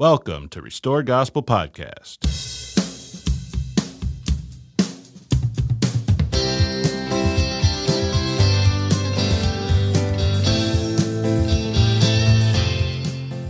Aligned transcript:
Welcome 0.00 0.48
to 0.50 0.62
Restore 0.62 1.02
Gospel 1.02 1.42
Podcast. 1.42 2.18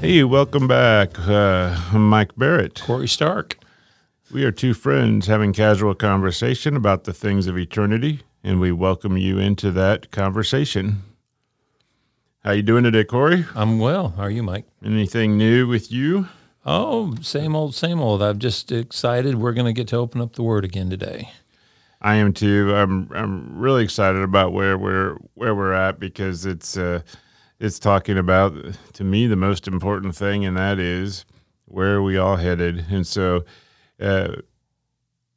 Hey, 0.00 0.24
welcome 0.24 0.66
back. 0.66 1.18
Uh, 1.18 1.78
I'm 1.92 2.08
Mike 2.08 2.34
Barrett. 2.34 2.80
Corey 2.80 3.08
Stark. 3.08 3.58
We 4.32 4.44
are 4.44 4.50
two 4.50 4.72
friends 4.72 5.26
having 5.26 5.52
casual 5.52 5.94
conversation 5.94 6.76
about 6.76 7.04
the 7.04 7.12
things 7.12 7.46
of 7.46 7.58
eternity, 7.58 8.22
and 8.42 8.58
we 8.58 8.72
welcome 8.72 9.18
you 9.18 9.38
into 9.38 9.70
that 9.72 10.10
conversation. 10.10 11.02
How 12.42 12.52
you 12.52 12.62
doing 12.62 12.84
today, 12.84 13.04
Corey? 13.04 13.44
I'm 13.54 13.78
well. 13.78 14.14
How 14.16 14.22
are 14.22 14.30
you, 14.30 14.42
Mike? 14.42 14.64
Anything 14.82 15.36
new 15.36 15.68
with 15.68 15.92
you? 15.92 16.28
Oh, 16.70 17.14
same 17.22 17.56
old, 17.56 17.74
same 17.74 17.98
old. 17.98 18.22
I'm 18.22 18.38
just 18.38 18.70
excited. 18.70 19.36
We're 19.36 19.54
going 19.54 19.64
to 19.64 19.72
get 19.72 19.88
to 19.88 19.96
open 19.96 20.20
up 20.20 20.34
the 20.34 20.42
Word 20.42 20.66
again 20.66 20.90
today. 20.90 21.30
I 22.02 22.16
am 22.16 22.34
too. 22.34 22.74
I'm 22.76 23.10
I'm 23.14 23.58
really 23.58 23.82
excited 23.82 24.20
about 24.20 24.52
where 24.52 24.76
we're 24.76 25.14
where 25.32 25.54
we're 25.54 25.72
at 25.72 25.98
because 25.98 26.44
it's 26.44 26.76
uh, 26.76 27.00
it's 27.58 27.78
talking 27.78 28.18
about 28.18 28.52
to 28.92 29.02
me 29.02 29.26
the 29.26 29.34
most 29.34 29.66
important 29.66 30.14
thing, 30.14 30.44
and 30.44 30.58
that 30.58 30.78
is 30.78 31.24
where 31.64 31.94
are 31.94 32.02
we 32.02 32.18
all 32.18 32.36
headed. 32.36 32.84
And 32.90 33.06
so, 33.06 33.46
uh, 33.98 34.32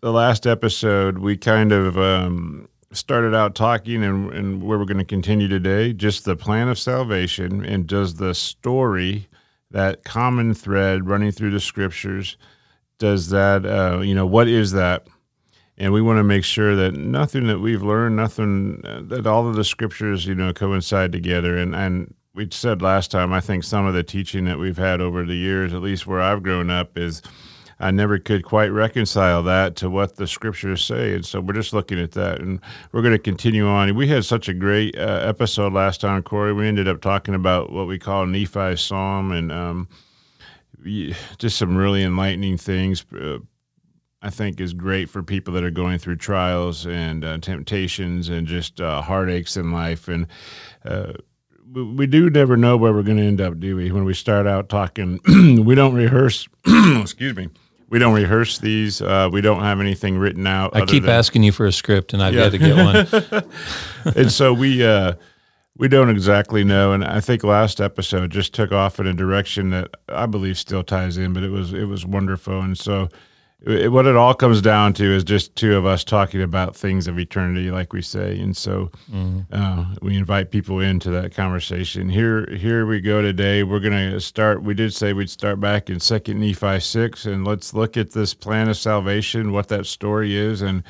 the 0.02 0.12
last 0.12 0.46
episode 0.46 1.20
we 1.20 1.38
kind 1.38 1.72
of 1.72 1.98
um, 1.98 2.68
started 2.92 3.34
out 3.34 3.56
talking, 3.56 4.04
and, 4.04 4.34
and 4.34 4.64
where 4.64 4.78
we're 4.78 4.84
going 4.84 4.98
to 4.98 5.06
continue 5.06 5.48
today, 5.48 5.94
just 5.94 6.26
the 6.26 6.36
plan 6.36 6.68
of 6.68 6.78
salvation, 6.78 7.64
and 7.64 7.88
does 7.88 8.16
the 8.16 8.36
story 8.36 9.30
that 9.72 10.04
common 10.04 10.54
thread 10.54 11.08
running 11.08 11.32
through 11.32 11.52
the 11.52 11.60
scriptures 11.60 12.38
does 13.00 13.30
that 13.30 13.66
uh, 13.66 14.00
you 14.00 14.16
know 14.16 14.26
what 14.26 14.48
is 14.48 14.72
that? 14.74 15.08
And 15.78 15.92
we 15.94 16.02
want 16.02 16.18
to 16.20 16.24
make 16.24 16.44
sure 16.44 16.76
that 16.76 16.94
nothing 16.94 17.48
that 17.48 17.60
we've 17.60 17.82
learned 17.82 18.16
nothing 18.16 18.82
uh, 18.86 19.02
that 19.06 19.26
all 19.26 19.48
of 19.48 19.56
the 19.56 19.64
scriptures 19.64 20.26
you 20.26 20.36
know 20.36 20.54
coincide 20.54 21.12
together. 21.12 21.58
And 21.58 21.76
and 21.76 22.14
we 22.34 22.48
said 22.52 22.82
last 22.82 23.12
time 23.12 23.34
i 23.34 23.42
think 23.42 23.64
some 23.64 23.86
of 23.86 23.94
the 23.94 24.04
teaching 24.04 24.46
that 24.46 24.58
we've 24.58 24.78
had 24.78 25.02
over 25.02 25.26
the 25.26 25.36
years 25.36 25.74
at 25.74 25.82
least 25.82 26.08
where 26.08 26.22
i've 26.22 26.44
grown 26.44 26.70
up 26.70 26.98
is 26.98 27.22
I 27.82 27.90
never 27.90 28.20
could 28.20 28.44
quite 28.44 28.68
reconcile 28.68 29.42
that 29.44 29.76
to 29.78 29.90
what 29.90 30.16
the 30.16 30.28
scriptures 30.28 30.86
say. 30.86 31.16
And 31.16 31.26
so 31.26 31.42
we're 31.42 31.54
just 31.54 31.74
looking 31.74 32.00
at 32.00 32.12
that. 32.12 32.40
And 32.40 32.62
we're 32.92 33.02
going 33.02 33.14
to 33.14 33.20
continue 33.20 33.68
on. 33.68 33.96
We 33.96 34.08
had 34.08 34.24
such 34.24 34.48
a 34.48 34.54
great 34.54 34.96
uh, 34.96 35.22
episode 35.24 35.74
last 35.74 36.00
time, 36.00 36.22
Corey. 36.22 36.54
We 36.54 36.68
ended 36.68 36.88
up 36.88 37.02
talking 37.02 37.34
about 37.34 37.72
what 37.72 37.88
we 37.88 37.98
call 37.98 38.28
Nephi's 38.28 38.82
Psalm 38.82 39.32
and 39.32 39.52
um, 39.52 39.88
just 41.40 41.58
some 41.58 41.76
really 41.76 42.04
enlightening 42.04 42.58
things. 42.58 43.04
Uh, 43.12 43.40
I 44.22 44.30
think 44.30 44.62
is 44.62 44.74
great 44.74 45.10
for 45.10 45.24
people 45.24 45.56
that 45.56 45.64
are 45.64 45.72
going 45.72 45.98
through 45.98 46.18
trials 46.18 46.86
and 46.86 47.26
uh, 47.26 47.40
temptations 47.40 48.30
and 48.30 48.46
just 48.46 48.80
uh, 48.80 49.02
heartaches 49.02 49.58
in 49.58 49.72
life. 49.72 50.08
And 50.08 50.28
uh, 50.86 51.14
we 51.74 52.06
do 52.06 52.30
never 52.30 52.56
know 52.56 52.78
where 52.78 52.94
we're 52.94 53.02
going 53.02 53.18
to 53.18 53.24
end 53.24 53.42
up, 53.42 53.60
do 53.60 53.76
we? 53.76 53.92
When 53.92 54.06
we 54.06 54.14
start 54.14 54.46
out 54.46 54.70
talking, 54.70 55.20
we 55.66 55.74
don't 55.74 55.96
rehearse. 55.96 56.48
excuse 56.68 57.36
me 57.36 57.50
we 57.92 58.00
don't 58.00 58.14
rehearse 58.14 58.58
these. 58.58 59.02
Uh, 59.02 59.30
we 59.32 59.42
don't 59.42 59.62
have 59.62 59.82
anything 59.82 60.18
written 60.18 60.48
out. 60.48 60.76
I 60.76 60.86
keep 60.86 61.04
than, 61.04 61.12
asking 61.12 61.44
you 61.44 61.52
for 61.52 61.66
a 61.66 61.74
script, 61.74 62.14
and 62.14 62.24
I've 62.24 62.34
yeah. 62.34 62.44
got 62.44 62.52
to 62.52 62.58
get 62.58 63.36
one. 63.36 64.16
and 64.16 64.32
so 64.32 64.54
we 64.54 64.84
uh, 64.84 65.14
we 65.78 65.90
don't 65.90 66.10
exactly 66.10 66.64
know. 66.64 66.94
And 66.94 67.04
I 67.04 67.20
think 67.20 67.44
last 67.44 67.82
episode 67.82 68.32
just 68.32 68.54
took 68.54 68.72
off 68.72 68.98
in 69.00 69.08
a 69.08 69.14
direction 69.14 69.72
that 69.72 69.90
I 70.08 70.26
believe 70.26 70.58
still 70.58 70.84
ties 70.84 71.18
in, 71.18 71.34
but 71.34 71.44
it 71.44 71.50
was 71.50 71.74
it 71.74 71.84
was 71.84 72.06
wonderful. 72.06 72.62
And 72.62 72.78
so 72.78 73.10
it, 73.64 73.92
what 73.92 74.08
it 74.08 74.16
all 74.16 74.34
comes 74.34 74.62
down 74.62 74.94
to 74.94 75.04
is 75.04 75.24
just 75.24 75.56
two 75.56 75.76
of 75.76 75.86
us 75.86 76.04
talking 76.04 76.42
about 76.42 76.76
things 76.76 77.08
of 77.08 77.20
eternity, 77.20 77.70
like 77.70 77.94
we 77.94 78.02
say, 78.02 78.40
and 78.40 78.58
so 78.58 78.90
mm-hmm. 79.12 79.42
uh, 79.52 79.96
we 80.02 80.18
invite 80.18 80.52
people 80.52 80.80
into 80.80 81.10
that 81.12 81.34
conversation. 81.36 82.10
Here, 82.10 82.48
here 82.56 82.86
we 82.86 83.02
go 83.02 83.22
today. 83.22 83.64
We're 83.64 83.80
going 83.80 84.12
to 84.12 84.20
start. 84.20 84.64
We 84.64 84.74
did 84.74 84.94
say 84.94 85.14
we'd 85.14 85.30
start 85.30 85.60
back 85.60 85.90
in 85.90 86.00
Second 86.00 86.40
Nephi 86.40 86.80
six, 86.80 87.26
and 87.26 87.46
let's 87.46 87.74
look 87.74 87.98
at 87.98 88.12
this 88.12 88.34
plan 88.34 88.70
of 88.70 88.78
salvation, 88.78 89.52
what 89.52 89.68
that 89.68 89.86
story 89.86 90.36
is, 90.36 90.62
and 90.62 90.84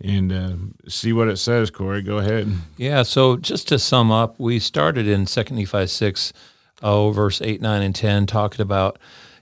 and 0.00 0.32
uh, 0.32 0.56
see 0.88 1.12
what 1.12 1.28
it 1.28 1.38
says. 1.38 1.70
Corey, 1.70 2.02
go 2.02 2.18
ahead. 2.18 2.52
Yeah. 2.76 3.02
So 3.02 3.36
just 3.36 3.68
to 3.68 3.78
sum 3.78 4.10
up, 4.10 4.38
we 4.38 4.58
started 4.58 5.06
in 5.06 5.26
Second 5.26 5.56
Nephi 5.56 5.86
six, 5.86 6.32
oh, 6.82 7.12
verse 7.12 7.40
eight, 7.40 7.62
nine, 7.62 7.82
and 7.82 7.94
ten, 7.94 8.26
talking 8.26 8.60
about 8.60 8.98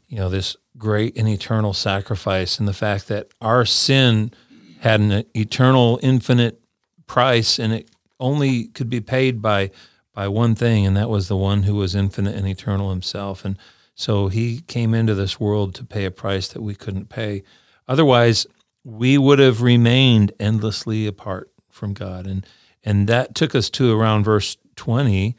you 0.08 0.18
know 0.18 0.28
this 0.28 0.56
great 0.76 1.16
and 1.16 1.28
eternal 1.28 1.72
sacrifice 1.72 2.58
and 2.58 2.66
the 2.66 2.72
fact 2.72 3.08
that 3.08 3.28
our 3.40 3.64
sin 3.64 4.32
had 4.80 5.00
an 5.00 5.24
eternal 5.34 5.98
infinite 6.02 6.60
price 7.06 7.58
and 7.58 7.72
it 7.72 7.90
only 8.20 8.66
could 8.68 8.90
be 8.90 9.00
paid 9.00 9.40
by 9.40 9.70
by 10.12 10.28
one 10.28 10.54
thing 10.54 10.86
and 10.86 10.96
that 10.96 11.10
was 11.10 11.28
the 11.28 11.36
one 11.36 11.64
who 11.64 11.74
was 11.74 11.94
infinite 11.94 12.34
and 12.34 12.46
eternal 12.46 12.90
himself. 12.90 13.44
And 13.44 13.58
so 13.94 14.28
he 14.28 14.60
came 14.60 14.94
into 14.94 15.14
this 15.14 15.40
world 15.40 15.74
to 15.76 15.84
pay 15.84 16.04
a 16.04 16.10
price 16.10 16.48
that 16.48 16.62
we 16.62 16.74
couldn't 16.74 17.08
pay. 17.08 17.42
Otherwise 17.88 18.46
we 18.84 19.16
would 19.16 19.38
have 19.38 19.62
remained 19.62 20.32
endlessly 20.38 21.06
apart 21.06 21.50
from 21.70 21.94
God. 21.94 22.26
And 22.26 22.46
and 22.84 23.08
that 23.08 23.34
took 23.34 23.54
us 23.54 23.70
to 23.70 23.98
around 23.98 24.24
verse 24.24 24.56
20 24.76 25.36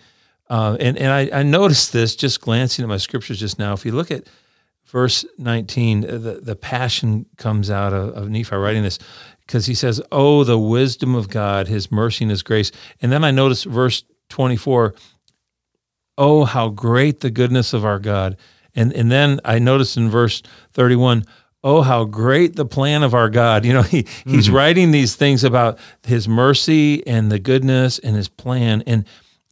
uh, 0.50 0.78
and 0.80 0.98
and 0.98 1.12
I, 1.12 1.40
I 1.40 1.44
noticed 1.44 1.92
this 1.92 2.16
just 2.16 2.42
glancing 2.42 2.84
at 2.84 2.90
my 2.90 2.98
scriptures 2.98 3.40
just 3.40 3.58
now. 3.58 3.74
If 3.74 3.86
you 3.86 3.92
look 3.92 4.12
at 4.12 4.28
verse 4.96 5.26
19, 5.38 6.06
uh, 6.06 6.12
the, 6.12 6.40
the 6.42 6.56
passion 6.56 7.26
comes 7.36 7.70
out 7.70 7.92
of, 7.92 8.16
of 8.16 8.30
Nephi 8.30 8.56
writing 8.56 8.82
this 8.82 8.98
because 9.46 9.66
he 9.66 9.74
says, 9.74 10.02
Oh, 10.10 10.46
the 10.46 10.58
wisdom 10.58 11.16
of 11.16 11.28
God, 11.28 11.68
his 11.68 11.92
mercy 11.92 12.24
and 12.24 12.32
his 12.32 12.44
grace. 12.44 12.72
And 13.02 13.12
then 13.12 13.22
I 13.26 13.32
notice 13.32 13.66
verse 13.66 14.06
24, 14.30 14.96
Oh, 16.18 16.46
how 16.46 16.70
great 16.70 17.20
the 17.20 17.30
goodness 17.30 17.74
of 17.74 17.84
our 17.84 18.00
God. 18.00 18.38
And, 18.74 18.94
and 18.94 19.12
then 19.12 19.42
I 19.44 19.60
notice 19.60 19.98
in 19.98 20.10
verse 20.10 20.42
31, 20.72 21.26
oh 21.62 21.82
how 21.82 22.06
great 22.06 22.56
the 22.56 22.66
plan 22.66 23.02
of 23.02 23.16
our 23.16 23.28
god 23.28 23.66
you 23.66 23.74
know 23.74 23.82
he 23.82 24.06
he's 24.24 24.46
mm-hmm. 24.46 24.56
writing 24.56 24.92
these 24.92 25.16
things 25.16 25.44
about 25.44 25.80
his 26.04 26.28
mercy 26.28 27.06
and 27.08 27.32
the 27.32 27.40
goodness 27.40 27.98
and 27.98 28.16
his 28.16 28.28
plan 28.28 28.84
and 28.86 29.04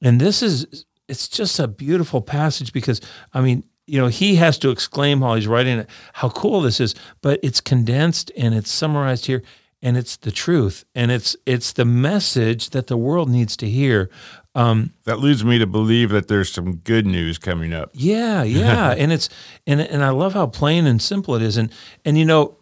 and 0.03 0.21
this 0.21 0.43
is 0.43 0.85
it's 1.07 1.27
just 1.27 1.59
a 1.59 1.67
beautiful 1.67 2.21
passage 2.21 2.71
because 2.71 3.01
i 3.33 3.41
mean 3.41 3.63
you 3.85 3.99
know, 3.99 4.07
he 4.07 4.35
has 4.35 4.57
to 4.59 4.69
exclaim 4.69 5.19
while 5.19 5.35
he's 5.35 5.47
writing 5.47 5.79
it 5.79 5.89
how 6.13 6.29
cool 6.29 6.61
this 6.61 6.79
is, 6.79 6.95
but 7.21 7.39
it's 7.44 7.61
condensed 7.61 8.31
and 8.38 8.53
it's 8.53 8.71
summarized 8.71 9.25
here 9.25 9.44
and 9.81 9.97
it's 9.97 10.16
the 10.16 10.31
truth 10.31 10.85
and 10.95 11.11
it's 11.11 11.35
it's 11.45 11.73
the 11.73 11.85
message 11.85 12.69
that 12.69 12.88
the 12.88 12.97
world 12.97 13.29
needs 13.29 13.57
to 13.57 13.69
hear. 13.69 14.09
Um, 14.55 14.94
that 15.05 15.19
leads 15.19 15.44
me 15.44 15.57
to 15.59 15.67
believe 15.67 16.11
that 16.11 16.27
there's 16.27 16.51
some 16.51 16.75
good 16.77 17.05
news 17.05 17.38
coming 17.38 17.73
up. 17.73 17.89
Yeah, 17.94 18.44
yeah, 18.44 18.91
and 18.97 19.11
it's 19.11 19.29
and 19.67 19.81
and 19.81 20.03
I 20.03 20.09
love 20.09 20.33
how 20.33 20.47
plain 20.47 20.88
and 20.88 21.01
simple 21.01 21.35
it 21.35 21.41
is, 21.41 21.57
and 21.57 21.71
and 22.05 22.17
you 22.17 22.25
know 22.25 22.55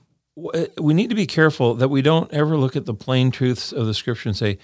we 0.80 0.94
need 0.94 1.10
to 1.10 1.16
be 1.16 1.28
careful 1.28 1.76
that 1.76 1.90
we 1.90 2.02
don't 2.02 2.32
ever 2.32 2.58
look 2.58 2.76
at 2.76 2.86
the 2.86 2.94
plain 2.94 3.32
truths 3.32 3.72
of 3.72 3.86
the 3.86 3.94
scripture 3.94 4.30
and 4.30 4.38
say, 4.38 4.58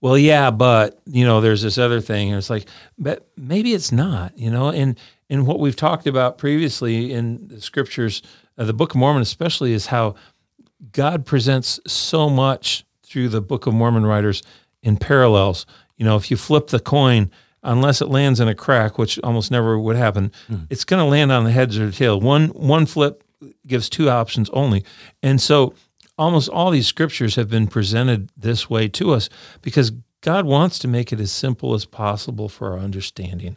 well, 0.00 0.16
yeah, 0.16 0.50
but 0.50 1.00
you 1.06 1.24
know, 1.24 1.40
there's 1.40 1.62
this 1.62 1.78
other 1.78 2.00
thing, 2.00 2.28
and 2.28 2.38
it's 2.38 2.50
like, 2.50 2.66
but 2.98 3.28
maybe 3.36 3.74
it's 3.74 3.92
not, 3.92 4.36
you 4.38 4.50
know, 4.50 4.70
and 4.70 4.98
and 5.28 5.46
what 5.46 5.60
we've 5.60 5.76
talked 5.76 6.06
about 6.06 6.38
previously 6.38 7.12
in 7.12 7.48
the 7.48 7.60
scriptures, 7.60 8.22
uh, 8.56 8.64
the 8.64 8.72
Book 8.72 8.92
of 8.92 8.96
Mormon 8.96 9.22
especially, 9.22 9.72
is 9.72 9.86
how 9.86 10.14
God 10.92 11.26
presents 11.26 11.80
so 11.86 12.30
much 12.30 12.84
through 13.02 13.28
the 13.28 13.40
Book 13.40 13.66
of 13.66 13.74
Mormon 13.74 14.06
writers 14.06 14.42
in 14.82 14.96
parallels. 14.96 15.66
You 15.96 16.04
know, 16.04 16.16
if 16.16 16.30
you 16.30 16.36
flip 16.36 16.68
the 16.68 16.80
coin, 16.80 17.30
unless 17.62 18.00
it 18.00 18.08
lands 18.08 18.38
in 18.38 18.48
a 18.48 18.54
crack, 18.54 18.98
which 18.98 19.18
almost 19.20 19.50
never 19.50 19.78
would 19.78 19.96
happen, 19.96 20.30
mm. 20.48 20.66
it's 20.70 20.84
going 20.84 21.02
to 21.02 21.10
land 21.10 21.32
on 21.32 21.44
the 21.44 21.50
heads 21.50 21.78
or 21.78 21.86
the 21.86 21.92
tail. 21.92 22.20
One 22.20 22.48
one 22.48 22.86
flip 22.86 23.24
gives 23.66 23.88
two 23.88 24.08
options 24.08 24.48
only, 24.50 24.84
and 25.22 25.40
so 25.40 25.74
almost 26.18 26.48
all 26.48 26.70
these 26.70 26.86
scriptures 26.86 27.36
have 27.36 27.48
been 27.48 27.66
presented 27.66 28.30
this 28.36 28.68
way 28.68 28.88
to 28.88 29.12
us 29.12 29.28
because 29.62 29.92
God 30.20 30.46
wants 30.46 30.78
to 30.80 30.88
make 30.88 31.12
it 31.12 31.20
as 31.20 31.30
simple 31.30 31.74
as 31.74 31.84
possible 31.84 32.48
for 32.48 32.72
our 32.72 32.78
understanding. 32.78 33.56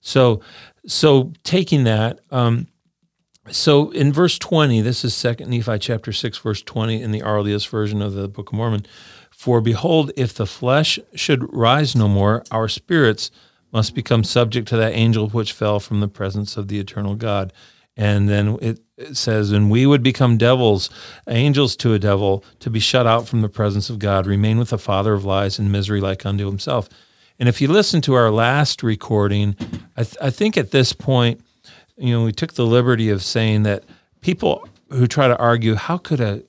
So, 0.00 0.40
so 0.86 1.32
taking 1.42 1.84
that, 1.84 2.20
um, 2.30 2.66
so 3.50 3.90
in 3.90 4.12
verse 4.12 4.38
20, 4.38 4.82
this 4.82 5.04
is 5.04 5.14
Second 5.14 5.50
Nephi 5.50 5.78
chapter 5.78 6.12
6, 6.12 6.38
verse 6.38 6.62
20 6.62 7.00
in 7.00 7.12
the 7.12 7.22
earliest 7.22 7.68
version 7.68 8.02
of 8.02 8.12
the 8.12 8.28
Book 8.28 8.50
of 8.50 8.54
Mormon. 8.54 8.86
For 9.30 9.60
behold, 9.60 10.12
if 10.16 10.34
the 10.34 10.46
flesh 10.46 10.98
should 11.14 11.52
rise 11.52 11.96
no 11.96 12.08
more, 12.08 12.44
our 12.50 12.68
spirits 12.68 13.30
must 13.72 13.94
become 13.94 14.22
subject 14.22 14.68
to 14.68 14.76
that 14.76 14.92
angel 14.92 15.28
which 15.30 15.52
fell 15.52 15.80
from 15.80 16.00
the 16.00 16.08
presence 16.08 16.56
of 16.56 16.68
the 16.68 16.78
eternal 16.78 17.14
God. 17.14 17.52
And 17.96 18.28
then 18.28 18.58
it, 18.62 18.80
it 18.96 19.16
says, 19.16 19.52
and 19.52 19.70
we 19.70 19.84
would 19.84 20.02
become 20.02 20.38
devils, 20.38 20.88
angels 21.28 21.76
to 21.76 21.92
a 21.92 21.98
devil, 21.98 22.44
to 22.60 22.70
be 22.70 22.80
shut 22.80 23.06
out 23.06 23.28
from 23.28 23.42
the 23.42 23.48
presence 23.48 23.90
of 23.90 23.98
God, 23.98 24.26
remain 24.26 24.58
with 24.58 24.70
the 24.70 24.78
father 24.78 25.12
of 25.12 25.24
lies 25.24 25.58
in 25.58 25.70
misery 25.70 26.00
like 26.00 26.24
unto 26.24 26.46
himself. 26.46 26.88
And 27.38 27.48
if 27.48 27.60
you 27.60 27.68
listen 27.68 28.00
to 28.02 28.14
our 28.14 28.30
last 28.30 28.82
recording, 28.82 29.56
I, 29.96 30.04
th- 30.04 30.16
I 30.22 30.30
think 30.30 30.56
at 30.56 30.70
this 30.70 30.92
point, 30.92 31.40
you 31.96 32.12
know, 32.12 32.24
we 32.24 32.32
took 32.32 32.54
the 32.54 32.66
liberty 32.66 33.10
of 33.10 33.22
saying 33.22 33.64
that 33.64 33.84
people 34.20 34.66
who 34.90 35.06
try 35.06 35.28
to 35.28 35.36
argue, 35.38 35.74
how 35.74 35.98
could 35.98 36.20
a 36.20 36.42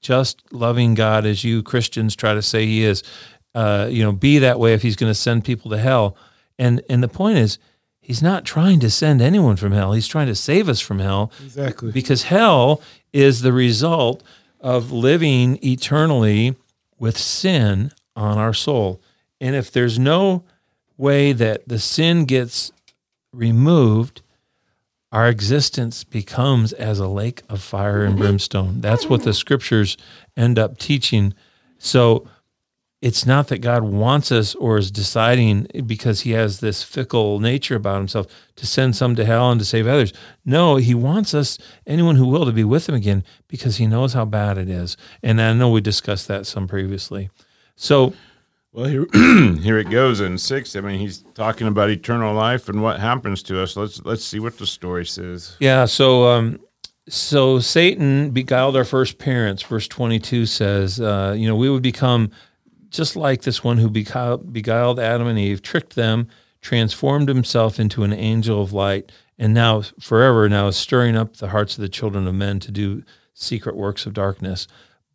just 0.00 0.42
loving 0.52 0.94
God 0.94 1.26
as 1.26 1.44
you 1.44 1.62
Christians 1.62 2.16
try 2.16 2.34
to 2.34 2.42
say 2.42 2.66
he 2.66 2.82
is, 2.82 3.02
uh, 3.54 3.88
you 3.90 4.02
know, 4.02 4.12
be 4.12 4.38
that 4.38 4.58
way 4.58 4.72
if 4.72 4.82
he's 4.82 4.96
going 4.96 5.10
to 5.10 5.14
send 5.14 5.44
people 5.44 5.70
to 5.70 5.78
hell? 5.78 6.16
And 6.58 6.82
and 6.88 7.02
the 7.02 7.08
point 7.08 7.38
is, 7.38 7.58
he's 8.08 8.22
not 8.22 8.46
trying 8.46 8.80
to 8.80 8.88
send 8.88 9.20
anyone 9.20 9.54
from 9.54 9.72
hell. 9.72 9.92
He's 9.92 10.08
trying 10.08 10.28
to 10.28 10.34
save 10.34 10.66
us 10.66 10.80
from 10.80 10.98
hell. 10.98 11.30
Exactly. 11.44 11.92
Because 11.92 12.22
hell 12.22 12.80
is 13.12 13.42
the 13.42 13.52
result 13.52 14.22
of 14.60 14.90
living 14.90 15.58
eternally 15.62 16.56
with 16.98 17.18
sin 17.18 17.92
on 18.16 18.38
our 18.38 18.54
soul. 18.54 18.98
And 19.42 19.54
if 19.54 19.70
there's 19.70 19.98
no 19.98 20.42
way 20.96 21.32
that 21.34 21.68
the 21.68 21.78
sin 21.78 22.24
gets 22.24 22.72
removed, 23.30 24.22
our 25.12 25.28
existence 25.28 26.02
becomes 26.02 26.72
as 26.72 26.98
a 26.98 27.08
lake 27.08 27.42
of 27.50 27.62
fire 27.62 28.04
and 28.04 28.16
brimstone. 28.16 28.80
That's 28.80 29.04
what 29.04 29.22
the 29.22 29.34
scriptures 29.34 29.98
end 30.34 30.58
up 30.58 30.78
teaching. 30.78 31.34
So 31.76 32.26
it's 33.00 33.24
not 33.24 33.48
that 33.48 33.58
God 33.58 33.84
wants 33.84 34.32
us 34.32 34.54
or 34.56 34.76
is 34.76 34.90
deciding 34.90 35.68
because 35.86 36.22
he 36.22 36.32
has 36.32 36.58
this 36.58 36.82
fickle 36.82 37.38
nature 37.38 37.76
about 37.76 37.98
himself 37.98 38.26
to 38.56 38.66
send 38.66 38.96
some 38.96 39.14
to 39.14 39.24
hell 39.24 39.50
and 39.50 39.60
to 39.60 39.64
save 39.64 39.86
others. 39.86 40.12
No, 40.44 40.76
he 40.76 40.94
wants 40.94 41.32
us, 41.32 41.58
anyone 41.86 42.16
who 42.16 42.26
will, 42.26 42.44
to 42.44 42.52
be 42.52 42.64
with 42.64 42.88
him 42.88 42.96
again 42.96 43.22
because 43.46 43.76
he 43.76 43.86
knows 43.86 44.14
how 44.14 44.24
bad 44.24 44.58
it 44.58 44.68
is. 44.68 44.96
And 45.22 45.40
I 45.40 45.52
know 45.52 45.70
we 45.70 45.80
discussed 45.80 46.26
that 46.26 46.44
some 46.46 46.66
previously. 46.66 47.30
So, 47.76 48.14
well, 48.72 48.86
here, 48.86 49.06
here 49.12 49.78
it 49.78 49.90
goes 49.90 50.20
in 50.20 50.36
six. 50.36 50.74
I 50.74 50.80
mean, 50.80 50.98
he's 50.98 51.24
talking 51.34 51.68
about 51.68 51.90
eternal 51.90 52.34
life 52.34 52.68
and 52.68 52.82
what 52.82 52.98
happens 52.98 53.44
to 53.44 53.62
us. 53.62 53.76
Let's 53.76 54.04
let's 54.04 54.24
see 54.24 54.40
what 54.40 54.58
the 54.58 54.66
story 54.66 55.06
says. 55.06 55.56
Yeah. 55.60 55.84
So, 55.84 56.24
um, 56.26 56.58
so 57.08 57.60
Satan 57.60 58.30
beguiled 58.30 58.76
our 58.76 58.84
first 58.84 59.18
parents. 59.18 59.62
Verse 59.62 59.86
twenty-two 59.86 60.46
says, 60.46 61.00
uh, 61.00 61.34
you 61.38 61.46
know, 61.46 61.54
we 61.54 61.70
would 61.70 61.82
become 61.82 62.32
just 62.90 63.16
like 63.16 63.42
this 63.42 63.62
one 63.62 63.78
who 63.78 63.90
beguiled 63.90 64.98
Adam 64.98 65.26
and 65.26 65.38
Eve, 65.38 65.62
tricked 65.62 65.94
them, 65.94 66.28
transformed 66.60 67.28
himself 67.28 67.78
into 67.78 68.02
an 68.02 68.12
angel 68.12 68.62
of 68.62 68.72
light, 68.72 69.12
and 69.38 69.54
now 69.54 69.82
forever 70.00 70.48
now 70.48 70.68
is 70.68 70.76
stirring 70.76 71.16
up 71.16 71.36
the 71.36 71.48
hearts 71.48 71.76
of 71.76 71.82
the 71.82 71.88
children 71.88 72.26
of 72.26 72.34
men 72.34 72.60
to 72.60 72.70
do 72.70 73.02
secret 73.34 73.76
works 73.76 74.06
of 74.06 74.14
darkness. 74.14 74.66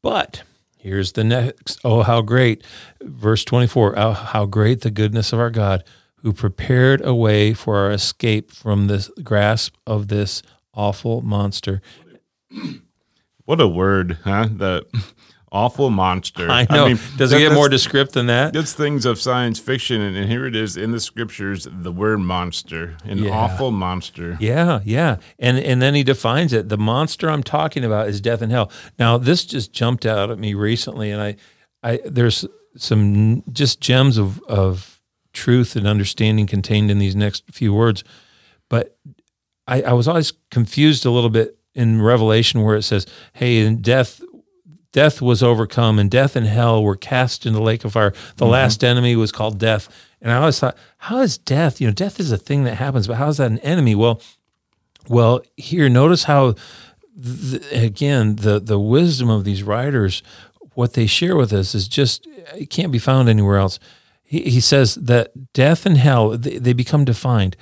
But 0.02 0.44
here's 0.84 1.14
the 1.14 1.24
next 1.24 1.80
oh 1.86 2.04
how 2.04 2.22
great 2.22 2.62
verse 3.02 3.46
24 3.46 3.98
oh, 3.98 4.12
how 4.12 4.46
great 4.46 4.82
the 4.82 4.92
goodness 4.92 5.32
of 5.32 5.40
our 5.40 5.50
god 5.50 5.82
who 6.18 6.34
prepared 6.34 7.04
a 7.06 7.16
way 7.16 7.54
for 7.54 7.78
our 7.78 7.92
escape 7.92 8.52
from 8.52 8.88
the 8.88 9.10
grasp 9.24 9.76
of 9.88 10.10
this 10.10 10.44
awful 10.74 11.22
monster 11.22 11.82
what 13.46 13.62
a 13.62 13.68
word 13.68 14.18
huh 14.26 14.46
the 14.52 14.86
awful 15.54 15.92
monster. 15.92 16.50
I 16.50 16.66
know. 16.70 16.86
I 16.86 16.88
mean, 16.90 17.00
Does 17.16 17.32
it 17.32 17.40
get 17.40 17.54
more 17.54 17.70
descriptive 17.70 18.14
than 18.14 18.26
that? 18.26 18.56
It's 18.56 18.74
things 18.74 19.06
of 19.06 19.22
science 19.22 19.60
fiction, 19.60 20.02
and, 20.02 20.18
and, 20.18 20.30
here 20.30 20.46
it 20.46 20.56
is 20.56 20.76
in 20.76 20.92
the 20.92 21.00
scriptures: 21.00 21.68
the 21.72 21.92
word 21.92 22.20
monster, 22.20 22.98
an 23.06 23.20
yeah. 23.20 23.32
awful 23.32 23.72
monster. 23.72 24.36
Yeah, 24.40 24.82
yeah, 24.84 25.18
and 25.40 25.58
and 25.60 25.82
then 25.82 25.94
he 25.94 26.04
defines 26.04 26.52
it. 26.52 26.70
The 26.70 26.78
monster 26.78 27.30
I'm 27.30 27.44
talking 27.44 27.86
about 27.86 28.10
is 28.10 28.20
death 28.20 28.42
and 28.42 28.52
hell. 28.52 28.72
Now, 28.98 29.18
this 29.18 29.46
just 29.46 29.72
jumped 29.72 30.06
out 30.06 30.32
at 30.32 30.40
me 30.40 30.56
recently, 30.56 31.12
and 31.12 31.22
I, 31.22 31.36
I 31.84 32.00
there's 32.04 32.46
some 32.76 33.44
just 33.54 33.80
gems 33.80 34.18
of 34.18 34.42
of 34.44 35.00
truth 35.32 35.76
and 35.76 35.88
understanding 35.88 36.48
contained 36.48 36.92
in 36.92 37.00
these 37.00 37.16
next 37.16 37.44
few 37.52 37.74
words, 37.74 38.04
but 38.70 38.98
I, 39.68 39.84
I 39.84 39.94
was 39.94 40.08
always 40.08 40.34
confused 40.52 41.06
a 41.06 41.12
little 41.12 41.30
bit 41.30 41.58
in 41.76 42.02
Revelation 42.02 42.64
where 42.64 42.76
it 42.76 42.84
says, 42.84 43.06
"Hey, 43.34 43.60
in 43.60 43.82
death 43.82 44.22
death 44.94 45.22
was 45.22 45.44
overcome 45.44 46.00
and 46.00 46.10
death 46.10 46.38
and 46.38 46.48
hell 46.48 46.82
were 46.82 46.96
cast 46.96 47.46
in 47.46 47.52
the 47.52 47.62
lake 47.62 47.84
of 47.84 47.92
fire. 47.92 48.12
The 48.38 48.46
mm-hmm. 48.46 48.52
last 48.54 48.84
enemy 48.84 49.18
was 49.18 49.34
called 49.34 49.60
death. 49.60 49.90
And 50.22 50.32
I 50.32 50.38
always 50.38 50.60
thought, 50.60 50.78
how 51.00 51.20
is 51.20 51.38
death? 51.38 51.82
You 51.82 51.88
know, 51.88 51.94
death 51.94 52.20
is 52.20 52.32
a 52.32 52.38
thing 52.38 52.64
that 52.64 52.76
happens, 52.76 53.08
but 53.08 53.18
how 53.18 53.28
is 53.28 53.38
that 53.38 53.52
an 53.52 53.60
enemy? 53.60 53.96
Well, 53.96 54.22
well, 55.10 55.42
here, 55.58 55.90
notice 55.90 56.24
how, 56.24 56.56
th- 57.22 57.62
again, 57.74 58.38
the 58.38 58.60
the 58.60 58.80
wisdom 58.80 59.30
of 59.30 59.44
these 59.44 59.62
writers, 59.64 60.24
what 60.76 60.94
they 60.94 61.08
share 61.08 61.36
with 61.36 61.52
us 61.52 61.76
is 61.76 61.90
just 61.90 62.26
it 62.56 62.70
can't 62.70 62.92
be 62.92 63.00
found 63.00 63.28
anywhere 63.28 63.58
else. 63.58 63.80
He, 64.24 64.44
he 64.44 64.62
says 64.62 64.96
that 64.96 65.52
death 65.52 65.86
and 65.86 65.98
hell 65.98 66.30
they, 66.38 66.58
they 66.58 66.72
become 66.72 67.04
defined. 67.04 67.58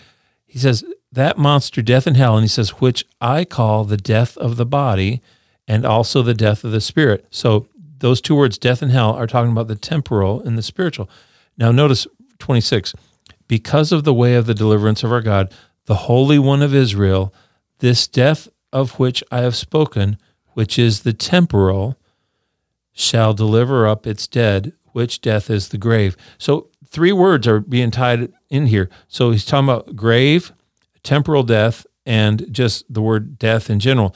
He 0.46 0.60
says 0.60 0.84
that 1.12 1.40
monster, 1.40 1.82
death 1.82 2.06
and 2.06 2.16
hell, 2.16 2.36
and 2.36 2.44
he 2.44 2.48
says 2.48 2.80
which 2.80 3.06
I 3.20 3.44
call 3.44 3.86
the 3.86 3.98
death 3.98 4.38
of 4.38 4.58
the 4.58 4.66
body 4.66 5.22
and 5.72 5.86
also 5.86 6.22
the 6.22 6.34
death 6.34 6.66
of 6.66 6.72
the 6.74 6.82
spirit. 6.82 7.26
So 7.32 7.66
those 8.00 8.20
two 8.20 8.36
words, 8.36 8.58
death 8.58 8.82
and 8.82 8.92
hell, 8.92 9.14
are 9.14 9.26
talking 9.26 9.54
about 9.54 9.70
the 9.70 9.76
temporal 9.76 10.42
and 10.42 10.58
the 10.58 10.62
spiritual. 10.62 11.10
Now, 11.58 11.72
notice 11.72 12.06
26 12.40 12.94
because 13.48 13.94
of 13.94 14.04
the 14.04 14.14
way 14.14 14.36
of 14.36 14.48
the 14.48 14.54
deliverance 14.54 15.02
of 15.02 15.14
our 15.14 15.22
God, 15.22 15.54
the 15.86 15.96
Holy 15.96 16.38
One 16.38 16.62
of 16.62 16.76
Israel, 16.76 17.34
this 17.80 18.06
death 18.06 18.50
of 18.74 19.00
which 19.00 19.24
I 19.32 19.40
have 19.40 19.56
spoken, 19.56 20.18
which 20.56 20.78
is 20.78 21.04
the 21.04 21.14
temporal, 21.14 21.98
shall 22.92 23.34
deliver 23.34 23.88
up 23.88 24.06
its 24.06 24.28
dead, 24.28 24.74
which 24.92 25.22
death 25.22 25.50
is 25.50 25.70
the 25.70 25.78
grave. 25.78 26.18
So 26.38 26.68
three 26.86 27.14
words 27.14 27.48
are 27.48 27.62
being 27.62 27.92
tied 27.92 28.34
in 28.50 28.66
here. 28.66 28.90
So 29.08 29.32
he's 29.32 29.46
talking 29.46 29.70
about 29.70 29.96
grave, 29.96 30.52
temporal 31.02 31.44
death, 31.44 31.88
and 32.06 32.46
just 32.52 32.94
the 32.94 33.02
word 33.02 33.40
death 33.40 33.70
in 33.70 33.80
general 33.80 34.14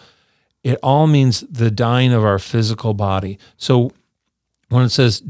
it 0.65 0.79
all 0.81 1.06
means 1.06 1.41
the 1.41 1.69
dying 1.69 2.12
of 2.12 2.25
our 2.25 2.39
physical 2.39 2.95
body. 2.95 3.38
So 3.56 3.91
when 4.69 4.83
it 4.83 4.89
says 4.89 5.21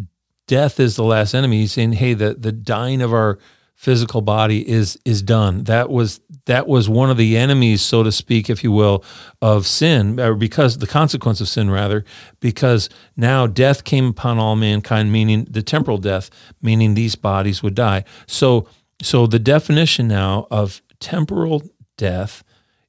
death 0.48 0.80
is 0.80 0.96
the 0.96 1.04
last 1.04 1.34
enemy, 1.34 1.60
he's 1.60 1.74
saying, 1.74 1.92
hey, 1.92 2.14
the, 2.14 2.36
the 2.36 2.54
dying 2.54 3.02
of 3.02 3.14
our 3.14 3.38
physical 3.76 4.22
body 4.22 4.68
is 4.68 4.98
is 5.04 5.22
done. 5.22 5.66
That 5.66 5.90
was 5.90 6.22
that 6.46 6.68
was 6.68 6.88
one 6.88 7.10
of 7.10 7.18
the 7.18 7.36
enemies, 7.36 7.82
so 7.82 8.02
to 8.04 8.12
speak, 8.14 8.50
if 8.50 8.64
you 8.64 8.72
will, 8.72 9.04
of 9.42 9.68
sin, 9.68 10.18
or 10.22 10.36
because 10.36 10.78
the 10.78 10.88
consequence 10.88 11.42
of 11.42 11.50
sin, 11.50 11.70
rather, 11.70 12.06
because 12.40 12.90
now 13.18 13.46
death 13.46 13.84
came 13.84 14.08
upon 14.08 14.40
all 14.40 14.56
mankind, 14.56 15.12
meaning 15.12 15.46
the 15.50 15.62
temporal 15.62 15.98
death, 15.98 16.30
meaning 16.62 16.94
these 16.94 17.16
bodies 17.16 17.62
would 17.62 17.76
die. 17.76 18.06
So 18.26 18.70
so 19.02 19.28
the 19.28 19.40
definition 19.40 20.08
now 20.08 20.48
of 20.50 20.82
temporal 21.02 21.62
death 21.98 22.42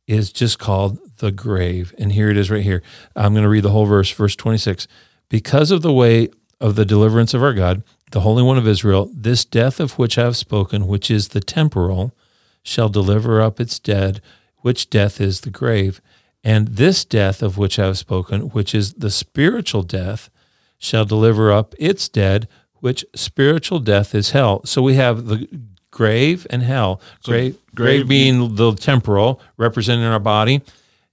is 0.06 0.30
just 0.30 0.60
called 0.60 1.00
the 1.18 1.32
grave. 1.32 1.94
And 1.98 2.12
here 2.12 2.30
it 2.30 2.36
is 2.36 2.50
right 2.50 2.62
here. 2.62 2.82
I'm 3.14 3.32
going 3.32 3.42
to 3.42 3.48
read 3.48 3.64
the 3.64 3.70
whole 3.70 3.86
verse, 3.86 4.10
verse 4.10 4.36
26. 4.36 4.86
Because 5.28 5.70
of 5.70 5.82
the 5.82 5.92
way 5.92 6.28
of 6.60 6.76
the 6.76 6.84
deliverance 6.84 7.34
of 7.34 7.42
our 7.42 7.52
God, 7.52 7.82
the 8.12 8.20
Holy 8.20 8.42
One 8.42 8.58
of 8.58 8.68
Israel, 8.68 9.10
this 9.12 9.44
death 9.44 9.80
of 9.80 9.98
which 9.98 10.16
I 10.16 10.22
have 10.24 10.36
spoken, 10.36 10.86
which 10.86 11.10
is 11.10 11.28
the 11.28 11.40
temporal, 11.40 12.14
shall 12.62 12.88
deliver 12.88 13.40
up 13.40 13.60
its 13.60 13.78
dead, 13.78 14.20
which 14.58 14.90
death 14.90 15.20
is 15.20 15.40
the 15.40 15.50
grave. 15.50 16.00
And 16.42 16.68
this 16.68 17.04
death 17.04 17.42
of 17.42 17.58
which 17.58 17.78
I 17.78 17.86
have 17.86 17.98
spoken, 17.98 18.50
which 18.50 18.74
is 18.74 18.94
the 18.94 19.10
spiritual 19.10 19.82
death, 19.82 20.30
shall 20.78 21.04
deliver 21.04 21.50
up 21.50 21.74
its 21.78 22.08
dead, 22.08 22.48
which 22.76 23.04
spiritual 23.14 23.80
death 23.80 24.14
is 24.14 24.30
hell. 24.30 24.64
So 24.64 24.82
we 24.82 24.94
have 24.94 25.26
the 25.26 25.48
grave 25.90 26.46
and 26.50 26.62
hell. 26.62 27.00
So 27.20 27.32
grave, 27.32 27.58
grave 27.74 28.08
being 28.08 28.54
the 28.54 28.72
temporal, 28.74 29.40
representing 29.56 30.04
our 30.04 30.20
body, 30.20 30.62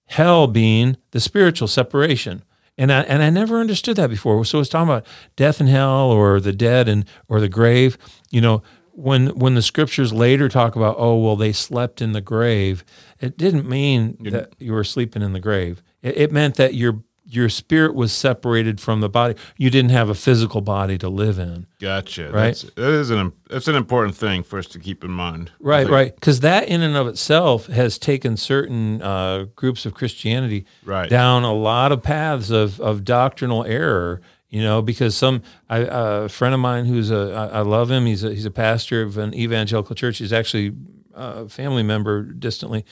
hell 0.06 0.48
being 0.48 0.98
the 1.12 1.20
spiritual 1.20 1.68
separation. 1.68 2.44
And 2.78 2.92
I 2.92 3.02
and 3.02 3.22
I 3.22 3.30
never 3.30 3.60
understood 3.60 3.98
that 3.98 4.10
before. 4.10 4.44
So 4.46 4.60
it's 4.60 4.70
talking 4.70 4.90
about 4.90 5.06
death 5.36 5.60
and 5.60 5.70
hell 5.70 6.12
or 6.12 6.40
the 6.40 6.54
dead 6.54 6.90
and 6.90 7.06
or 7.28 7.40
the 7.40 7.50
grave. 7.50 7.98
You 8.32 8.42
know, 8.42 8.64
when 8.92 9.28
when 9.38 9.54
the 9.54 9.62
scriptures 9.62 10.12
later 10.12 10.50
talk 10.50 10.76
about, 10.76 10.96
oh 10.98 11.18
well, 11.18 11.36
they 11.36 11.52
slept 11.52 12.02
in 12.02 12.14
the 12.14 12.22
grave, 12.22 12.84
it 13.20 13.38
didn't 13.38 13.70
mean 13.70 14.18
that 14.32 14.56
you 14.58 14.74
were 14.74 14.84
sleeping 14.84 15.22
in 15.22 15.34
the 15.34 15.40
grave. 15.40 15.84
It, 16.02 16.18
it 16.18 16.32
meant 16.32 16.56
that 16.56 16.74
your 16.74 17.04
your 17.34 17.50
spirit 17.50 17.96
was 17.96 18.12
separated 18.12 18.80
from 18.80 19.02
the 19.02 19.10
body. 19.10 19.36
You 19.58 19.70
didn't 19.70 19.92
have 19.92 20.10
a 20.10 20.16
physical 20.16 20.62
body 20.62 20.98
to 21.00 21.10
live 21.10 21.40
in. 21.40 21.66
Gotcha. 21.80 22.32
Right. 22.32 22.48
That's, 22.48 22.62
that 22.62 22.92
is 22.92 23.10
an 23.10 23.34
that's 23.50 23.68
an 23.68 23.76
important 23.76 24.16
thing 24.16 24.44
for 24.44 24.60
us 24.60 24.68
to 24.68 24.80
keep 24.80 25.04
in 25.04 25.12
mind. 25.12 25.52
Right. 25.60 25.88
Right. 25.88 26.14
Because 26.14 26.42
that 26.42 26.68
in 26.68 26.82
and 26.82 26.96
of 26.96 27.08
itself 27.08 27.68
has 27.68 27.98
taken 27.98 28.38
certain 28.38 29.02
uh, 29.02 29.46
groups 29.56 29.86
of 29.86 29.94
Christianity 29.94 30.66
right. 30.86 31.10
down 31.10 31.44
a 31.44 31.54
lot 31.54 31.92
of 31.92 32.04
paths 32.04 32.50
of 32.50 32.80
of 32.80 33.04
doctrinal 33.04 33.64
error. 33.66 34.22
You 34.50 34.62
know, 34.62 34.84
because 34.84 35.18
some 35.18 35.42
I, 35.68 35.88
a 35.90 36.30
friend 36.30 36.54
of 36.54 36.60
mine 36.60 36.86
who's 36.86 37.10
a 37.10 37.34
I, 37.34 37.60
I 37.60 37.62
love 37.62 37.90
him. 37.90 38.06
He's 38.06 38.24
a 38.24 38.32
he's 38.32 38.46
a 38.46 38.52
pastor 38.52 39.02
of 39.02 39.18
an 39.18 39.34
evangelical 39.34 39.96
church. 39.96 40.20
He's 40.20 40.34
actually 40.34 40.76
a 41.16 41.50
family 41.50 41.82
member 41.82 42.22
distantly. 42.22 42.86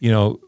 You 0.00 0.10
know, 0.10 0.40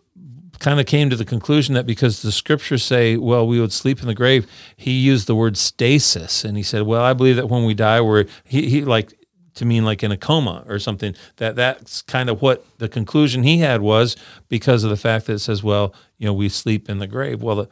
kind 0.58 0.80
of 0.80 0.87
came 0.87 1.11
to 1.11 1.16
the 1.16 1.25
conclusion 1.25 1.75
that 1.75 1.87
because 1.87 2.23
the 2.23 2.32
scriptures 2.32 2.82
say, 2.82 3.16
well, 3.16 3.46
we 3.46 3.61
would 3.61 3.73
sleep 3.73 4.00
in 4.00 4.06
the 4.06 4.14
grave, 4.14 4.46
he 4.76 4.92
used 4.92 5.26
the 5.26 5.34
word 5.34 5.56
stasis. 5.56 6.44
And 6.44 6.56
he 6.56 6.62
said, 6.62 6.82
well, 6.82 7.02
I 7.02 7.12
believe 7.12 7.37
that 7.37 7.49
when 7.49 7.64
we 7.64 7.75
die, 7.75 8.00
we're, 8.00 8.26
he, 8.44 8.68
he 8.68 8.84
like 8.84 9.14
to 9.54 9.64
mean 9.64 9.84
like 9.84 10.02
in 10.02 10.12
a 10.12 10.16
coma 10.16 10.64
or 10.66 10.78
something. 10.78 11.14
That 11.37 11.56
that's 11.56 12.02
kind 12.02 12.28
of 12.28 12.42
what 12.42 12.66
the 12.78 12.88
conclusion 12.88 13.42
he 13.42 13.58
had 13.58 13.80
was 13.80 14.16
because 14.49 14.84
of 14.84 14.90
the 14.90 14.96
fact 14.96 15.26
that 15.26 15.34
it 15.34 15.38
says, 15.40 15.62
well, 15.62 15.94
you 16.18 16.26
know, 16.26 16.34
we 16.34 16.49
sleep 16.49 16.88
in 16.88 16.99
the 16.99 17.06
grave. 17.06 17.42
Well, 17.42 17.68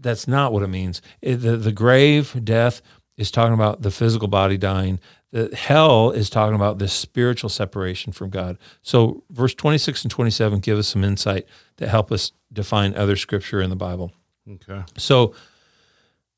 that's 0.00 0.26
not 0.26 0.52
what 0.52 0.62
it 0.62 0.68
means. 0.68 1.00
It, 1.20 1.36
the, 1.36 1.56
the 1.56 1.72
grave, 1.72 2.44
death, 2.44 2.82
is 3.16 3.30
talking 3.30 3.54
about 3.54 3.82
the 3.82 3.90
physical 3.90 4.28
body 4.28 4.56
dying. 4.56 5.00
The 5.32 5.54
hell 5.54 6.10
is 6.10 6.28
talking 6.28 6.54
about 6.54 6.78
the 6.78 6.88
spiritual 6.88 7.50
separation 7.50 8.12
from 8.12 8.30
God. 8.30 8.58
So, 8.82 9.24
verse 9.30 9.54
26 9.54 10.04
and 10.04 10.10
27 10.10 10.60
give 10.60 10.78
us 10.78 10.88
some 10.88 11.04
insight 11.04 11.46
that 11.76 11.88
help 11.88 12.12
us 12.12 12.32
define 12.52 12.94
other 12.94 13.16
scripture 13.16 13.60
in 13.60 13.70
the 13.70 13.76
Bible. 13.76 14.12
Okay. 14.48 14.82
So, 14.98 15.34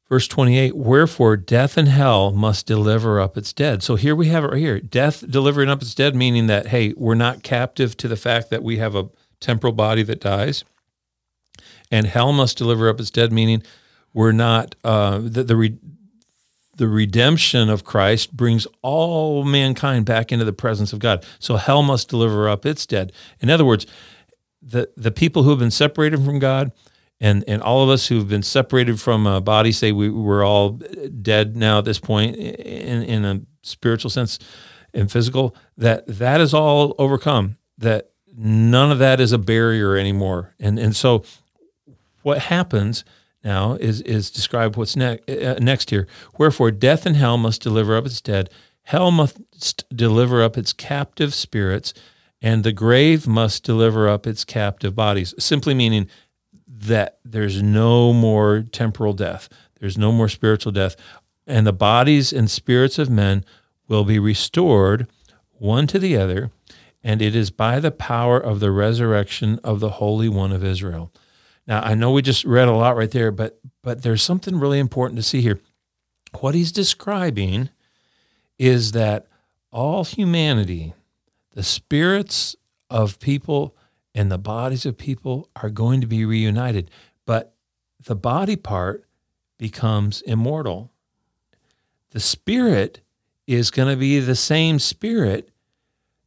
verse 0.09 0.29
28 0.29 0.77
Wherefore 0.77 1.37
death 1.37 1.77
and 1.77 1.89
hell 1.89 2.31
must 2.31 2.67
deliver 2.67 3.21
up 3.21 3.37
its 3.37 3.53
dead. 3.53 3.83
So, 3.83 3.97
here 3.97 4.15
we 4.15 4.29
have 4.29 4.45
it 4.45 4.49
right 4.49 4.59
here 4.59 4.81
death 4.81 5.25
delivering 5.29 5.69
up 5.69 5.83
its 5.83 5.95
dead, 5.95 6.15
meaning 6.15 6.47
that, 6.47 6.69
hey, 6.69 6.95
we're 6.97 7.15
not 7.15 7.43
captive 7.43 7.97
to 7.97 8.09
the 8.09 8.17
fact 8.17 8.51
that 8.51 8.63
we 8.63 8.79
have 8.79 8.95
a 8.95 9.11
temporal 9.41 9.73
body 9.73 10.03
that 10.05 10.21
dies. 10.21 10.65
And 11.91 12.07
hell 12.07 12.33
must 12.33 12.59
deliver 12.59 12.89
up 12.89 12.99
its 12.99 13.11
dead, 13.11 13.33
meaning 13.33 13.63
we're 14.13 14.33
not, 14.33 14.75
uh, 14.85 15.19
the, 15.19 15.43
the, 15.43 15.57
re, 15.57 15.77
the 16.77 16.89
redemption 16.89 17.71
of 17.71 17.85
Christ 17.85 18.37
brings 18.37 18.67
all 18.83 19.45
mankind 19.45 20.07
back 20.07 20.33
into 20.33 20.45
the 20.45 20.53
presence 20.53 20.93
of 20.93 20.99
God. 20.99 21.25
So 21.39 21.57
hell 21.57 21.83
must 21.83 22.09
deliver 22.09 22.49
up 22.49 22.67
its 22.67 22.87
dead. 22.87 23.13
In 23.41 23.51
other 23.51 23.65
words, 23.65 23.87
the, 24.61 24.91
the 24.97 25.11
people 25.11 25.43
who 25.43 25.51
have 25.51 25.59
been 25.59 25.71
separated 25.71 26.25
from 26.25 26.39
God, 26.39 26.73
and 27.21 27.45
and 27.47 27.63
all 27.63 27.83
of 27.83 27.91
us 27.91 28.09
who've 28.09 28.29
been 28.29 28.43
separated 28.43 29.01
from 29.01 29.27
a 29.27 29.41
body 29.41 29.73
say 29.73 29.93
we, 29.93 30.11
we're 30.11 30.45
all 30.45 30.71
dead 31.23 31.57
now 31.57 31.79
at 31.79 31.85
this 31.85 31.99
point 31.99 32.37
in, 32.37 33.03
in 33.03 33.25
a 33.25 33.41
spiritual 33.63 34.11
sense 34.11 34.39
and 34.93 35.11
physical 35.11 35.57
that 35.77 36.05
that 36.07 36.41
is 36.41 36.53
all 36.53 36.95
overcome 36.99 37.57
that 37.79 38.11
none 38.37 38.91
of 38.91 38.99
that 38.99 39.21
is 39.21 39.33
a 39.33 39.39
barrier 39.39 39.97
anymore 39.97 40.55
and 40.59 40.79
and 40.79 40.95
so 40.97 41.25
what 42.23 42.39
happens 42.39 43.05
now 43.45 43.75
is 43.75 44.01
is 44.03 44.31
describe 44.31 44.77
what's 44.77 44.97
ne- 44.97 45.21
uh, 45.29 45.55
next 45.61 45.91
here. 45.91 46.07
Wherefore 46.39 46.71
death 46.71 47.07
and 47.07 47.17
hell 47.17 47.37
must 47.37 47.63
deliver 47.63 47.97
up 47.97 48.07
its 48.07 48.21
dead. 48.21 48.51
Hell 48.85 49.11
must 49.11 49.85
deliver 49.95 50.43
up 50.43 50.59
its 50.59 50.73
captive 50.73 51.35
spirits 51.35 51.95
and 52.45 52.63
the 52.63 52.73
grave 52.73 53.27
must 53.27 53.65
deliver 53.65 54.07
up 54.07 54.27
its 54.27 54.45
captive 54.45 54.95
bodies. 54.95 55.33
Simply 55.39 55.73
meaning 55.73 56.11
that 56.69 57.19
there's 57.25 57.63
no 57.63 58.13
more 58.13 58.67
temporal 58.71 59.15
death, 59.15 59.49
there's 59.81 59.97
no 59.97 60.13
more 60.13 60.29
spiritual 60.29 60.71
death, 60.71 60.95
and 61.47 61.67
the 61.67 61.73
bodies 61.73 62.35
and 62.35 62.51
spirits 62.51 62.99
of 62.99 63.09
men 63.09 63.47
will 63.89 64.05
be 64.05 64.19
restored 64.19 65.09
one 65.53 65.87
to 65.87 65.99
the 65.99 66.19
other, 66.19 66.51
and 67.03 67.23
it 67.23 67.35
is 67.35 67.51
by 67.51 67.81
the 67.81 67.91
power 67.91 68.39
of 68.39 68.61
the 68.61 68.71
resurrection 68.71 69.59
of 69.65 69.81
the 69.81 69.91
Holy 69.93 70.29
One 70.29 70.53
of 70.53 70.63
Israel. 70.63 71.11
Now, 71.67 71.81
I 71.83 71.95
know 71.95 72.11
we 72.11 72.23
just 72.23 72.45
read 72.45 72.69
a 72.69 72.73
lot 72.73 72.97
right 72.97 73.11
there, 73.11 73.31
but 73.31 73.59
but 73.83 74.03
there's 74.03 74.23
something 74.23 74.59
really 74.59 74.79
important 74.79 75.19
to 75.19 75.23
see 75.23 75.41
here. 75.41 75.61
What 76.41 76.55
he's 76.55 76.73
describing 76.73 77.71
is 78.59 78.93
that 78.93 79.27
all 79.71 80.05
humanity, 80.05 80.95
the 81.53 81.63
spirits 81.63 82.57
of 82.91 83.19
people 83.19 83.77
and 84.15 84.31
the 84.31 84.39
bodies 84.39 84.87
of 84.87 84.97
people 84.97 85.49
are 85.57 85.71
going 85.71 86.01
to 86.01 86.07
be 86.07 86.25
reunited. 86.25 86.91
But 87.27 87.55
the 88.05 88.15
body 88.15 88.57
part 88.57 89.05
becomes 89.59 90.23
immortal. 90.23 90.93
The 92.11 92.21
spirit 92.21 93.01
is 93.47 93.71
going 93.71 93.89
to 93.89 93.97
be 93.97 94.21
the 94.21 94.37
same 94.37 94.79
spirit 94.79 95.51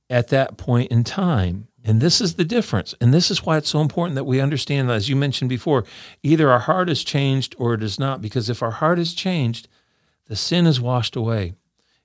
at 0.09 0.27
that 0.29 0.57
point 0.57 0.91
in 0.91 1.03
time. 1.03 1.67
And 1.87 2.01
this 2.01 2.19
is 2.19 2.33
the 2.33 2.43
difference. 2.43 2.93
And 2.99 3.13
this 3.13 3.31
is 3.31 3.45
why 3.45 3.55
it's 3.55 3.69
so 3.69 3.79
important 3.79 4.15
that 4.15 4.25
we 4.25 4.41
understand, 4.41 4.91
as 4.91 5.07
you 5.07 5.15
mentioned 5.15 5.47
before, 5.47 5.85
either 6.21 6.51
our 6.51 6.59
heart 6.59 6.89
is 6.89 7.01
changed 7.01 7.55
or 7.57 7.73
it 7.75 7.81
is 7.81 7.97
not. 7.97 8.21
Because 8.21 8.49
if 8.49 8.61
our 8.61 8.71
heart 8.71 8.99
is 8.99 9.13
changed, 9.13 9.69
the 10.25 10.35
sin 10.35 10.67
is 10.67 10.81
washed 10.81 11.15
away. 11.15 11.53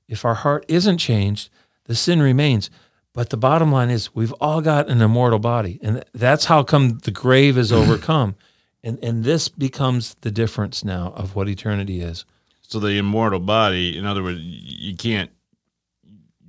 If 0.09 0.25
our 0.25 0.35
heart 0.35 0.65
isn't 0.69 0.99
changed, 0.99 1.51
the 1.87 1.97
sin 1.97 2.23
remains. 2.23 2.71
But 3.13 3.31
the 3.31 3.37
bottom 3.37 3.73
line 3.73 3.91
is 3.91 4.15
we've 4.15 4.33
all 4.35 4.61
got 4.61 4.89
an 4.89 5.03
immortal 5.03 5.41
body. 5.41 5.81
And 5.83 6.05
that's 6.15 6.45
how 6.45 6.63
come 6.63 6.99
the 6.99 7.11
grave 7.11 7.59
is 7.59 7.73
overcome. 7.81 8.37
and 8.85 9.03
and 9.03 9.25
this 9.25 9.49
becomes 9.49 10.15
the 10.21 10.31
difference 10.31 10.85
now 10.85 11.13
of 11.17 11.35
what 11.35 11.49
eternity 11.49 12.01
is. 12.01 12.25
So 12.61 12.79
the 12.79 12.99
immortal 12.99 13.41
body, 13.41 13.99
in 13.99 14.07
other 14.07 14.23
words, 14.23 14.39
you 14.41 14.95
can't 14.95 15.31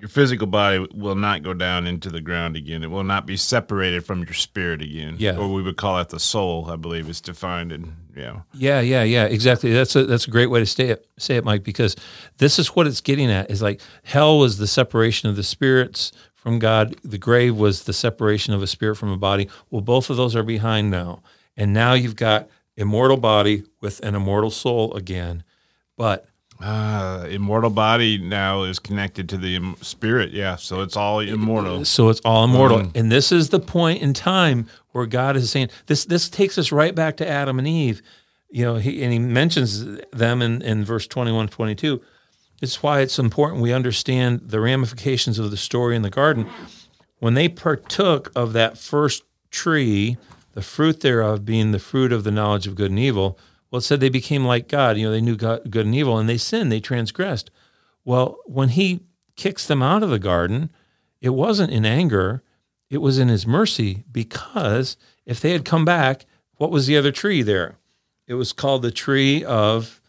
your 0.04 0.10
physical 0.10 0.48
body 0.48 0.86
will 0.94 1.16
not 1.16 1.44
go 1.44 1.54
down 1.54 1.88
into 1.88 2.10
the 2.10 2.20
ground 2.20 2.58
again. 2.58 2.84
It 2.84 2.92
will 2.92 3.06
not 3.06 3.26
be 3.26 3.38
separated 3.38 4.06
from 4.06 4.20
your 4.24 4.34
spirit 4.34 4.82
again. 4.82 5.16
Yeah. 5.18 5.38
Or 5.38 5.48
we 5.48 5.62
would 5.62 5.78
call 5.78 5.98
it 6.00 6.10
the 6.10 6.20
soul, 6.20 6.70
I 6.70 6.76
believe 6.76 7.08
is 7.08 7.22
defined 7.22 7.72
in 7.72 7.96
yeah. 8.14 8.42
Yeah, 8.54 8.82
yeah, 8.82 9.04
yeah, 9.04 9.24
exactly. 9.24 9.72
That's 9.72 9.96
a 9.96 10.04
that's 10.06 10.28
a 10.28 10.30
great 10.30 10.48
way 10.48 10.60
to 10.60 10.66
say 10.66 10.90
it 10.90 11.08
say 11.18 11.38
it, 11.38 11.46
Mike, 11.46 11.64
because 11.64 11.96
this 12.38 12.60
is 12.60 12.68
what 12.76 12.86
it's 12.86 13.00
getting 13.00 13.32
at 13.32 13.50
is 13.50 13.62
like 13.62 13.80
hell 14.04 14.40
was 14.40 14.58
the 14.58 14.68
separation 14.68 15.30
of 15.30 15.38
the 15.38 15.42
spirits 15.42 16.12
from 16.34 16.60
God. 16.60 16.98
The 17.06 17.18
grave 17.18 17.56
was 17.56 17.84
the 17.84 17.94
separation 17.94 18.54
of 18.54 18.62
a 18.62 18.68
spirit 18.68 18.98
from 18.98 19.10
a 19.10 19.18
body. 19.18 19.48
Well, 19.70 19.80
both 19.80 20.10
of 20.10 20.18
those 20.18 20.36
are 20.36 20.44
behind 20.44 20.92
now. 20.92 21.24
And 21.56 21.74
now 21.74 21.94
you've 21.94 22.18
got 22.18 22.50
immortal 22.76 23.16
body 23.16 23.64
with 23.80 24.02
an 24.02 24.16
immortal 24.16 24.52
soul 24.52 24.94
again. 24.96 25.46
But 25.96 26.26
uh, 26.62 27.28
immortal 27.30 27.70
body 27.70 28.18
now 28.18 28.64
is 28.64 28.80
connected 28.80 29.30
to 29.30 29.38
the 29.38 29.56
Im- 29.56 29.76
spirit. 29.82 30.32
Yeah, 30.32 30.56
so 30.56 30.82
it's 30.82 30.96
all 30.96 31.20
immortal. 31.20 31.86
So 31.86 32.10
it's 32.10 32.22
all 32.22 32.46
immortal, 32.46 32.80
um, 32.80 32.92
and 32.96 33.12
this 33.12 33.32
is 33.32 33.50
the 33.50 33.60
point 33.60 34.02
in 34.02 34.14
time 34.14 34.68
where 34.92 35.06
God 35.06 35.36
is 35.36 35.50
saying 35.50 35.70
this. 35.88 36.06
This 36.06 36.30
takes 36.30 36.58
us 36.58 36.72
right 36.72 36.96
back 36.96 37.18
to 37.18 37.28
Adam 37.28 37.60
and 37.60 37.68
Eve. 37.68 38.02
You 38.50 38.66
know, 38.66 38.76
he, 38.76 39.04
and 39.04 39.12
he 39.12 39.20
mentions 39.20 39.84
them 40.12 40.42
in, 40.44 40.62
in 40.62 40.86
verse 40.86 41.08
21, 41.08 41.48
22. 41.48 42.00
It's 42.62 42.84
why 42.84 43.02
it's 43.02 43.18
important 43.18 43.62
we 43.62 43.74
understand 43.74 44.42
the 44.46 44.60
ramifications 44.60 45.40
of 45.40 45.50
the 45.50 45.58
story 45.58 45.96
in 45.96 46.04
the 46.04 46.10
garden. 46.12 46.48
When 47.20 47.34
they 47.34 47.50
partook 47.50 48.32
of 48.36 48.54
that 48.54 48.78
first 48.78 49.24
tree, 49.50 50.18
the 50.54 50.62
fruit 50.62 51.02
thereof 51.02 51.46
being 51.46 51.72
the 51.72 51.80
fruit 51.80 52.14
of 52.14 52.24
the 52.24 52.32
knowledge 52.32 52.68
of 52.68 52.76
good 52.76 52.92
and 52.92 53.00
evil, 53.00 53.40
well, 53.74 53.80
it 53.80 53.82
said 53.82 54.00
they 54.00 54.10
became 54.10 54.46
like 54.46 54.68
God. 54.68 54.98
You 54.98 55.08
know, 55.08 55.12
they 55.12 55.20
knew 55.20 55.36
God, 55.36 55.72
good 55.72 55.88
and 55.88 55.96
evil, 55.96 56.20
and 56.20 56.30
they 56.30 56.38
sinned, 56.38 56.72
they 56.72 56.80
transgressed. 56.80 57.50
Well, 58.06 58.38
when 58.46 58.70
he 58.70 59.02
kicks 59.36 59.66
them 59.66 59.82
out 59.82 60.04
of 60.04 60.12
the 60.12 60.20
garden, 60.20 60.70
it 61.20 61.32
wasn't 61.32 61.72
in 61.72 61.84
anger, 61.84 62.44
it 62.92 63.00
was 63.00 63.18
in 63.18 63.30
his 63.30 63.48
mercy, 63.48 64.04
because 64.12 64.96
if 65.26 65.40
they 65.42 65.54
had 65.54 65.66
come 65.66 65.86
back, 65.86 66.28
what 66.58 66.70
was 66.70 66.86
the 66.86 66.96
other 66.96 67.12
tree 67.12 67.42
there? 67.42 67.80
It 68.28 68.36
was 68.36 68.54
called 68.54 68.84
the 68.84 68.92
tree 68.92 69.44
of 69.44 70.00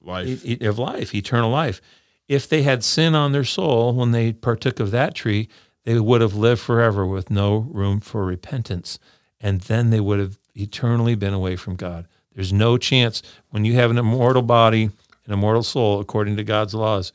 life, 0.00 0.44
of 0.62 0.78
life, 0.78 1.12
eternal 1.12 1.50
life 1.50 1.82
if 2.28 2.46
they 2.46 2.62
had 2.62 2.84
sin 2.84 3.14
on 3.14 3.32
their 3.32 3.44
soul 3.44 3.94
when 3.94 4.12
they 4.12 4.32
partook 4.32 4.78
of 4.78 4.90
that 4.90 5.14
tree, 5.14 5.48
they 5.84 5.98
would 5.98 6.20
have 6.20 6.34
lived 6.34 6.60
forever 6.60 7.06
with 7.06 7.30
no 7.30 7.56
room 7.56 8.00
for 8.00 8.24
repentance. 8.24 8.98
And 9.40 9.62
then 9.62 9.90
they 9.90 10.00
would 10.00 10.18
have 10.18 10.38
eternally 10.54 11.14
been 11.14 11.32
away 11.32 11.56
from 11.56 11.76
God. 11.76 12.06
There's 12.38 12.52
no 12.52 12.78
chance 12.78 13.20
when 13.50 13.64
you 13.64 13.72
have 13.72 13.90
an 13.90 13.98
immortal 13.98 14.42
body, 14.42 14.84
an 14.84 15.32
immortal 15.32 15.64
soul, 15.64 15.98
according 15.98 16.36
to 16.36 16.44
God's 16.44 16.72
laws, 16.72 17.12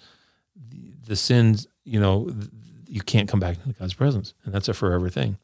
the 1.08 1.16
sins, 1.16 1.66
you 1.86 1.98
know, 1.98 2.30
you 2.90 3.00
can't 3.00 3.30
come 3.30 3.40
back 3.40 3.56
into 3.66 3.80
God's 3.80 3.94
presence. 3.94 4.34
And 4.44 4.54
that's 4.54 4.68
a 4.68 4.74
forever 4.74 5.10
thing. 5.10 5.38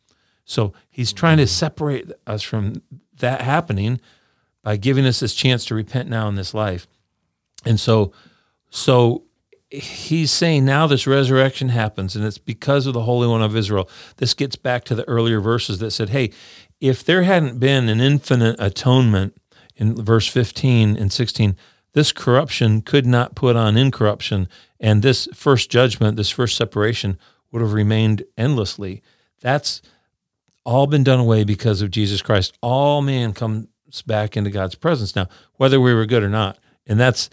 So 0.44 0.74
he's 0.90 1.14
trying 1.14 1.38
to 1.38 1.48
separate 1.48 2.12
us 2.28 2.44
from 2.44 2.82
that 3.20 3.40
happening 3.40 4.02
by 4.64 4.76
giving 4.76 5.06
us 5.06 5.22
this 5.22 5.34
chance 5.34 5.64
to 5.68 5.76
repent 5.76 6.10
now 6.10 6.28
in 6.28 6.36
this 6.36 6.54
life. 6.54 6.86
And 7.64 7.80
so, 7.80 8.12
so 8.70 9.24
he's 9.70 10.30
saying 10.30 10.66
now 10.66 10.88
this 10.88 11.08
resurrection 11.08 11.70
happens 11.70 12.18
and 12.18 12.26
it's 12.26 12.38
because 12.38 12.86
of 12.86 12.94
the 12.94 13.04
Holy 13.04 13.30
One 13.30 13.42
of 13.42 13.56
Israel. 13.56 13.90
This 14.18 14.34
gets 14.34 14.58
back 14.58 14.84
to 14.84 14.96
the 14.96 15.08
earlier 15.08 15.40
verses 15.40 15.80
that 15.80 15.92
said, 15.92 16.10
hey, 16.10 16.32
if 16.82 17.02
there 17.02 17.24
hadn't 17.24 17.62
been 17.62 17.88
an 17.88 18.02
infinite 18.02 18.58
atonement 18.60 19.38
in 19.80 19.96
verse 19.96 20.28
15 20.28 20.98
and 20.98 21.12
16, 21.12 21.56
this 21.94 22.12
corruption 22.12 22.82
could 22.82 23.06
not 23.06 23.34
put 23.34 23.56
on 23.56 23.78
incorruption. 23.78 24.48
And 24.80 25.02
this 25.02 25.28
first 25.34 25.72
judgment, 25.72 26.18
this 26.18 26.30
first 26.30 26.56
separation, 26.56 27.18
would 27.52 27.62
have 27.62 27.74
remained 27.74 28.24
endlessly. 28.38 29.02
That's 29.42 29.82
all 30.66 30.86
been 30.86 31.04
done 31.04 31.20
away 31.20 31.46
because 31.46 31.82
of 31.82 31.90
Jesus 31.90 32.22
Christ. 32.22 32.58
All 32.62 33.02
man 33.02 33.34
comes 33.34 33.68
back 34.06 34.38
into 34.38 34.52
God's 34.52 34.76
presence 34.76 35.16
now, 35.16 35.28
whether 35.56 35.80
we 35.80 35.94
were 35.94 36.06
good 36.06 36.24
or 36.24 36.30
not. 36.30 36.60
And 36.86 37.00
that's 37.00 37.30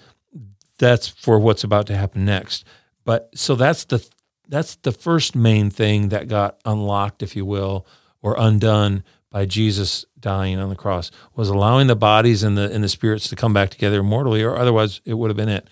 that's 0.79 1.09
for 1.09 1.39
what's 1.39 1.65
about 1.65 1.87
to 1.89 1.97
happen 1.97 2.25
next. 2.25 2.65
But 3.05 3.31
so 3.35 3.57
that's 3.57 3.85
the 3.85 4.07
that's 4.49 4.77
the 4.77 4.93
first 4.93 5.35
main 5.35 5.71
thing 5.71 6.11
that 6.11 6.29
got 6.29 6.61
unlocked, 6.65 7.23
if 7.23 7.35
you 7.35 7.45
will, 7.45 7.87
or 8.23 8.37
undone 8.39 9.03
by 9.31 9.45
Jesus 9.45 10.05
dying 10.27 10.59
on 10.59 10.69
the 10.71 10.75
cross 10.75 11.13
was 11.37 11.49
allowing 11.49 11.87
the 11.87 11.95
bodies 11.95 12.43
and 12.43 12.59
the 12.59 12.69
and 12.73 12.83
the 12.83 12.89
spirits 12.89 13.29
to 13.29 13.37
come 13.37 13.53
back 13.53 13.71
together 13.71 14.01
immortally, 14.01 14.43
or 14.43 14.57
otherwise 14.57 15.01
it 15.05 15.15
would 15.15 15.31
have 15.31 15.37
been 15.37 15.49
it. 15.49 15.69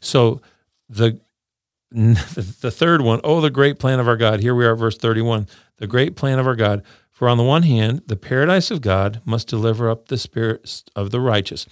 So 0.00 0.40
the 0.88 1.20
the 1.92 2.72
third 2.72 3.02
one, 3.02 3.20
oh, 3.22 3.40
the 3.40 3.50
great 3.50 3.78
plan 3.78 4.00
of 4.00 4.08
our 4.08 4.16
God. 4.16 4.40
Here 4.40 4.52
we 4.52 4.66
are 4.66 4.72
at 4.72 4.80
verse 4.80 4.98
31. 4.98 5.46
The 5.76 5.86
great 5.86 6.16
plan 6.16 6.40
of 6.40 6.46
our 6.48 6.56
God. 6.56 6.82
For 7.12 7.28
on 7.28 7.38
the 7.38 7.44
one 7.44 7.62
hand, 7.62 8.02
the 8.08 8.16
paradise 8.16 8.72
of 8.72 8.80
God 8.80 9.20
must 9.24 9.46
deliver 9.46 9.88
up 9.88 10.08
the 10.08 10.18
spirits 10.18 10.82
of 10.96 11.12
the 11.12 11.20
righteous. 11.20 11.68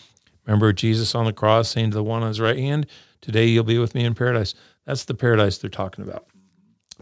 Remember 0.47 0.73
Jesus 0.73 1.17
on 1.17 1.25
the 1.25 1.33
cross 1.33 1.71
saying 1.71 1.91
to 1.91 1.97
the 1.97 2.05
one 2.05 2.23
on 2.23 2.29
his 2.29 2.41
right 2.41 2.57
hand, 2.57 2.87
Today 3.21 3.47
you'll 3.47 3.65
be 3.65 3.79
with 3.79 3.97
me 3.97 4.05
in 4.05 4.15
paradise. 4.15 4.55
That's 4.87 5.07
the 5.07 5.15
paradise 5.15 5.59
they're 5.59 5.71
talking 5.71 6.05
about. 6.05 6.27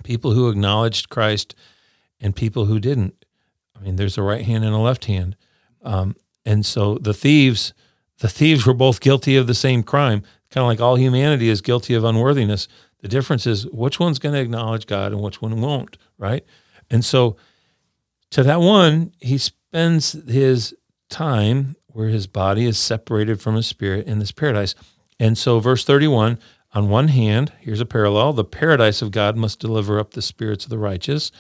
People 0.03 0.33
who 0.33 0.49
acknowledged 0.49 1.11
Christ 1.11 1.55
and 2.21 2.35
people 2.35 2.65
who 2.65 2.81
didn't. 2.81 3.20
I 3.81 3.85
mean, 3.85 3.97
there's 3.97 4.19
a 4.19 4.23
right 4.23 4.45
hand 4.45 4.65
and 4.65 4.75
a 4.75 4.79
left 4.79 5.07
hand. 5.07 5.37
Um, 5.83 6.17
and 6.45 6.67
so 6.67 6.99
the 6.99 7.15
thieves, 7.15 7.73
the 8.19 8.29
thieves 8.29 8.67
were 8.67 8.75
both 8.75 9.01
guilty 9.01 9.37
of 9.37 9.47
the 9.47 9.55
same 9.55 9.83
crime, 9.83 10.23
kind 10.51 10.63
of 10.63 10.69
like 10.69 10.81
all 10.81 10.97
humanity 10.97 11.49
is 11.49 11.61
guilty 11.61 11.95
of 11.95 12.05
unworthiness. 12.05 12.69
The 13.01 13.09
difference 13.09 13.47
is 13.47 13.67
which 13.69 13.99
one's 13.99 14.19
going 14.19 14.35
to 14.35 14.41
acknowledge 14.41 14.87
God 14.87 15.13
and 15.13 15.23
which 15.23 15.41
one 15.41 15.61
won't, 15.61 15.97
right? 16.19 16.45
And 16.91 17.05
so 17.05 17.37
to 18.31 18.43
that 18.43 18.61
one, 18.61 19.13
he 19.21 19.39
spends 19.39 20.13
his 20.29 20.75
time 21.09 21.77
where 21.87 22.09
his 22.09 22.27
body 22.27 22.67
is 22.67 22.79
separated 22.79 23.41
from 23.41 23.57
his 23.57 23.67
spirit 23.67 24.07
in 24.07 24.19
this 24.19 24.33
paradise. 24.33 24.75
And 25.19 25.37
so, 25.37 25.59
verse 25.59 25.85
31 25.85 26.39
on 26.73 26.89
one 26.89 27.09
hand, 27.09 27.53
here's 27.59 27.81
a 27.81 27.87
parallel 27.87 28.33
the 28.33 28.45
paradise 28.45 29.03
of 29.03 29.11
God 29.11 29.37
must 29.37 29.59
deliver 29.59 29.99
up 29.99 30.13
the 30.13 30.23
spirits 30.23 30.65
of 30.65 30.71
the 30.71 30.79
righteous, 30.79 31.33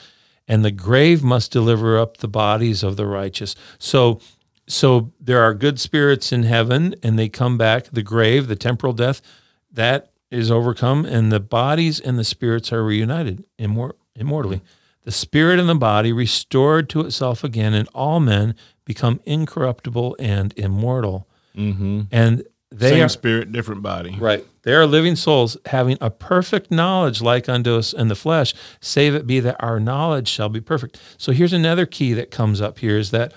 and 0.51 0.65
the 0.65 0.73
grave 0.73 1.23
must 1.23 1.53
deliver 1.53 1.97
up 1.97 2.17
the 2.17 2.27
bodies 2.27 2.83
of 2.83 2.97
the 2.97 3.07
righteous. 3.07 3.55
So, 3.79 4.21
so 4.67 5.13
there 5.21 5.41
are 5.41 5.55
good 5.55 5.79
spirits 5.79 6.33
in 6.33 6.43
heaven, 6.43 6.97
and 7.05 7.17
they 7.17 7.29
come 7.29 7.57
back. 7.57 7.85
The 7.85 8.03
grave, 8.03 8.49
the 8.49 8.57
temporal 8.57 8.93
death, 8.93 9.23
that 9.71 10.11
is 10.29 10.51
overcome, 10.51 11.05
and 11.07 11.31
the 11.31 11.39
bodies 11.39 12.01
and 12.01 12.19
the 12.19 12.25
spirits 12.25 12.73
are 12.73 12.83
reunited 12.83 13.45
immor- 13.61 13.95
immortally. 14.17 14.61
The 15.05 15.13
spirit 15.13 15.61
and 15.61 15.69
the 15.69 15.77
body 15.77 16.13
restored 16.13 16.91
to 16.91 17.03
itself 17.03 17.45
again, 17.45 17.73
and 17.73 17.89
all 17.95 18.19
men 18.19 18.57
become 18.85 19.21
incorruptible 19.25 20.17
and 20.19 20.53
immortal. 20.57 21.29
Mm-hmm. 21.57 22.03
And 22.11 22.43
they 22.73 22.91
Same 22.91 23.05
are 23.05 23.09
spirit, 23.09 23.53
different 23.53 23.83
body. 23.83 24.17
right. 24.19 24.47
They 24.63 24.75
are 24.75 24.87
living 24.87 25.17
souls 25.17 25.57
having 25.67 25.97
a 26.01 26.11
perfect 26.11 26.71
knowledge 26.71 27.23
like 27.23 27.49
unto 27.49 27.75
us 27.77 27.93
in 27.93 28.09
the 28.09 28.15
flesh, 28.15 28.55
save 28.81 29.15
it 29.15 29.27
be 29.27 29.41
that 29.41 29.57
our 29.59 29.81
knowledge 29.81 30.29
shall 30.29 30.51
be 30.51 30.61
perfect. 30.61 31.01
So 31.17 31.33
here's 31.33 31.55
another 31.55 31.87
key 31.87 32.13
that 32.13 32.31
comes 32.31 32.61
up 32.61 32.79
here 32.79 32.99
is 32.99 33.11
that 33.11 33.33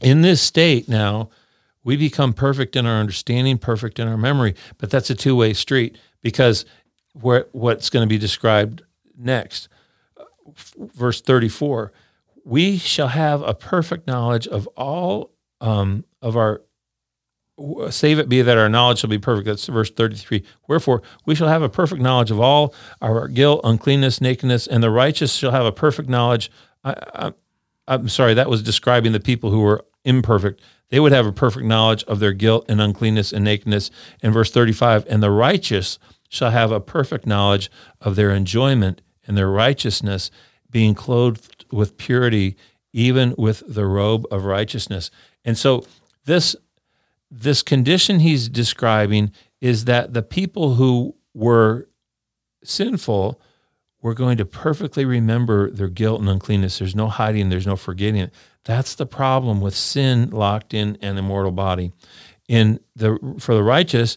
in 0.00 0.22
this 0.22 0.40
state 0.40 0.88
now, 0.88 1.30
we 1.82 1.96
become 1.96 2.32
perfect 2.32 2.76
in 2.76 2.86
our 2.86 2.98
understanding, 3.00 3.58
perfect 3.58 3.98
in 3.98 4.08
our 4.08 4.16
memory, 4.16 4.54
but 4.78 4.88
that's 4.90 5.10
a 5.10 5.14
two-way 5.14 5.52
street 5.52 5.98
because 6.22 6.64
where, 7.12 7.46
what's 7.52 7.90
going 7.90 8.04
to 8.04 8.08
be 8.08 8.18
described 8.18 8.82
next, 9.18 9.68
verse 10.76 11.20
34, 11.20 11.92
we 12.44 12.78
shall 12.78 13.08
have 13.08 13.42
a 13.42 13.54
perfect 13.54 14.06
knowledge 14.06 14.46
of 14.46 14.66
all 14.76 15.32
um, 15.60 16.04
of 16.22 16.36
our 16.36 16.62
Uh, 17.58 17.90
save 17.90 18.18
it 18.18 18.28
be 18.28 18.42
that 18.42 18.58
our 18.58 18.68
knowledge 18.68 18.98
shall 18.98 19.10
be 19.10 19.18
perfect. 19.18 19.46
That's 19.46 19.66
verse 19.66 19.90
33. 19.90 20.42
Wherefore, 20.68 21.02
we 21.24 21.34
shall 21.34 21.48
have 21.48 21.62
a 21.62 21.68
perfect 21.68 22.02
knowledge 22.02 22.30
of 22.30 22.40
all 22.40 22.74
our 23.00 23.28
guilt, 23.28 23.62
uncleanness, 23.64 24.20
nakedness, 24.20 24.66
and 24.66 24.82
the 24.82 24.90
righteous 24.90 25.34
shall 25.34 25.52
have 25.52 25.64
a 25.64 25.72
perfect 25.72 26.08
knowledge. 26.08 26.50
I, 26.84 27.32
am 27.88 28.08
sorry, 28.08 28.34
that 28.34 28.50
was 28.50 28.62
describing 28.62 29.12
the 29.12 29.20
people 29.20 29.50
who 29.50 29.60
were 29.60 29.84
imperfect. 30.04 30.60
They 30.90 31.00
would 31.00 31.12
have 31.12 31.26
a 31.26 31.32
perfect 31.32 31.66
knowledge 31.66 32.04
of 32.04 32.20
their 32.20 32.32
guilt 32.32 32.66
and 32.68 32.80
uncleanness 32.80 33.32
and 33.32 33.44
nakedness. 33.44 33.90
In 34.22 34.32
verse 34.32 34.50
35, 34.50 35.06
and 35.08 35.22
the 35.22 35.30
righteous 35.30 35.98
shall 36.28 36.50
have 36.50 36.70
a 36.70 36.80
perfect 36.80 37.26
knowledge 37.26 37.70
of 38.00 38.16
their 38.16 38.30
enjoyment 38.30 39.00
and 39.26 39.36
their 39.36 39.50
righteousness, 39.50 40.30
being 40.70 40.94
clothed 40.94 41.64
with 41.72 41.96
purity, 41.96 42.56
even 42.92 43.34
with 43.36 43.62
the 43.66 43.86
robe 43.86 44.26
of 44.30 44.44
righteousness. 44.44 45.10
And 45.44 45.56
so, 45.56 45.86
this 46.24 46.56
this 47.42 47.62
condition 47.62 48.20
he's 48.20 48.48
describing 48.48 49.32
is 49.60 49.84
that 49.84 50.14
the 50.14 50.22
people 50.22 50.74
who 50.74 51.14
were 51.34 51.88
sinful 52.64 53.40
were 54.00 54.14
going 54.14 54.38
to 54.38 54.44
perfectly 54.44 55.04
remember 55.04 55.70
their 55.70 55.88
guilt 55.88 56.20
and 56.20 56.28
uncleanness. 56.28 56.78
There's 56.78 56.94
no 56.94 57.08
hiding, 57.08 57.48
there's 57.48 57.66
no 57.66 57.76
forgetting 57.76 58.20
it. 58.20 58.32
That's 58.64 58.94
the 58.94 59.06
problem 59.06 59.60
with 59.60 59.74
sin 59.74 60.30
locked 60.30 60.74
in 60.74 60.96
an 61.02 61.18
immortal 61.18 61.52
body. 61.52 61.92
In 62.48 62.80
the 62.94 63.18
for 63.38 63.54
the 63.54 63.62
righteous, 63.62 64.16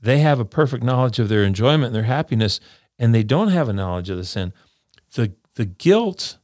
they 0.00 0.18
have 0.18 0.40
a 0.40 0.44
perfect 0.44 0.84
knowledge 0.84 1.18
of 1.18 1.28
their 1.28 1.44
enjoyment 1.44 1.86
and 1.86 1.94
their 1.94 2.04
happiness, 2.04 2.60
and 2.98 3.14
they 3.14 3.22
don't 3.22 3.48
have 3.48 3.68
a 3.68 3.72
knowledge 3.72 4.10
of 4.10 4.16
the 4.16 4.24
sin. 4.24 4.52
The 5.14 5.32
the 5.56 5.64
guilt 5.64 6.38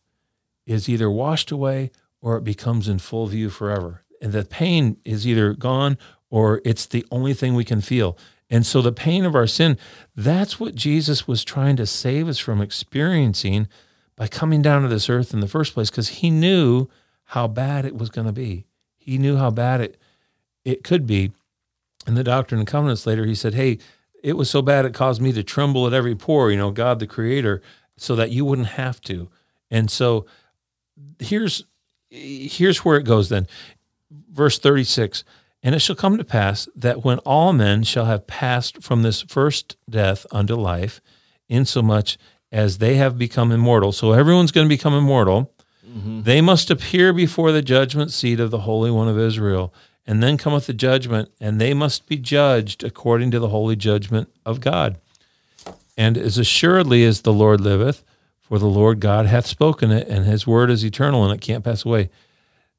is 0.67 0.89
either 0.89 1.11
washed 1.11 1.51
away 1.51 1.91
or 2.21 2.37
it 2.37 2.45
becomes 2.45 2.89
in 2.89 2.99
full 2.99 3.27
view 3.27 3.51
forever 3.51 4.05
the 4.21 4.45
pain 4.45 4.97
is 5.05 5.27
either 5.27 5.55
gone 5.55 5.99
or 6.31 6.61
it's 6.65 6.87
the 6.87 7.05
only 7.11 7.35
thing 7.35 7.55
we 7.55 7.65
can 7.65 7.81
feel. 7.81 8.17
And 8.51 8.67
so 8.67 8.83
the 8.83 8.93
pain 8.93 9.25
of 9.25 9.35
our 9.35 9.47
sin, 9.47 9.79
that's 10.15 10.59
what 10.59 10.75
Jesus 10.75 11.27
was 11.27 11.45
trying 11.45 11.77
to 11.77 11.87
save 11.87 12.29
us 12.29 12.39
from 12.39 12.61
experiencing 12.61 13.69
by 14.17 14.27
coming 14.27 14.61
down 14.61 14.83
to 14.83 14.89
this 14.89 15.09
earth 15.09 15.33
in 15.33 15.41
the 15.41 15.49
first 15.49 15.75
place 15.75 15.89
because 15.89 16.09
he 16.09 16.31
knew 16.31 16.89
how 17.27 17.47
bad 17.47 17.85
it 17.85 17.97
was 17.97 18.11
going 18.11 18.27
to 18.27 18.33
be. 18.33 18.67
He 18.99 19.19
knew 19.19 19.37
how 19.37 19.51
bad 19.51 19.81
it 19.81 19.97
it 20.65 20.85
could 20.85 21.07
be. 21.07 21.33
In 22.07 22.15
the 22.15 22.25
Doctrine 22.25 22.59
and 22.59 22.69
Covenants 22.69 23.07
later, 23.07 23.25
he 23.25 23.35
said, 23.35 23.55
"Hey, 23.55 23.79
it 24.23 24.37
was 24.37 24.51
so 24.51 24.63
bad 24.63 24.85
it 24.85 24.95
caused 24.95 25.23
me 25.23 25.33
to 25.33 25.43
tremble 25.43 25.87
at 25.87 25.93
every 25.93 26.15
pore, 26.15 26.51
you 26.51 26.57
know, 26.57 26.71
God 26.71 26.99
the 26.99 27.07
creator, 27.07 27.63
so 27.97 28.15
that 28.17 28.31
you 28.31 28.45
wouldn't 28.45 28.69
have 28.69 29.01
to." 29.03 29.31
And 29.71 29.91
so 29.91 30.27
here's 31.19 31.65
here's 32.11 32.85
where 32.85 32.97
it 32.97 33.05
goes 33.05 33.29
then 33.29 33.47
verse 34.11 34.59
36 34.59 35.25
And 35.63 35.75
it 35.75 35.81
shall 35.81 35.97
come 35.97 36.19
to 36.19 36.25
pass 36.25 36.69
that 36.75 37.05
when 37.05 37.19
all 37.21 37.53
men 37.53 37.83
shall 37.83 38.07
have 38.07 38.27
passed 38.27 38.83
from 38.83 39.03
this 39.03 39.23
first 39.23 39.77
death 39.89 40.27
unto 40.31 40.55
life, 40.55 41.01
insomuch 41.49 42.17
as 42.53 42.79
they 42.79 42.97
have 42.97 43.19
become 43.19 43.53
immortal, 43.53 43.93
so 43.93 44.13
everyone's 44.13 44.53
going 44.53 44.67
to 44.69 44.75
become 44.75 44.95
immortal, 44.95 45.53
mm-hmm. 45.87 46.23
they 46.23 46.41
must 46.41 46.71
appear 46.71 47.13
before 47.13 47.53
the 47.53 47.63
judgment 47.63 48.11
seat 48.11 48.41
of 48.41 48.51
the 48.51 48.61
Holy 48.61 48.91
One 48.91 49.09
of 49.09 49.19
Israel. 49.19 49.73
And 50.07 50.23
then 50.23 50.39
cometh 50.39 50.67
the 50.67 50.73
judgment, 50.73 51.31
and 51.41 51.61
they 51.61 51.73
must 51.73 52.09
be 52.09 52.17
judged 52.17 52.83
according 52.83 53.31
to 53.31 53.39
the 53.39 53.51
holy 53.51 53.77
judgment 53.77 54.29
of 54.45 54.61
God. 54.61 54.99
And 55.97 56.19
as 56.19 56.37
assuredly 56.37 57.05
as 57.05 57.21
the 57.21 57.33
Lord 57.33 57.61
liveth, 57.61 58.03
for 58.41 58.59
the 58.59 58.67
Lord 58.67 58.99
God 58.99 59.27
hath 59.27 59.47
spoken 59.47 59.93
it, 59.93 60.09
and 60.09 60.25
his 60.25 60.49
word 60.49 60.71
is 60.71 60.85
eternal, 60.85 61.25
and 61.25 61.33
it 61.33 61.41
can't 61.41 61.63
pass 61.63 61.85
away. 61.85 62.11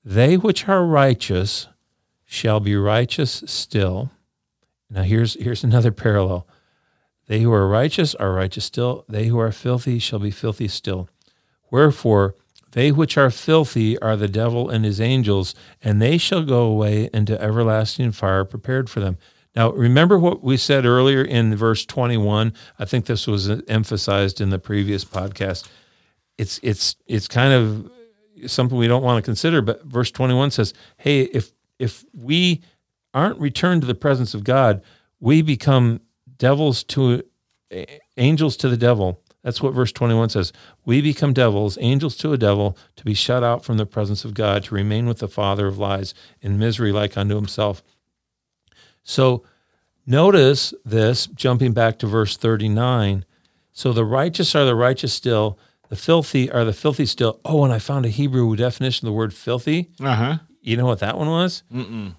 They 0.04 0.38
which 0.38 0.68
are 0.68 0.86
righteous 0.86 1.68
shall 2.26 2.60
be 2.60 2.76
righteous 2.76 3.44
still. 3.46 4.12
Now 4.90 5.04
here's 5.04 5.36
here's 5.36 5.64
another 5.64 5.92
parallel. 5.92 6.48
They 7.28 7.42
who 7.42 7.52
are 7.54 7.68
righteous 7.68 8.16
are 8.16 8.34
righteous 8.34 8.66
still. 8.66 9.06
They 9.08 9.28
who 9.28 9.40
are 9.40 9.52
filthy 9.52 10.00
shall 10.00 10.20
be 10.20 10.32
filthy 10.32 10.68
still. 10.68 11.08
Wherefore 11.70 12.36
they 12.72 12.92
which 12.92 13.18
are 13.18 13.30
filthy 13.30 14.00
are 14.00 14.16
the 14.16 14.28
devil 14.28 14.70
and 14.70 14.86
his 14.86 15.02
angels, 15.02 15.54
and 15.84 16.02
they 16.02 16.18
shall 16.18 16.44
go 16.44 16.64
away 16.64 17.10
into 17.14 17.40
everlasting 17.42 18.14
fire 18.14 18.46
prepared 18.46 18.90
for 18.90 19.02
them. 19.02 19.18
Now, 19.56 19.72
remember 19.72 20.18
what 20.18 20.42
we 20.42 20.56
said 20.56 20.86
earlier 20.86 21.22
in 21.22 21.54
verse 21.56 21.86
21? 21.86 22.54
I 22.80 22.86
think 22.86 23.06
this 23.06 23.28
was 23.28 23.50
emphasized 23.68 24.40
in 24.40 24.50
the 24.50 24.60
previous 24.60 25.04
podcast. 25.04 25.68
It's 26.38 26.60
it's 26.64 26.96
it's 27.06 27.28
kind 27.28 27.54
of 27.54 27.92
something 28.47 28.77
we 28.77 28.88
don't 28.88 29.04
want 29.04 29.23
to 29.23 29.27
consider. 29.27 29.62
But 29.62 29.84
verse 29.86 30.12
21 30.12 30.51
says, 30.51 30.73
hey, 30.97 31.21
if 31.21 31.51
if 31.82 32.06
we 32.13 32.62
aren't 33.13 33.39
returned 33.39 33.82
to 33.82 33.88
the 33.88 33.95
presence 33.95 34.36
of 34.36 34.43
God, 34.43 34.84
we 35.19 35.41
become 35.41 35.99
devils 36.38 36.84
to 36.84 37.23
angels 38.17 38.56
to 38.58 38.69
the 38.69 38.77
devil. 38.77 39.19
That's 39.43 39.63
what 39.63 39.73
verse 39.73 39.91
21 39.91 40.30
says. 40.30 40.54
We 40.86 41.01
become 41.01 41.34
devils, 41.34 41.80
angels 41.82 42.15
to 42.17 42.34
a 42.34 42.38
devil, 42.38 42.77
to 42.97 43.04
be 43.04 43.15
shut 43.15 43.43
out 43.43 43.65
from 43.65 43.77
the 43.77 43.88
presence 43.88 44.23
of 44.23 44.36
God, 44.36 44.63
to 44.65 44.75
remain 44.75 45.08
with 45.08 45.17
the 45.17 45.27
father 45.27 45.65
of 45.65 45.80
lies 45.80 46.13
in 46.39 46.60
misery 46.60 46.91
like 46.91 47.17
unto 47.17 47.36
himself. 47.36 47.82
So 49.01 49.43
notice 50.06 50.75
this, 50.86 51.25
jumping 51.25 51.73
back 51.73 51.97
to 51.99 52.08
verse 52.08 52.38
39. 52.38 53.25
So 53.71 53.91
the 53.91 54.06
righteous 54.06 54.54
are 54.54 54.65
the 54.65 54.75
righteous 54.75 55.13
still, 55.13 55.58
the 55.91 55.97
filthy 55.97 56.49
are 56.49 56.63
the 56.63 56.71
filthy 56.71 57.06
still. 57.06 57.41
Oh, 57.43 57.65
and 57.65 57.73
I 57.73 57.77
found 57.80 58.06
a 58.06 58.10
Hebrew 58.10 58.56
definition 58.56 59.06
of 59.08 59.12
the 59.12 59.17
word 59.17 59.34
filthy. 59.34 59.89
Uh 60.01 60.15
huh. 60.15 60.38
You 60.62 60.77
know 60.77 60.86
what 60.86 60.99
that 60.99 61.17
one 61.17 61.27
was? 61.27 61.63
Mm-mm. 61.69 62.15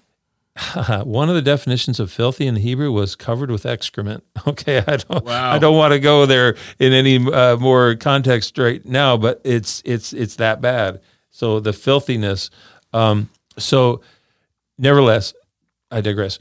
one 1.07 1.27
of 1.27 1.33
the 1.33 1.41
definitions 1.41 1.99
of 1.99 2.11
filthy 2.11 2.45
in 2.45 2.53
the 2.53 2.59
Hebrew 2.61 2.91
was 2.91 3.15
covered 3.15 3.49
with 3.49 3.65
excrement. 3.65 4.23
Okay, 4.47 4.83
I 4.85 4.97
don't, 4.97 5.25
Wow. 5.25 5.53
I 5.53 5.57
don't 5.57 5.75
want 5.75 5.93
to 5.93 5.99
go 5.99 6.27
there 6.27 6.55
in 6.77 6.93
any 6.93 7.15
uh, 7.31 7.55
more 7.57 7.95
context 7.95 8.57
right 8.59 8.85
now, 8.85 9.17
but 9.17 9.41
it's 9.43 9.81
it's 9.85 10.13
it's 10.13 10.35
that 10.35 10.61
bad. 10.61 11.01
So 11.31 11.59
the 11.59 11.73
filthiness. 11.73 12.51
Um, 12.93 13.31
so, 13.57 14.01
nevertheless, 14.77 15.33
I 15.89 16.01
digress. 16.01 16.37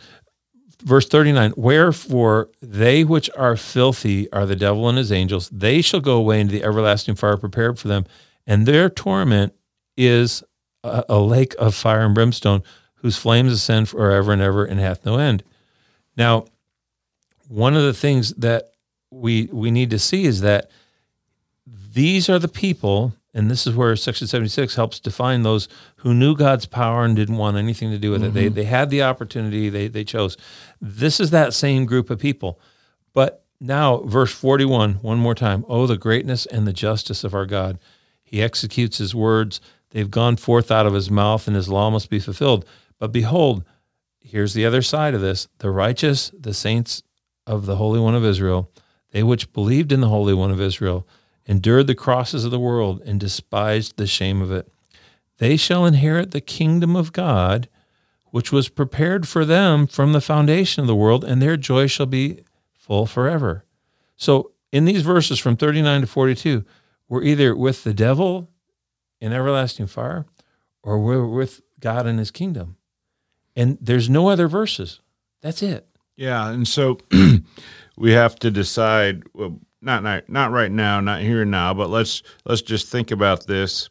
Verse 0.82 1.08
39 1.08 1.54
Wherefore 1.56 2.50
they 2.60 3.04
which 3.04 3.30
are 3.36 3.56
filthy 3.56 4.30
are 4.32 4.46
the 4.46 4.56
devil 4.56 4.88
and 4.88 4.98
his 4.98 5.12
angels. 5.12 5.48
They 5.50 5.82
shall 5.82 6.00
go 6.00 6.16
away 6.16 6.40
into 6.40 6.52
the 6.52 6.64
everlasting 6.64 7.14
fire 7.14 7.36
prepared 7.36 7.78
for 7.78 7.88
them, 7.88 8.06
and 8.46 8.66
their 8.66 8.90
torment 8.90 9.54
is 9.96 10.42
a, 10.84 11.04
a 11.08 11.18
lake 11.18 11.54
of 11.58 11.74
fire 11.74 12.04
and 12.04 12.14
brimstone, 12.14 12.62
whose 12.96 13.16
flames 13.16 13.52
ascend 13.52 13.88
forever 13.88 14.32
and 14.32 14.42
ever 14.42 14.64
and 14.64 14.80
hath 14.80 15.04
no 15.04 15.18
end. 15.18 15.42
Now, 16.16 16.46
one 17.48 17.76
of 17.76 17.82
the 17.82 17.94
things 17.94 18.34
that 18.34 18.72
we 19.10 19.48
we 19.52 19.70
need 19.70 19.90
to 19.90 19.98
see 19.98 20.24
is 20.24 20.40
that 20.40 20.70
these 21.66 22.28
are 22.28 22.38
the 22.38 22.48
people, 22.48 23.14
and 23.34 23.50
this 23.50 23.66
is 23.66 23.74
where 23.74 23.96
Section 23.96 24.26
76 24.26 24.74
helps 24.74 25.00
define 25.00 25.42
those 25.42 25.66
who 25.96 26.12
knew 26.12 26.36
God's 26.36 26.66
power 26.66 27.04
and 27.04 27.16
didn't 27.16 27.38
want 27.38 27.56
anything 27.56 27.90
to 27.90 27.98
do 27.98 28.10
with 28.10 28.22
it. 28.22 28.34
They, 28.34 28.46
mm-hmm. 28.46 28.54
they 28.54 28.64
had 28.64 28.90
the 28.90 29.02
opportunity, 29.02 29.70
they, 29.70 29.88
they 29.88 30.04
chose. 30.04 30.36
This 30.80 31.18
is 31.18 31.30
that 31.30 31.54
same 31.54 31.86
group 31.86 32.10
of 32.10 32.18
people. 32.18 32.60
But 33.14 33.44
now, 33.58 33.98
verse 33.98 34.32
41, 34.32 34.94
one 34.94 35.18
more 35.18 35.34
time. 35.34 35.64
Oh, 35.68 35.86
the 35.86 35.96
greatness 35.96 36.44
and 36.46 36.66
the 36.66 36.72
justice 36.72 37.24
of 37.24 37.34
our 37.34 37.46
God. 37.46 37.78
He 38.22 38.42
executes 38.42 38.98
his 38.98 39.14
words. 39.14 39.60
They've 39.90 40.10
gone 40.10 40.36
forth 40.36 40.70
out 40.70 40.86
of 40.86 40.94
his 40.94 41.10
mouth, 41.10 41.46
and 41.46 41.56
his 41.56 41.68
law 41.68 41.90
must 41.90 42.10
be 42.10 42.18
fulfilled. 42.18 42.66
But 42.98 43.12
behold, 43.12 43.64
here's 44.20 44.54
the 44.54 44.66
other 44.66 44.82
side 44.82 45.14
of 45.14 45.20
this 45.20 45.48
the 45.58 45.70
righteous, 45.70 46.32
the 46.38 46.54
saints 46.54 47.02
of 47.46 47.66
the 47.66 47.76
Holy 47.76 48.00
One 48.00 48.14
of 48.14 48.24
Israel, 48.24 48.70
they 49.10 49.22
which 49.22 49.52
believed 49.52 49.92
in 49.92 50.00
the 50.00 50.08
Holy 50.08 50.34
One 50.34 50.50
of 50.50 50.60
Israel, 50.60 51.06
endured 51.46 51.86
the 51.86 51.94
crosses 51.94 52.44
of 52.44 52.50
the 52.50 52.60
world, 52.60 53.02
and 53.04 53.18
despised 53.18 53.96
the 53.96 54.06
shame 54.06 54.40
of 54.40 54.50
it. 54.50 54.72
They 55.38 55.56
shall 55.56 55.86
inherit 55.86 56.30
the 56.30 56.40
kingdom 56.40 56.94
of 56.94 57.12
God, 57.12 57.68
which 58.30 58.52
was 58.52 58.68
prepared 58.68 59.26
for 59.26 59.44
them 59.44 59.86
from 59.86 60.12
the 60.12 60.20
foundation 60.20 60.80
of 60.80 60.86
the 60.86 60.94
world, 60.94 61.24
and 61.24 61.42
their 61.42 61.56
joy 61.56 61.86
shall 61.86 62.06
be 62.06 62.40
full 62.78 63.06
forever. 63.06 63.64
So, 64.16 64.52
in 64.70 64.84
these 64.84 65.02
verses 65.02 65.38
from 65.38 65.56
39 65.56 66.02
to 66.02 66.06
42, 66.06 66.64
we're 67.08 67.22
either 67.24 67.54
with 67.54 67.84
the 67.84 67.92
devil 67.92 68.48
in 69.20 69.32
everlasting 69.32 69.86
fire 69.86 70.26
or 70.82 70.98
we're 70.98 71.26
with 71.26 71.60
God 71.78 72.06
in 72.06 72.18
his 72.18 72.30
kingdom. 72.30 72.76
And 73.54 73.76
there's 73.80 74.08
no 74.08 74.28
other 74.28 74.48
verses. 74.48 75.00
That's 75.42 75.62
it. 75.62 75.86
Yeah, 76.16 76.50
and 76.50 76.66
so 76.66 76.98
we 77.96 78.12
have 78.12 78.36
to 78.36 78.50
decide. 78.50 79.24
Not 79.84 80.04
not 80.04 80.28
not 80.28 80.52
right 80.52 80.70
now, 80.70 81.00
not 81.00 81.22
here 81.22 81.44
now, 81.44 81.74
but 81.74 81.90
let's 81.90 82.22
let's 82.44 82.62
just 82.62 82.88
think 82.88 83.10
about 83.10 83.48
this: 83.48 83.90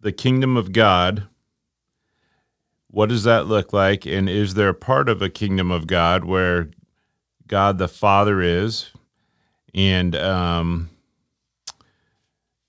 the 0.00 0.10
kingdom 0.10 0.56
of 0.56 0.72
God. 0.72 1.28
What 2.88 3.08
does 3.08 3.22
that 3.22 3.46
look 3.46 3.72
like? 3.72 4.04
And 4.04 4.28
is 4.28 4.54
there 4.54 4.72
part 4.74 5.08
of 5.08 5.22
a 5.22 5.30
kingdom 5.30 5.70
of 5.70 5.86
God 5.86 6.24
where 6.24 6.70
God 7.46 7.78
the 7.78 7.88
Father 7.88 8.42
is, 8.42 8.90
and 9.72 10.16
um, 10.16 10.90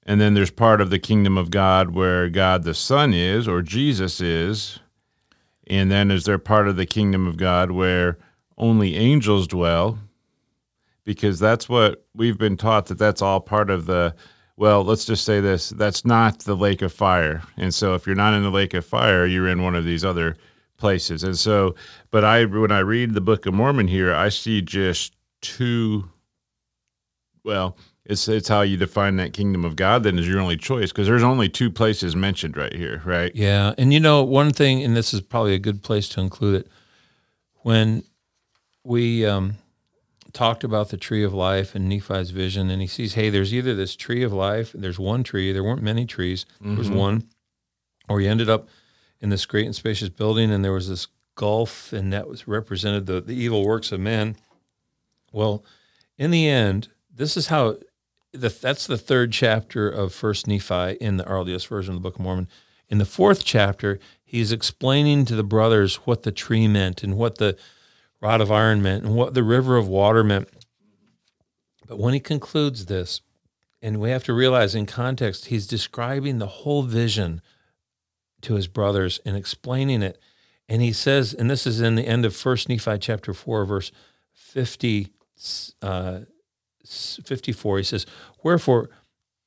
and 0.06 0.22
then 0.22 0.36
there's 0.36 0.52
part 0.52 0.80
of 0.80 0.92
the 0.92 1.00
kingdom 1.00 1.40
of 1.40 1.50
God 1.50 1.96
where 1.96 2.30
God 2.30 2.64
the 2.64 2.76
Son 2.76 3.16
is, 3.16 3.48
or 3.48 3.64
Jesus 3.64 4.22
is, 4.22 4.80
and 5.66 5.90
then 5.90 6.12
is 6.12 6.26
there 6.26 6.38
part 6.38 6.68
of 6.68 6.76
the 6.76 6.86
kingdom 6.86 7.26
of 7.26 7.38
God 7.38 7.72
where 7.72 8.20
only 8.60 8.96
angels 8.96 9.48
dwell? 9.48 9.98
Because 11.06 11.40
that's 11.40 11.68
what 11.68 12.06
we've 12.14 12.38
been 12.38 12.58
taught 12.58 12.86
that 12.88 12.98
that's 12.98 13.22
all 13.22 13.40
part 13.40 13.70
of 13.70 13.86
the. 13.86 14.16
Well, 14.56 14.84
let's 14.84 15.06
just 15.06 15.26
say 15.26 15.42
this: 15.42 15.70
that's 15.70 16.06
not 16.06 16.40
the 16.40 16.56
lake 16.56 16.82
of 16.82 16.94
fire, 16.94 17.42
and 17.58 17.74
so 17.74 17.96
if 17.96 18.06
you're 18.06 18.16
not 18.16 18.34
in 18.34 18.44
the 18.44 18.52
lake 18.52 18.74
of 18.74 18.86
fire, 18.86 19.26
you're 19.26 19.48
in 19.48 19.64
one 19.64 19.76
of 19.76 19.84
these 19.84 20.06
other 20.06 20.38
places. 20.78 21.24
And 21.24 21.38
so, 21.38 21.76
but 22.12 22.24
I 22.24 22.46
when 22.46 22.72
I 22.72 22.80
read 22.80 23.14
the 23.14 23.22
Book 23.22 23.46
of 23.46 23.54
Mormon 23.54 23.88
here, 23.88 24.14
I 24.14 24.30
see 24.30 24.62
just 24.62 25.16
two. 25.42 26.10
Well, 27.44 27.78
it's 28.06 28.28
it's 28.28 28.50
how 28.50 28.62
you 28.62 28.78
define 28.78 29.16
that 29.16 29.34
kingdom 29.34 29.64
of 29.64 29.76
God. 29.76 30.04
Then 30.04 30.20
is 30.20 30.28
your 30.28 30.40
only 30.40 30.58
choice 30.58 30.92
because 30.92 31.08
there's 31.08 31.24
only 31.24 31.48
two 31.48 31.72
places 31.72 32.16
mentioned 32.16 32.58
right 32.58 32.74
here, 32.74 33.02
right? 33.06 33.34
Yeah, 33.34 33.74
and 33.78 33.94
you 33.94 34.00
know 34.00 34.24
one 34.24 34.52
thing, 34.52 34.84
and 34.84 34.96
this 34.96 35.14
is 35.14 35.22
probably 35.22 35.54
a 35.54 35.60
good 35.60 35.84
place 35.84 36.10
to 36.10 36.22
include 36.22 36.62
it. 36.62 36.68
When 37.62 38.04
we 38.84 39.26
um, 39.26 39.58
talked 40.34 40.64
about 40.64 40.90
the 40.90 40.98
tree 40.98 41.24
of 41.24 41.34
life 41.34 41.76
and 41.76 41.88
Nephi's 41.88 42.32
vision, 42.32 42.70
and 42.70 42.82
he 42.82 42.88
sees, 42.88 43.14
hey, 43.14 43.30
there's 43.30 43.54
either 43.54 43.76
this 43.76 43.96
tree 43.96 44.24
of 44.24 44.34
life, 44.34 44.72
there's 44.74 45.00
one 45.00 45.24
tree, 45.24 45.52
there 45.52 45.64
weren't 45.64 45.84
many 45.84 46.06
trees, 46.06 46.46
there 46.60 46.76
was 46.76 46.90
mm-hmm. 46.90 46.98
one, 46.98 47.30
or 48.10 48.20
he 48.20 48.28
ended 48.28 48.50
up 48.50 48.68
in 49.22 49.30
this 49.30 49.46
great 49.46 49.66
and 49.66 49.76
spacious 49.76 50.10
building, 50.10 50.52
and 50.52 50.66
there 50.66 50.74
was 50.74 50.90
this 50.90 51.08
gulf, 51.36 51.94
and 51.94 52.12
that 52.12 52.28
was 52.28 52.48
represented 52.48 53.06
the, 53.06 53.22
the 53.22 53.36
evil 53.36 53.64
works 53.64 53.92
of 53.92 54.00
men. 54.00 54.36
Well, 55.32 55.64
in 56.18 56.32
the 56.32 56.48
end, 56.48 56.90
this 57.14 57.38
is 57.38 57.48
how 57.48 57.78
the, 58.32 58.50
that's 58.50 58.88
the 58.88 58.98
third 58.98 59.32
chapter 59.32 59.88
of 59.90 60.14
First 60.14 60.48
Nephi 60.48 60.94
in 61.00 61.18
the 61.18 61.28
earliest 61.28 61.68
version 61.68 61.94
of 61.94 62.02
the 62.02 62.10
Book 62.10 62.16
of 62.16 62.22
Mormon. 62.22 62.48
In 62.90 62.98
the 62.98 63.06
fourth 63.06 63.46
chapter, 63.46 64.00
he's 64.24 64.52
explaining 64.52 65.26
to 65.26 65.36
the 65.36 65.44
brothers 65.44 65.96
what 65.98 66.24
the 66.24 66.32
tree 66.32 66.68
meant 66.68 67.04
and 67.04 67.16
what 67.16 67.38
the 67.38 67.56
rod 68.24 68.40
of 68.40 68.52
iron 68.52 68.82
meant 68.82 69.04
and 69.04 69.16
what 69.16 69.34
the 69.34 69.44
river 69.44 69.76
of 69.76 69.88
water 69.88 70.24
meant. 70.24 70.48
But 71.88 72.00
when 72.00 72.14
he 72.14 72.22
concludes 72.22 72.86
this, 72.86 73.22
and 73.82 74.00
we 74.00 74.12
have 74.12 74.24
to 74.24 74.34
realize 74.34 74.74
in 74.74 74.86
context, 74.86 75.48
he's 75.48 75.68
describing 75.68 76.38
the 76.38 76.48
whole 76.48 76.84
vision 76.84 77.42
to 78.42 78.56
his 78.56 78.68
brothers 78.68 79.20
and 79.26 79.36
explaining 79.36 80.02
it. 80.02 80.18
And 80.70 80.82
he 80.82 80.94
says, 80.94 81.34
and 81.34 81.52
this 81.52 81.68
is 81.68 81.82
in 81.82 81.96
the 81.96 82.08
end 82.08 82.24
of 82.24 82.34
First 82.34 82.70
Nephi 82.70 82.98
chapter 82.98 83.34
4, 83.34 83.66
verse 83.66 83.92
50, 84.32 85.10
uh, 85.82 86.20
54, 86.86 87.78
he 87.78 87.84
says, 87.84 88.06
Wherefore, 88.42 88.90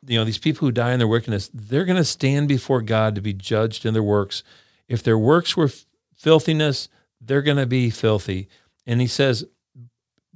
you 0.06 0.18
know, 0.18 0.24
these 0.24 0.36
people 0.36 0.66
who 0.66 0.72
die 0.72 0.92
in 0.92 0.98
their 0.98 1.08
wickedness, 1.08 1.50
they're 1.54 1.86
going 1.86 1.96
to 1.96 2.04
stand 2.04 2.46
before 2.46 2.82
God 2.82 3.14
to 3.14 3.22
be 3.22 3.32
judged 3.32 3.86
in 3.86 3.94
their 3.94 4.02
works. 4.02 4.42
If 4.86 5.02
their 5.02 5.18
works 5.18 5.56
were 5.56 5.70
filthiness, 6.14 6.90
they're 7.22 7.40
going 7.40 7.56
to 7.56 7.66
be 7.66 7.88
filthy. 7.88 8.48
And 8.86 9.00
he 9.00 9.06
says, 9.06 9.44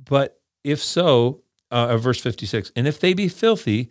but 0.03 0.41
if 0.65 0.83
so, 0.83 1.43
uh, 1.71 1.97
verse 1.97 2.21
56, 2.21 2.73
and 2.75 2.89
if 2.89 2.99
they 2.99 3.15
be 3.15 3.29
filthy, 3.29 3.91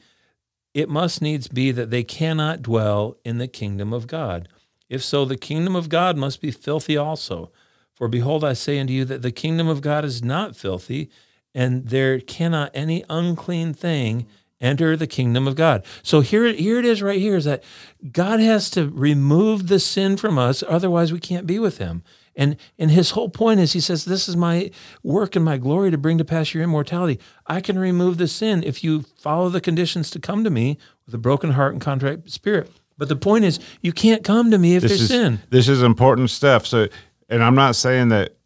it 0.73 0.89
must 0.89 1.21
needs 1.21 1.47
be 1.47 1.71
that 1.71 1.89
they 1.89 2.03
cannot 2.03 2.61
dwell 2.61 3.17
in 3.23 3.37
the 3.37 3.47
kingdom 3.47 3.93
of 3.93 4.07
God. 4.07 4.49
If 4.89 5.03
so, 5.03 5.23
the 5.23 5.37
kingdom 5.37 5.75
of 5.75 5.89
God 5.89 6.17
must 6.17 6.41
be 6.41 6.51
filthy 6.51 6.97
also. 6.97 7.51
For 7.93 8.07
behold, 8.07 8.43
I 8.43 8.53
say 8.53 8.79
unto 8.79 8.93
you 8.93 9.05
that 9.05 9.21
the 9.21 9.31
kingdom 9.31 9.67
of 9.67 9.81
God 9.81 10.05
is 10.05 10.23
not 10.23 10.55
filthy, 10.55 11.09
and 11.53 11.87
there 11.87 12.19
cannot 12.19 12.71
any 12.73 13.03
unclean 13.09 13.73
thing 13.73 14.27
enter 14.61 14.95
the 14.95 15.07
kingdom 15.07 15.47
of 15.47 15.55
God. 15.55 15.85
So 16.03 16.21
here, 16.21 16.51
here 16.53 16.79
it 16.79 16.85
is 16.85 17.01
right 17.01 17.19
here 17.19 17.35
is 17.35 17.45
that 17.45 17.63
God 18.11 18.39
has 18.39 18.69
to 18.71 18.89
remove 18.89 19.67
the 19.67 19.79
sin 19.79 20.17
from 20.17 20.37
us, 20.37 20.63
otherwise 20.67 21.13
we 21.13 21.19
can't 21.19 21.47
be 21.47 21.59
with 21.59 21.77
him. 21.77 22.03
And 22.39 22.55
and 22.79 22.89
his 22.89 23.11
whole 23.11 23.27
point 23.29 23.59
is 23.59 23.73
he 23.73 23.81
says, 23.81 24.05
This 24.05 24.29
is 24.29 24.37
my 24.37 24.71
work 25.03 25.35
and 25.35 25.43
my 25.43 25.57
glory 25.57 25.91
to 25.91 25.97
bring 25.97 26.17
to 26.19 26.25
pass 26.25 26.53
your 26.53 26.63
immortality. 26.63 27.19
I 27.45 27.59
can 27.59 27.77
remove 27.77 28.17
the 28.17 28.29
sin 28.29 28.63
if 28.63 28.81
you 28.81 29.03
follow 29.17 29.49
the 29.49 29.59
conditions 29.59 30.09
to 30.11 30.19
come 30.19 30.45
to 30.45 30.49
me 30.49 30.77
with 31.05 31.13
a 31.13 31.17
broken 31.17 31.51
heart 31.51 31.73
and 31.73 31.81
contrite 31.81 32.29
spirit. 32.31 32.71
But 32.97 33.09
the 33.09 33.17
point 33.17 33.43
is, 33.43 33.59
you 33.81 33.91
can't 33.91 34.23
come 34.23 34.51
to 34.51 34.57
me 34.57 34.75
if 34.75 34.83
This 34.83 34.91
there's 34.91 35.01
is 35.01 35.07
sin. 35.09 35.39
this 35.49 35.67
is 35.67 35.83
important 35.83 36.29
stuff. 36.29 36.65
So, 36.65 36.87
and 37.27 37.43
I'm 37.43 37.55
not 37.55 37.75
saying 37.75 38.07
that 38.09 38.37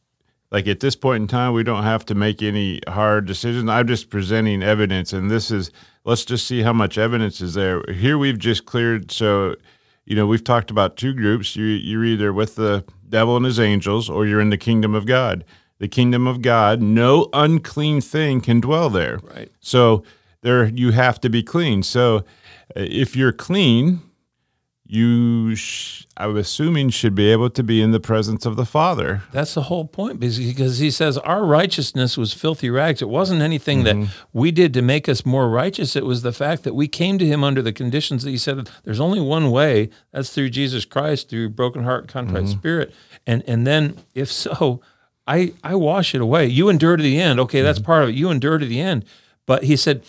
like 0.51 0.67
at 0.67 0.79
this 0.79 0.95
point 0.95 1.21
in 1.21 1.27
time 1.27 1.53
we 1.53 1.63
don't 1.63 1.83
have 1.83 2.03
to 2.07 2.15
make 2.15 2.41
any 2.41 2.79
hard 2.87 3.27
decisions. 3.27 3.69
I'm 3.69 3.87
just 3.87 4.09
presenting 4.09 4.63
evidence, 4.63 5.13
and 5.13 5.29
this 5.29 5.51
is 5.51 5.69
let's 6.03 6.25
just 6.25 6.47
see 6.47 6.63
how 6.63 6.73
much 6.73 6.97
evidence 6.97 7.41
is 7.41 7.53
there. 7.53 7.83
Here 7.91 8.17
we've 8.17 8.39
just 8.39 8.65
cleared. 8.65 9.11
So, 9.11 9.55
you 10.05 10.15
know, 10.15 10.27
we've 10.27 10.43
talked 10.43 10.71
about 10.71 10.97
two 10.97 11.13
groups. 11.13 11.55
You 11.55 11.65
you're 11.65 12.05
either 12.05 12.33
with 12.33 12.55
the 12.55 12.83
devil 13.07 13.35
and 13.37 13.45
his 13.45 13.59
angels, 13.59 14.09
or 14.09 14.25
you're 14.25 14.41
in 14.41 14.49
the 14.49 14.57
kingdom 14.57 14.95
of 14.95 15.05
God. 15.05 15.45
The 15.79 15.87
kingdom 15.87 16.27
of 16.27 16.41
God, 16.41 16.81
no 16.81 17.29
unclean 17.33 18.01
thing 18.01 18.41
can 18.41 18.61
dwell 18.61 18.89
there. 18.89 19.19
Right. 19.23 19.51
So 19.59 20.03
there, 20.41 20.65
you 20.65 20.91
have 20.91 21.19
to 21.21 21.29
be 21.29 21.43
clean. 21.43 21.83
So 21.83 22.17
uh, 22.17 22.21
if 22.75 23.15
you're 23.15 23.33
clean, 23.33 24.01
you, 24.93 25.55
sh- 25.55 26.05
I'm 26.15 26.37
assuming, 26.37 26.89
should 26.89 27.15
be 27.15 27.31
able 27.31 27.49
to 27.49 27.63
be 27.63 27.81
in 27.81 27.91
the 27.91 27.99
presence 27.99 28.45
of 28.45 28.55
the 28.55 28.65
Father. 28.65 29.23
That's 29.31 29.55
the 29.55 29.63
whole 29.63 29.85
point 29.85 30.19
because- 30.19 30.77
he 30.77 30.91
says 30.91 31.17
our 31.19 31.43
righteousness 31.43 32.17
was 32.17 32.33
filthy 32.33 32.69
rags. 32.69 33.01
It 33.01 33.09
wasn't 33.09 33.41
anything 33.41 33.83
that 33.83 33.95
mm-hmm. 33.95 34.11
we 34.31 34.51
did 34.51 34.73
to 34.75 34.81
make 34.81 35.09
us 35.09 35.25
more 35.25 35.49
righteous. 35.49 35.95
It 35.95 36.05
was 36.05 36.21
the 36.21 36.31
fact 36.31 36.63
that 36.63 36.75
we 36.75 36.87
came 36.87 37.17
to 37.17 37.25
him 37.25 37.43
under 37.43 37.61
the 37.61 37.73
conditions 37.73 38.23
that 38.23 38.29
he 38.29 38.37
said 38.37 38.69
there's 38.83 38.99
only 38.99 39.19
one 39.19 39.49
way. 39.49 39.89
That's 40.11 40.31
through 40.31 40.51
Jesus 40.51 40.85
Christ, 40.85 41.29
through 41.29 41.49
broken 41.49 41.83
heart, 41.83 42.07
contrite 42.07 42.43
mm-hmm. 42.43 42.59
spirit. 42.59 42.93
And 43.25 43.43
and 43.47 43.65
then 43.65 43.97
if 44.13 44.31
so, 44.31 44.81
I 45.25 45.53
I 45.63 45.75
wash 45.75 46.13
it 46.13 46.21
away. 46.21 46.47
You 46.47 46.69
endure 46.69 46.97
to 46.97 47.03
the 47.03 47.19
end. 47.19 47.39
Okay, 47.39 47.61
that's 47.61 47.79
mm-hmm. 47.79 47.85
part 47.85 48.03
of 48.03 48.09
it. 48.09 48.15
You 48.15 48.29
endure 48.29 48.57
to 48.57 48.65
the 48.65 48.79
end. 48.79 49.05
But 49.45 49.63
he 49.63 49.75
said 49.75 50.03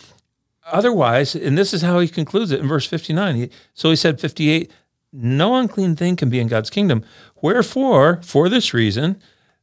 otherwise, 0.66 1.34
and 1.34 1.56
this 1.56 1.72
is 1.72 1.82
how 1.82 1.98
he 2.00 2.08
concludes 2.08 2.50
it 2.50 2.60
in 2.60 2.68
verse 2.68 2.86
59. 2.86 3.36
He, 3.36 3.50
so 3.72 3.90
he 3.90 3.96
said 3.96 4.20
58, 4.20 4.70
no 5.12 5.54
unclean 5.54 5.96
thing 5.96 6.16
can 6.16 6.28
be 6.28 6.40
in 6.40 6.48
God's 6.48 6.70
kingdom. 6.70 7.04
Wherefore, 7.40 8.20
for 8.22 8.48
this 8.48 8.74
reason, 8.74 9.20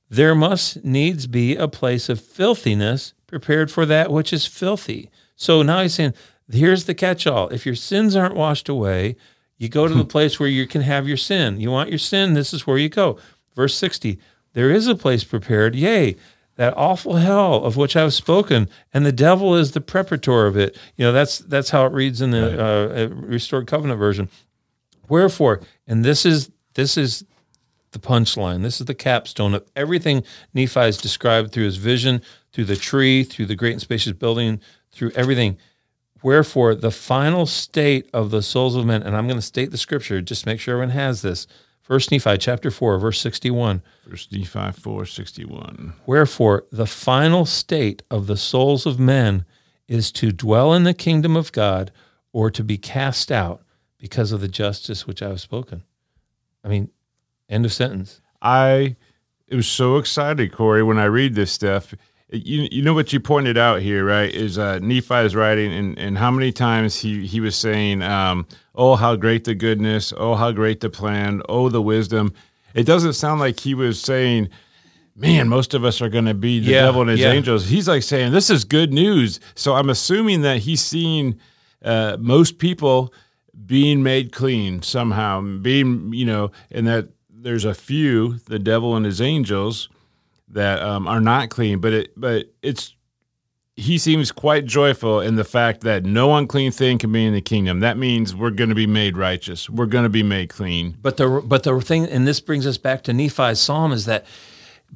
there 0.10 0.36
must 0.36 0.84
needs 0.84 1.28
be 1.28 1.56
a 1.56 1.68
place 1.68 2.10
of 2.10 2.22
filthiness 2.22 3.14
prepared 3.28 3.72
for 3.72 3.86
that 3.86 4.12
which 4.12 4.34
is 4.34 4.46
filthy. 4.46 5.10
So 5.36 5.62
now 5.62 5.82
he's 5.82 5.94
saying, 5.94 6.14
here's 6.52 6.86
the 6.86 6.94
catch 6.94 7.26
all. 7.26 7.50
If 7.50 7.66
your 7.66 7.76
sins 7.76 8.16
aren't 8.16 8.36
washed 8.36 8.70
away, 8.70 9.16
you 9.58 9.70
go 9.70 9.88
to 9.88 9.94
the 9.94 10.02
hmm. 10.02 10.08
place 10.08 10.40
where 10.40 10.50
you 10.50 10.68
can 10.68 10.82
have 10.82 11.08
your 11.08 11.18
sin. 11.18 11.60
You 11.60 11.72
want 11.72 11.90
your 11.90 12.00
sin, 12.00 12.34
this 12.34 12.54
is 12.54 12.66
where 12.66 12.78
you 12.78 12.90
go. 12.90 13.18
Verse 13.56 13.76
60 13.76 14.20
There 14.54 14.72
is 14.72 14.88
a 14.88 14.96
place 14.96 15.24
prepared, 15.24 15.76
yea, 15.76 16.16
that 16.56 16.76
awful 16.78 17.16
hell 17.16 17.64
of 17.64 17.78
which 17.78 17.96
I've 17.96 18.14
spoken, 18.14 18.70
and 18.94 19.06
the 19.06 19.12
devil 19.12 19.56
is 19.56 19.72
the 19.72 19.82
preparator 19.82 20.48
of 20.48 20.58
it. 20.58 20.78
You 20.96 21.06
know, 21.06 21.12
that's 21.12 21.40
that's 21.40 21.70
how 21.70 21.86
it 21.86 21.94
reads 21.94 22.22
in 22.22 22.32
the 22.32 22.64
uh, 22.64 23.08
restored 23.16 23.68
covenant 23.68 24.00
version. 24.00 24.30
Wherefore, 25.08 25.62
and 25.88 26.06
this 26.06 26.26
is 26.26 26.52
this 26.74 26.98
is 26.98 27.26
the 27.92 28.00
punchline. 28.00 28.64
This 28.64 28.80
is 28.80 28.88
the 28.88 28.94
capstone 28.94 29.54
of 29.54 29.66
everything 29.76 30.24
Nephi 30.54 30.80
has 30.80 30.98
described 30.98 31.52
through 31.52 31.66
his 31.66 31.78
vision, 31.78 32.22
through 32.52 32.66
the 32.66 32.76
tree, 32.76 33.24
through 33.24 33.48
the 33.48 33.56
great 33.56 33.74
and 33.74 33.82
spacious 33.82 34.14
building, 34.14 34.62
through 34.92 35.12
everything. 35.12 35.58
Wherefore, 36.24 36.76
the 36.76 36.92
final 36.92 37.46
state 37.46 38.10
of 38.14 38.30
the 38.30 38.42
souls 38.42 38.76
of 38.76 38.86
men, 38.86 39.02
and 39.02 39.16
I'm 39.16 39.28
going 39.28 39.40
to 39.40 39.46
state 39.46 39.72
the 39.72 39.78
scripture, 39.78 40.22
just 40.22 40.46
make 40.46 40.60
sure 40.60 40.76
everyone 40.76 40.92
has 40.92 41.22
this. 41.22 41.48
First 41.91 42.10
Nephi 42.10 42.38
chapter 42.38 42.71
4, 42.71 42.99
verse 42.99 43.19
61. 43.19 43.82
First 44.10 44.32
Nephi 44.32 44.71
4, 44.71 45.06
61. 45.06 45.91
Wherefore, 46.06 46.63
the 46.71 46.86
final 46.86 47.45
state 47.45 48.01
of 48.10 48.27
the 48.27 48.38
souls 48.38 48.86
of 48.86 48.97
men 48.97 49.43
is 49.89 50.10
to 50.13 50.32
dwell 50.32 50.73
in 50.73 50.86
the 50.86 50.93
kingdom 50.93 51.36
of 51.36 51.51
God 51.51 51.91
or 52.32 52.49
to 52.49 52.63
be 52.63 52.77
cast 52.77 53.30
out 53.30 53.63
because 53.97 54.32
of 54.32 54.39
the 54.39 54.47
justice 54.47 55.06
which 55.06 55.21
I 55.21 55.27
have 55.27 55.41
spoken. 55.41 55.84
I 56.63 56.69
mean, 56.69 56.91
end 57.49 57.65
of 57.65 57.73
sentence. 57.73 58.21
I 58.41 58.95
it 59.49 59.58
was 59.58 59.67
so 59.67 59.97
excited, 59.97 60.54
Corey, 60.54 60.84
when 60.84 60.97
I 60.97 61.04
read 61.04 61.36
this 61.36 61.51
stuff. 61.51 61.93
You, 62.32 62.70
you 62.72 62.82
know 62.82 62.94
what 62.94 63.12
you 63.12 63.20
pointed 63.20 63.58
out 63.58 63.82
here, 63.82 64.06
right? 64.06 64.34
Is 64.34 64.58
uh, 64.58 64.80
Nephi 64.80 65.15
is 65.15 65.36
writing, 65.36 65.74
and, 65.74 66.00
and 66.00 66.17
how 66.17 66.32
many 66.32 66.54
times 66.54 66.98
he, 66.98 67.28
he 67.28 67.41
was 67.41 67.56
saying, 67.58 68.02
um, 68.02 68.48
Oh, 68.74 68.96
how 68.96 69.17
great 69.17 69.44
the 69.44 69.54
goodness. 69.54 70.13
Oh, 70.15 70.36
how 70.36 70.52
great 70.54 70.80
the 70.80 70.89
plan. 70.89 71.41
Oh, 71.50 71.67
the 71.67 71.82
wisdom. 71.82 72.34
It 72.74 72.84
doesn't 72.86 73.13
sound 73.13 73.41
like 73.41 73.60
he 73.60 73.74
was 73.74 74.00
saying, 74.02 74.48
Man, 75.13 75.50
most 75.50 75.74
of 75.74 75.84
us 75.84 76.02
are 76.02 76.08
going 76.08 76.24
to 76.26 76.34
be 76.34 76.62
the 76.62 76.72
Yeah, 76.72 76.84
devil 76.84 77.02
and 77.02 77.10
his 77.10 77.20
yeah. 77.20 77.32
angels. 77.32 77.67
He's 77.67 77.88
like 77.89 78.02
saying, 78.04 78.32
This 78.32 78.50
is 78.50 78.63
good 78.63 78.94
news. 78.94 79.41
So 79.56 79.76
I'm 79.76 79.89
assuming 79.89 80.41
that 80.44 80.60
he's 80.60 80.82
seeing 80.82 81.38
uh, 81.84 82.15
most 82.17 82.60
people 82.60 83.13
being 83.65 84.04
made 84.04 84.32
clean 84.32 84.82
somehow, 84.82 85.41
being, 85.41 86.13
you 86.13 86.26
know, 86.26 86.52
and 86.72 86.88
that 86.88 87.10
there's 87.30 87.65
a 87.65 87.74
few, 87.74 88.38
the 88.48 88.58
devil 88.60 88.96
and 88.96 89.06
his 89.06 89.20
angels, 89.20 89.89
that 90.54 90.82
um, 90.82 91.08
are 91.08 91.22
not 91.22 91.50
clean. 91.50 91.80
But 91.80 91.94
it, 91.94 92.14
but 92.16 92.48
it's 92.62 92.96
he 93.76 93.98
seems 93.98 94.32
quite 94.32 94.66
joyful 94.66 95.22
in 95.22 95.36
the 95.36 95.44
fact 95.44 95.82
that 95.82 96.04
no 96.04 96.36
unclean 96.36 96.72
thing 96.72 96.98
can 96.98 97.12
be 97.12 97.26
in 97.26 97.34
the 97.34 97.42
kingdom. 97.42 97.80
That 97.80 97.98
means 97.98 98.36
we're 98.36 98.50
going 98.52 98.70
to 98.70 98.76
be 98.76 98.88
made 98.88 99.18
righteous. 99.18 99.70
We're 99.70 99.86
going 99.86 100.04
to 100.04 100.10
be 100.10 100.24
made 100.24 100.50
clean. 100.50 100.98
But 101.02 101.18
the 101.18 101.42
but 101.46 101.64
the 101.64 101.80
thing, 101.82 102.06
and 102.06 102.28
this 102.28 102.40
brings 102.40 102.68
us 102.68 102.78
back 102.78 103.04
to 103.04 103.14
Nephi's 103.14 103.60
psalm, 103.60 103.92
is 103.92 104.06
that, 104.06 104.26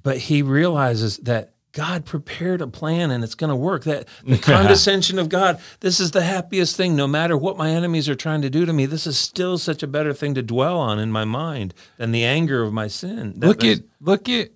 but 0.02 0.18
he 0.18 0.42
realizes 0.42 1.18
that 1.20 1.54
God 1.72 2.06
prepared 2.06 2.62
a 2.62 2.68
plan 2.68 3.12
and 3.12 3.24
it's 3.24 3.36
going 3.36 3.50
to 3.50 3.56
work. 3.56 3.86
That 3.86 4.08
the 4.26 4.38
condescension 4.38 5.20
of 5.20 5.30
God, 5.30 5.60
this 5.80 6.00
is 6.00 6.12
the 6.12 6.24
happiest 6.24 6.76
thing. 6.76 6.96
No 6.96 7.08
matter 7.08 7.38
what 7.38 7.58
my 7.58 7.70
enemies 7.70 8.08
are 8.08 8.16
trying 8.16 8.42
to 8.44 8.50
do 8.50 8.66
to 8.66 8.74
me, 8.74 8.86
this 8.86 9.08
is 9.08 9.18
still 9.18 9.58
such 9.58 9.84
a 9.84 9.88
better 9.88 10.14
thing 10.14 10.36
to 10.36 10.42
dwell 10.44 10.78
on 10.78 11.00
in 11.00 11.12
my 11.12 11.26
mind 11.26 11.74
than 11.98 12.12
the 12.12 12.24
anger 12.24 12.62
of 12.62 12.74
my 12.74 12.88
sin. 12.88 13.34
That- 13.40 13.48
look 13.48 13.60
that's- 13.62 13.80
at 13.80 13.86
look 14.00 14.30
at. 14.30 14.52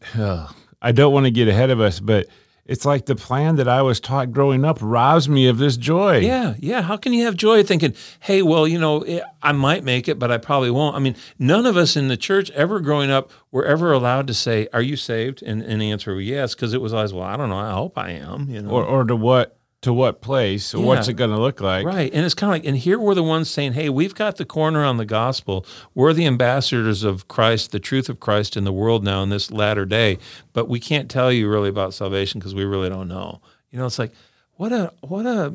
I 0.81 0.91
don't 0.91 1.13
want 1.13 1.25
to 1.25 1.31
get 1.31 1.47
ahead 1.47 1.69
of 1.69 1.81
us, 1.81 1.99
but 1.99 2.27
it's 2.65 2.85
like 2.85 3.07
the 3.07 3.15
plan 3.15 3.55
that 3.55 3.67
I 3.67 3.81
was 3.81 3.99
taught 3.99 4.31
growing 4.31 4.63
up 4.63 4.77
robs 4.79 5.27
me 5.27 5.47
of 5.47 5.57
this 5.57 5.75
joy. 5.75 6.19
Yeah, 6.19 6.53
yeah. 6.59 6.83
How 6.83 6.97
can 6.97 7.13
you 7.13 7.25
have 7.25 7.35
joy 7.35 7.63
thinking, 7.63 7.95
hey, 8.19 8.43
well, 8.43 8.67
you 8.67 8.79
know, 8.79 9.01
eh, 9.01 9.21
I 9.41 9.53
might 9.53 9.83
make 9.83 10.07
it, 10.07 10.19
but 10.19 10.31
I 10.31 10.37
probably 10.37 10.69
won't? 10.69 10.95
I 10.95 10.99
mean, 10.99 11.15
none 11.39 11.65
of 11.65 11.75
us 11.75 11.97
in 11.97 12.09
the 12.09 12.17
church 12.17 12.51
ever 12.51 12.79
growing 12.79 13.09
up 13.09 13.31
were 13.51 13.65
ever 13.65 13.91
allowed 13.91 14.27
to 14.27 14.35
say, 14.35 14.67
Are 14.71 14.83
you 14.83 14.97
saved? 14.97 15.41
And, 15.41 15.63
and 15.63 15.81
the 15.81 15.89
answer 15.89 16.13
was 16.13 16.25
yes, 16.25 16.53
because 16.53 16.73
it 16.73 16.81
was 16.81 16.93
always, 16.93 17.11
Well, 17.11 17.23
I 17.23 17.37
don't 17.37 17.49
know. 17.49 17.57
I 17.57 17.71
hope 17.71 17.97
I 17.97 18.11
am, 18.11 18.47
you 18.49 18.61
know. 18.61 18.69
Or 18.69 18.85
or 18.85 19.03
to 19.03 19.15
what 19.15 19.58
to 19.81 19.93
what 19.93 20.21
place? 20.21 20.73
Or 20.73 20.83
What's 20.83 21.07
it 21.07 21.13
going 21.13 21.29
to 21.29 21.39
look 21.39 21.61
like? 21.61 21.85
Right. 21.85 22.13
And 22.13 22.25
it's 22.25 22.35
kind 22.35 22.49
of 22.49 22.55
like, 22.55 22.65
and 22.65 22.77
here 22.77 22.99
we're 22.99 23.15
the 23.15 23.23
ones 23.23 23.49
saying, 23.49 23.73
hey, 23.73 23.89
we've 23.89 24.15
got 24.15 24.37
the 24.37 24.45
corner 24.45 24.83
on 24.83 24.97
the 24.97 25.05
gospel. 25.05 25.65
We're 25.95 26.13
the 26.13 26.25
ambassadors 26.25 27.03
of 27.03 27.27
Christ, 27.27 27.71
the 27.71 27.79
truth 27.79 28.09
of 28.09 28.19
Christ 28.19 28.57
in 28.57 28.65
the 28.65 28.73
world 28.73 29.03
now 29.03 29.23
in 29.23 29.29
this 29.29 29.51
latter 29.51 29.85
day. 29.85 30.17
But 30.51 30.67
we 30.67 30.79
can't 30.79 31.09
tell 31.09 31.31
you 31.31 31.49
really 31.49 31.69
about 31.69 31.93
salvation 31.93 32.39
because 32.39 32.53
we 32.53 32.65
really 32.65 32.89
don't 32.89 33.07
know. 33.07 33.41
You 33.71 33.79
know, 33.79 33.85
it's 33.85 33.99
like, 33.99 34.11
what 34.55 34.73
a, 34.73 34.91
what 34.99 35.25
a, 35.25 35.53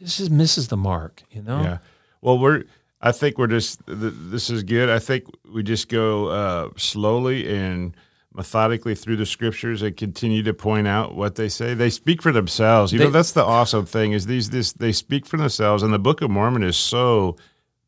this 0.00 0.18
is 0.18 0.30
misses 0.30 0.68
the 0.68 0.78
mark, 0.78 1.22
you 1.30 1.42
know? 1.42 1.62
Yeah. 1.62 1.78
Well, 2.22 2.38
we're. 2.38 2.64
I 3.02 3.12
think 3.12 3.38
we're 3.38 3.46
just. 3.46 3.84
Th- 3.86 4.12
this 4.14 4.50
is 4.50 4.62
good. 4.62 4.90
I 4.90 4.98
think 4.98 5.24
we 5.50 5.62
just 5.62 5.88
go 5.88 6.28
uh, 6.28 6.68
slowly 6.76 7.48
and 7.50 7.94
methodically 8.34 8.94
through 8.94 9.16
the 9.16 9.26
scriptures 9.26 9.82
and 9.82 9.96
continue 9.96 10.42
to 10.42 10.54
point 10.54 10.86
out 10.86 11.14
what 11.14 11.34
they 11.34 11.48
say. 11.48 11.74
They 11.74 11.90
speak 11.90 12.22
for 12.22 12.32
themselves. 12.32 12.92
You 12.92 13.00
know, 13.00 13.10
that's 13.10 13.32
the 13.32 13.44
awesome 13.44 13.86
thing 13.86 14.12
is 14.12 14.26
these. 14.26 14.50
This 14.50 14.72
they 14.72 14.92
speak 14.92 15.26
for 15.26 15.36
themselves, 15.36 15.82
and 15.82 15.92
the 15.92 15.98
Book 15.98 16.22
of 16.22 16.30
Mormon 16.30 16.62
is 16.62 16.76
so 16.76 17.36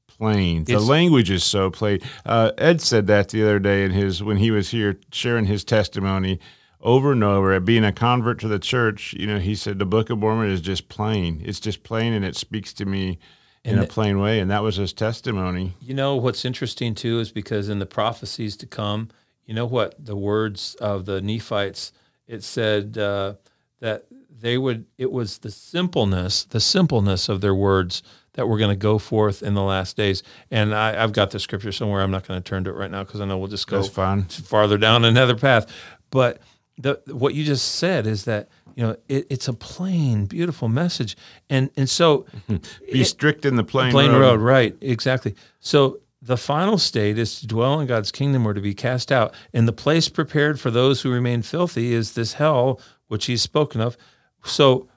plain. 0.08 0.64
The 0.64 0.78
language 0.78 1.30
is 1.30 1.44
so 1.44 1.70
plain. 1.70 2.00
Uh, 2.26 2.52
Ed 2.58 2.80
said 2.80 3.06
that 3.06 3.28
the 3.28 3.42
other 3.42 3.58
day 3.58 3.84
in 3.84 3.92
his 3.92 4.22
when 4.22 4.36
he 4.36 4.50
was 4.50 4.70
here 4.70 4.98
sharing 5.12 5.46
his 5.46 5.64
testimony 5.64 6.40
over 6.80 7.12
and 7.12 7.22
over 7.22 7.52
at 7.52 7.64
being 7.64 7.84
a 7.84 7.92
convert 7.92 8.40
to 8.40 8.48
the 8.48 8.58
church. 8.58 9.14
You 9.14 9.26
know, 9.26 9.38
he 9.38 9.54
said 9.54 9.78
the 9.78 9.86
Book 9.86 10.10
of 10.10 10.18
Mormon 10.18 10.50
is 10.50 10.60
just 10.60 10.88
plain. 10.88 11.40
It's 11.44 11.60
just 11.60 11.84
plain, 11.84 12.12
and 12.12 12.24
it 12.24 12.36
speaks 12.36 12.72
to 12.74 12.84
me 12.84 13.18
in 13.64 13.78
a 13.78 13.86
plain 13.86 14.18
way, 14.18 14.40
and 14.40 14.50
that 14.50 14.64
was 14.64 14.74
his 14.76 14.92
testimony. 14.92 15.76
You 15.80 15.94
know 15.94 16.16
what's 16.16 16.44
interesting 16.44 16.96
too 16.96 17.20
is 17.20 17.30
because 17.30 17.68
in 17.68 17.78
the 17.78 17.86
prophecies 17.86 18.56
to 18.56 18.66
come, 18.66 19.10
you 19.46 19.54
know 19.54 19.66
what 19.66 19.94
the 20.04 20.16
words 20.16 20.74
of 20.76 21.04
the 21.04 21.20
Nephites 21.20 21.92
it 22.26 22.42
said 22.42 22.96
uh, 22.96 23.34
that 23.80 24.06
they 24.30 24.58
would 24.58 24.86
it 24.98 25.12
was 25.12 25.38
the 25.38 25.50
simpleness 25.50 26.44
the 26.44 26.60
simpleness 26.60 27.28
of 27.28 27.40
their 27.40 27.54
words 27.54 28.02
that 28.34 28.48
were 28.48 28.56
going 28.58 28.70
to 28.70 28.76
go 28.76 28.98
forth 28.98 29.42
in 29.42 29.52
the 29.54 29.62
last 29.62 29.94
days. 29.96 30.22
And 30.50 30.74
I, 30.74 31.02
I've 31.02 31.12
got 31.12 31.32
the 31.32 31.38
scripture 31.38 31.70
somewhere. 31.70 32.00
I'm 32.00 32.10
not 32.10 32.26
going 32.26 32.42
to 32.42 32.48
turn 32.48 32.64
to 32.64 32.70
it 32.70 32.76
right 32.76 32.90
now 32.90 33.04
because 33.04 33.20
I 33.20 33.26
know 33.26 33.36
we'll 33.36 33.48
just 33.48 33.66
go 33.66 33.82
farther 33.82 34.78
down 34.78 35.04
another 35.04 35.36
path. 35.36 35.70
But 36.10 36.40
the 36.78 37.00
what 37.08 37.34
you 37.34 37.44
just 37.44 37.74
said 37.76 38.06
is 38.06 38.24
that 38.24 38.48
you 38.74 38.82
know 38.84 38.96
it, 39.08 39.26
it's 39.28 39.48
a 39.48 39.52
plain, 39.52 40.24
beautiful 40.24 40.68
message, 40.68 41.16
and 41.50 41.70
and 41.76 41.88
so 41.88 42.26
Be 42.92 43.04
strict 43.04 43.44
in 43.44 43.56
the 43.56 43.64
plain, 43.64 43.92
plain 43.92 44.12
road. 44.12 44.20
road. 44.20 44.40
right? 44.40 44.76
Exactly. 44.80 45.34
So 45.60 46.00
the 46.24 46.36
final 46.36 46.78
state 46.78 47.18
is 47.18 47.40
to 47.40 47.48
dwell 47.48 47.80
in 47.80 47.88
God's 47.88 48.12
kingdom 48.12 48.46
or 48.46 48.54
to 48.54 48.60
be 48.60 48.74
cast 48.74 49.10
out, 49.10 49.34
and 49.52 49.66
the 49.66 49.72
place 49.72 50.08
prepared 50.08 50.60
for 50.60 50.70
those 50.70 51.02
who 51.02 51.10
remain 51.10 51.42
filthy 51.42 51.92
is 51.92 52.12
this 52.12 52.34
hell 52.34 52.80
which 53.08 53.26
He's 53.26 53.42
spoken 53.42 53.80
of. 53.80 53.96
So 54.44 54.88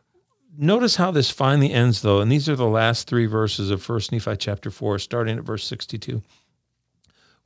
notice 0.55 0.97
how 0.97 1.09
this 1.09 1.31
finally 1.31 1.73
ends, 1.73 2.03
though, 2.03 2.21
and 2.21 2.31
these 2.31 2.47
are 2.47 2.55
the 2.55 2.67
last 2.67 3.07
three 3.07 3.25
verses 3.25 3.71
of 3.71 3.81
First 3.81 4.11
Nephi 4.11 4.37
chapter 4.37 4.69
four, 4.69 4.99
starting 4.99 5.37
at 5.37 5.43
verse 5.43 5.65
sixty-two. 5.65 6.21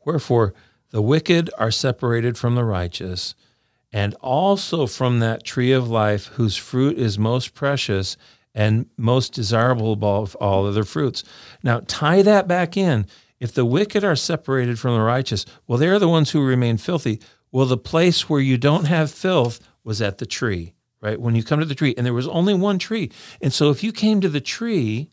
Wherefore 0.05 0.53
the 0.91 1.01
wicked 1.01 1.49
are 1.57 1.71
separated 1.71 2.37
from 2.37 2.55
the 2.55 2.65
righteous, 2.65 3.33
and 3.93 4.13
also 4.15 4.87
from 4.87 5.19
that 5.19 5.43
tree 5.43 5.71
of 5.71 5.89
life 5.89 6.25
whose 6.33 6.57
fruit 6.57 6.97
is 6.97 7.17
most 7.17 7.53
precious 7.53 8.17
and 8.53 8.87
most 8.97 9.31
desirable 9.33 9.93
above 9.93 10.35
all 10.35 10.65
other 10.65 10.83
fruits. 10.83 11.23
Now 11.63 11.81
tie 11.87 12.23
that 12.23 12.47
back 12.47 12.75
in. 12.75 13.05
If 13.39 13.53
the 13.53 13.65
wicked 13.65 14.03
are 14.03 14.15
separated 14.15 14.79
from 14.79 14.95
the 14.95 15.01
righteous, 15.01 15.45
well, 15.67 15.77
they're 15.77 15.99
the 15.99 16.09
ones 16.09 16.31
who 16.31 16.43
remain 16.43 16.77
filthy. 16.77 17.21
Well, 17.51 17.65
the 17.65 17.77
place 17.77 18.29
where 18.29 18.41
you 18.41 18.57
don't 18.57 18.85
have 18.85 19.11
filth 19.11 19.59
was 19.83 20.01
at 20.01 20.17
the 20.17 20.25
tree, 20.25 20.73
right? 21.01 21.19
When 21.19 21.35
you 21.35 21.43
come 21.43 21.59
to 21.59 21.65
the 21.65 21.75
tree, 21.75 21.93
and 21.97 22.05
there 22.05 22.13
was 22.13 22.27
only 22.27 22.53
one 22.53 22.79
tree. 22.79 23.11
And 23.41 23.53
so 23.53 23.69
if 23.69 23.83
you 23.83 23.91
came 23.91 24.21
to 24.21 24.29
the 24.29 24.41
tree, 24.41 25.09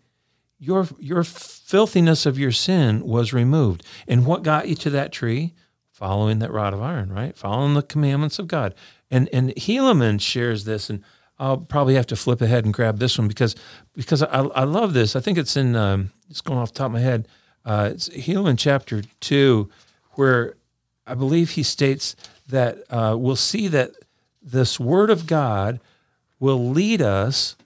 your 0.59 0.89
your 0.99 1.23
filthiness 1.23 2.27
of 2.27 2.39
your 2.39 2.53
sin 2.53 3.07
was 3.07 3.33
removed. 3.33 3.85
And 4.09 4.27
what 4.27 4.43
got 4.43 4.69
you 4.69 4.75
to 4.77 4.91
that 4.91 5.13
tree? 5.13 5.55
Following 5.91 6.41
that 6.41 6.53
rod 6.53 6.75
of 6.75 6.83
iron, 6.83 7.11
right? 7.11 7.35
Following 7.37 7.73
the 7.73 7.83
commandments 7.83 8.39
of 8.39 8.49
God. 8.49 8.75
And 9.11 9.29
and 9.33 9.55
Helaman 9.55 10.21
shares 10.21 10.65
this, 10.65 10.91
and 10.91 11.03
I'll 11.39 11.59
probably 11.59 11.95
have 11.95 12.07
to 12.09 12.17
flip 12.17 12.41
ahead 12.43 12.65
and 12.65 12.75
grab 12.75 12.99
this 12.99 13.19
one 13.19 13.29
because 13.29 13.55
because 13.95 14.23
I, 14.23 14.41
I 14.41 14.65
love 14.65 14.93
this. 14.93 15.17
I 15.17 15.21
think 15.21 15.39
it's 15.39 15.57
in 15.57 15.77
um, 15.77 16.11
it's 16.29 16.41
going 16.41 16.59
off 16.59 16.73
the 16.73 16.79
top 16.79 16.87
of 16.87 16.93
my 16.93 17.01
head. 17.01 17.29
Uh, 17.67 17.91
it's 17.93 18.09
Helaman 18.11 18.57
chapter 18.59 19.03
two, 19.21 19.69
where 20.13 20.55
I 21.07 21.15
believe 21.15 21.51
he 21.51 21.63
states 21.65 22.15
that 22.49 22.79
uh, 22.91 23.17
we'll 23.19 23.37
see 23.37 23.67
that 23.69 23.91
this 24.41 24.79
word 24.79 25.11
of 25.11 25.27
God 25.27 25.81
will 26.39 26.71
lead 26.71 27.03
us 27.03 27.57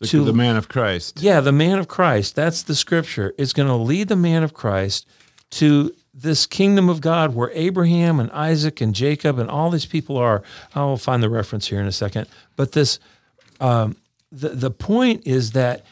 The, 0.00 0.06
to- 0.08 0.24
the 0.24 0.32
man 0.32 0.56
of 0.56 0.68
Christ. 0.68 1.22
yeah, 1.22 1.40
the 1.40 1.52
man 1.52 1.78
of 1.78 1.86
Christ, 1.86 2.34
that's 2.34 2.62
the 2.64 2.74
scripture, 2.74 3.34
is 3.38 3.52
going 3.52 3.68
to 3.68 3.74
lead 3.76 4.08
the 4.08 4.16
man 4.16 4.42
of 4.42 4.52
Christ 4.52 5.06
to 5.50 5.94
this 6.12 6.44
kingdom 6.46 6.88
of 6.88 7.00
God 7.00 7.34
where 7.36 7.50
Abraham 7.54 8.18
and 8.18 8.28
Isaac 8.32 8.80
and 8.80 8.92
Jacob 8.94 9.38
and 9.38 9.48
all 9.48 9.70
these 9.70 9.86
people 9.86 10.16
are. 10.16 10.42
I'll 10.74 10.96
find 10.96 11.22
the 11.22 11.30
reference 11.30 11.68
here 11.68 11.80
in 11.80 11.86
a 11.86 11.92
second. 11.92 12.26
But 12.56 12.72
this, 12.72 12.98
um, 13.60 13.96
the 14.32 14.48
the 14.50 14.70
point 14.72 15.24
is 15.26 15.52
that 15.52 15.84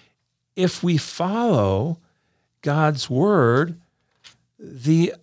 if 0.56 0.82
we 0.82 0.96
follow 0.98 1.98
God's 2.66 3.08
word, 3.08 3.80
the 4.58 5.14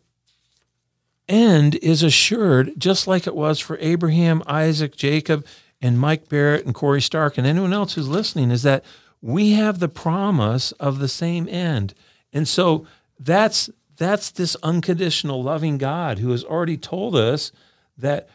end 1.28 1.76
is 1.76 2.02
assured, 2.02 2.72
just 2.78 3.06
like 3.06 3.28
it 3.28 3.36
was 3.36 3.60
for 3.60 3.78
Abraham, 3.82 4.42
Isaac, 4.48 4.96
Jacob, 4.96 5.46
and 5.82 6.00
Mike 6.00 6.30
Barrett 6.30 6.66
and 6.66 6.74
Corey 6.74 7.02
Stark 7.02 7.38
and 7.38 7.46
anyone 7.46 7.74
else 7.74 7.96
who's 7.96 8.08
listening, 8.08 8.50
is 8.50 8.64
that 8.64 8.86
we 9.22 9.52
have 9.52 9.80
the 9.80 9.90
promise 9.90 10.72
of 10.74 11.00
the 11.00 11.10
same 11.10 11.50
end. 11.50 11.94
And 12.32 12.48
so 12.48 12.88
that's 13.20 13.70
that's 13.98 14.32
this 14.32 14.56
unconditional 14.64 15.44
loving 15.44 15.78
God 15.78 16.20
who 16.20 16.32
has 16.32 16.46
already 16.46 16.78
told 16.78 17.14
us 17.14 17.52
that 17.98 18.30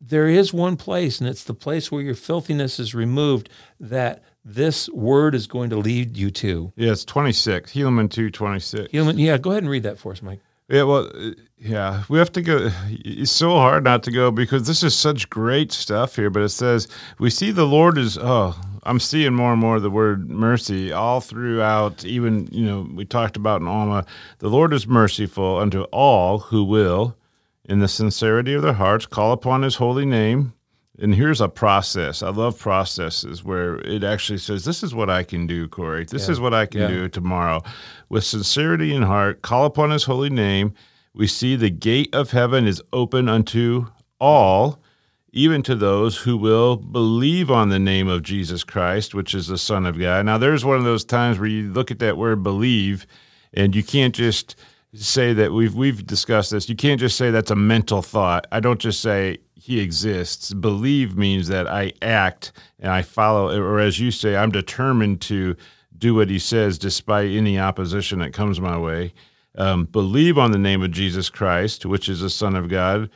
there 0.00 0.26
is 0.26 0.52
one 0.52 0.76
place, 0.76 1.20
and 1.20 1.30
it's 1.30 1.44
the 1.44 1.54
place 1.54 1.92
where 1.92 2.02
your 2.02 2.16
filthiness 2.16 2.80
is 2.80 2.92
removed, 2.92 3.48
that 3.78 4.24
this 4.48 4.88
word 4.90 5.34
is 5.34 5.46
going 5.46 5.68
to 5.70 5.76
lead 5.76 6.16
you 6.16 6.30
to. 6.30 6.72
Yeah, 6.74 6.92
it's 6.92 7.04
26, 7.04 7.72
Helaman 7.72 8.10
2 8.10 8.30
26. 8.30 8.92
Helaman, 8.92 9.18
yeah, 9.18 9.36
go 9.36 9.50
ahead 9.50 9.62
and 9.62 9.70
read 9.70 9.82
that 9.82 9.98
for 9.98 10.12
us, 10.12 10.22
Mike. 10.22 10.40
Yeah, 10.68 10.82
well, 10.84 11.10
uh, 11.14 11.30
yeah, 11.58 12.04
we 12.08 12.18
have 12.18 12.32
to 12.32 12.42
go. 12.42 12.70
It's 12.90 13.30
so 13.30 13.50
hard 13.50 13.84
not 13.84 14.02
to 14.04 14.10
go 14.10 14.30
because 14.30 14.66
this 14.66 14.82
is 14.82 14.94
such 14.94 15.28
great 15.28 15.72
stuff 15.72 16.16
here. 16.16 16.30
But 16.30 16.42
it 16.42 16.48
says, 16.50 16.88
we 17.18 17.30
see 17.30 17.50
the 17.50 17.66
Lord 17.66 17.98
is, 17.98 18.18
oh, 18.18 18.58
I'm 18.84 19.00
seeing 19.00 19.34
more 19.34 19.52
and 19.52 19.60
more 19.60 19.80
the 19.80 19.90
word 19.90 20.30
mercy 20.30 20.92
all 20.92 21.20
throughout. 21.20 22.04
Even, 22.04 22.48
you 22.50 22.64
know, 22.64 22.88
we 22.94 23.04
talked 23.04 23.36
about 23.36 23.60
in 23.60 23.68
Alma, 23.68 24.06
the 24.38 24.48
Lord 24.48 24.72
is 24.72 24.86
merciful 24.86 25.58
unto 25.58 25.82
all 25.84 26.38
who 26.38 26.64
will, 26.64 27.16
in 27.64 27.80
the 27.80 27.88
sincerity 27.88 28.54
of 28.54 28.62
their 28.62 28.72
hearts, 28.74 29.04
call 29.04 29.32
upon 29.32 29.62
his 29.62 29.76
holy 29.76 30.06
name. 30.06 30.54
And 31.00 31.14
here's 31.14 31.40
a 31.40 31.48
process. 31.48 32.22
I 32.22 32.30
love 32.30 32.58
processes 32.58 33.44
where 33.44 33.76
it 33.78 34.02
actually 34.02 34.38
says, 34.38 34.64
This 34.64 34.82
is 34.82 34.94
what 34.94 35.08
I 35.08 35.22
can 35.22 35.46
do, 35.46 35.68
Corey. 35.68 36.04
This 36.04 36.26
Yeah. 36.26 36.32
is 36.32 36.40
what 36.40 36.54
I 36.54 36.66
can 36.66 36.80
Yeah. 36.82 36.88
do 36.88 37.08
tomorrow. 37.08 37.62
With 38.08 38.24
sincerity 38.24 38.92
in 38.92 39.02
heart, 39.02 39.42
call 39.42 39.64
upon 39.64 39.90
his 39.90 40.04
holy 40.04 40.30
name. 40.30 40.72
We 41.14 41.26
see 41.26 41.54
the 41.56 41.70
gate 41.70 42.14
of 42.14 42.32
heaven 42.32 42.66
is 42.66 42.82
open 42.92 43.28
unto 43.28 43.86
all, 44.20 44.80
even 45.32 45.62
to 45.62 45.74
those 45.76 46.18
who 46.18 46.36
will 46.36 46.76
believe 46.76 47.50
on 47.50 47.68
the 47.68 47.78
name 47.78 48.08
of 48.08 48.22
Jesus 48.22 48.64
Christ, 48.64 49.14
which 49.14 49.34
is 49.34 49.46
the 49.46 49.58
Son 49.58 49.86
of 49.86 49.98
God. 49.98 50.26
Now, 50.26 50.38
there's 50.38 50.64
one 50.64 50.78
of 50.78 50.84
those 50.84 51.04
times 51.04 51.38
where 51.38 51.48
you 51.48 51.72
look 51.72 51.90
at 51.92 51.98
that 52.00 52.16
word 52.16 52.42
believe, 52.42 53.06
and 53.54 53.74
you 53.74 53.82
can't 53.84 54.14
just 54.14 54.56
say 54.94 55.32
that 55.34 55.52
we've 55.52 55.74
we've 55.74 56.04
discussed 56.06 56.50
this. 56.50 56.68
You 56.68 56.74
can't 56.74 56.98
just 56.98 57.16
say 57.16 57.30
that's 57.30 57.50
a 57.50 57.56
mental 57.56 58.00
thought. 58.02 58.46
I 58.50 58.58
don't 58.60 58.80
just 58.80 59.00
say 59.00 59.38
he 59.68 59.80
exists. 59.80 60.54
Believe 60.54 61.18
means 61.18 61.48
that 61.48 61.68
I 61.68 61.92
act 62.00 62.52
and 62.80 62.90
I 62.90 63.02
follow, 63.02 63.54
or 63.60 63.78
as 63.80 64.00
you 64.00 64.10
say, 64.10 64.34
I'm 64.34 64.50
determined 64.50 65.20
to 65.22 65.56
do 65.98 66.14
what 66.14 66.30
he 66.30 66.38
says 66.38 66.78
despite 66.78 67.30
any 67.32 67.58
opposition 67.58 68.20
that 68.20 68.32
comes 68.32 68.62
my 68.62 68.78
way. 68.78 69.12
Um, 69.56 69.84
believe 69.84 70.38
on 70.38 70.52
the 70.52 70.58
name 70.58 70.82
of 70.82 70.90
Jesus 70.90 71.28
Christ, 71.28 71.84
which 71.84 72.08
is 72.08 72.20
the 72.20 72.30
Son 72.30 72.56
of 72.56 72.70
God. 72.70 73.10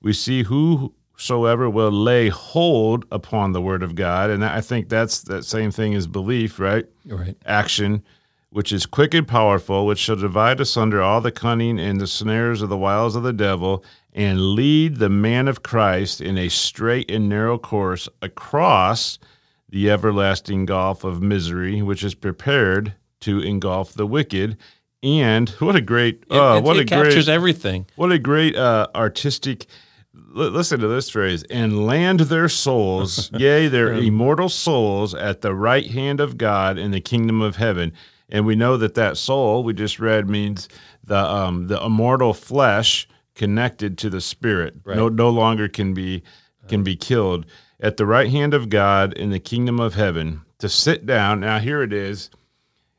We 0.00 0.14
see 0.14 0.44
whosoever 0.44 1.68
will 1.68 1.92
lay 1.92 2.30
hold 2.30 3.04
upon 3.12 3.52
the 3.52 3.60
word 3.60 3.82
of 3.82 3.94
God, 3.94 4.30
and 4.30 4.42
I 4.42 4.62
think 4.62 4.88
that's 4.88 5.20
that 5.24 5.44
same 5.44 5.70
thing 5.70 5.94
as 5.94 6.06
belief, 6.06 6.58
right? 6.58 6.86
Right. 7.04 7.36
action, 7.44 8.02
which 8.48 8.72
is 8.72 8.86
quick 8.86 9.12
and 9.12 9.28
powerful, 9.28 9.84
which 9.84 9.98
shall 9.98 10.16
divide 10.16 10.58
asunder 10.58 11.02
all 11.02 11.20
the 11.20 11.30
cunning 11.30 11.78
and 11.78 12.00
the 12.00 12.06
snares 12.06 12.62
of 12.62 12.70
the 12.70 12.78
wiles 12.78 13.14
of 13.14 13.24
the 13.24 13.34
devil, 13.34 13.84
and 14.18 14.40
lead 14.54 14.96
the 14.96 15.08
man 15.08 15.46
of 15.46 15.62
Christ 15.62 16.20
in 16.20 16.36
a 16.36 16.48
straight 16.48 17.08
and 17.08 17.28
narrow 17.28 17.56
course 17.56 18.08
across 18.20 19.18
the 19.68 19.88
everlasting 19.90 20.66
gulf 20.66 21.04
of 21.04 21.22
misery, 21.22 21.82
which 21.82 22.02
is 22.02 22.14
prepared 22.16 22.94
to 23.20 23.38
engulf 23.40 23.92
the 23.94 24.06
wicked. 24.06 24.56
And 25.04 25.48
what 25.60 25.76
a 25.76 25.80
great, 25.80 26.16
It, 26.22 26.26
oh, 26.30 26.56
it- 26.58 26.64
what 26.64 26.76
it 26.78 26.80
a 26.82 26.84
captures 26.86 27.26
great, 27.26 27.28
everything. 27.34 27.86
what 27.94 28.10
a 28.10 28.18
great 28.18 28.56
uh, 28.56 28.88
artistic. 28.94 29.66
L- 30.36 30.48
listen 30.50 30.80
to 30.80 30.88
this 30.88 31.10
phrase 31.10 31.44
and 31.44 31.86
land 31.86 32.20
their 32.20 32.48
souls, 32.48 33.30
yea, 33.38 33.68
their 33.68 33.92
immortal 33.92 34.48
souls, 34.48 35.14
at 35.14 35.42
the 35.42 35.54
right 35.54 35.86
hand 35.86 36.18
of 36.18 36.36
God 36.36 36.76
in 36.76 36.90
the 36.90 37.00
kingdom 37.00 37.40
of 37.40 37.54
heaven. 37.56 37.92
And 38.28 38.44
we 38.44 38.56
know 38.56 38.76
that 38.78 38.94
that 38.94 39.16
soul 39.16 39.62
we 39.62 39.74
just 39.74 40.00
read 40.00 40.28
means 40.28 40.68
the 41.04 41.16
um, 41.18 41.68
the 41.68 41.80
immortal 41.84 42.34
flesh 42.34 43.06
connected 43.38 43.96
to 43.98 44.10
the 44.10 44.20
spirit. 44.20 44.74
No, 44.84 45.08
no 45.08 45.30
longer 45.30 45.68
can 45.68 45.94
be 45.94 46.22
can 46.68 46.82
be 46.82 46.96
killed 46.96 47.46
at 47.80 47.96
the 47.96 48.04
right 48.04 48.28
hand 48.28 48.52
of 48.52 48.68
God 48.68 49.14
in 49.14 49.30
the 49.30 49.38
kingdom 49.38 49.80
of 49.80 49.94
heaven 49.94 50.42
to 50.58 50.68
sit 50.68 51.06
down. 51.06 51.40
Now 51.40 51.58
here 51.58 51.82
it 51.82 51.94
is 51.94 52.28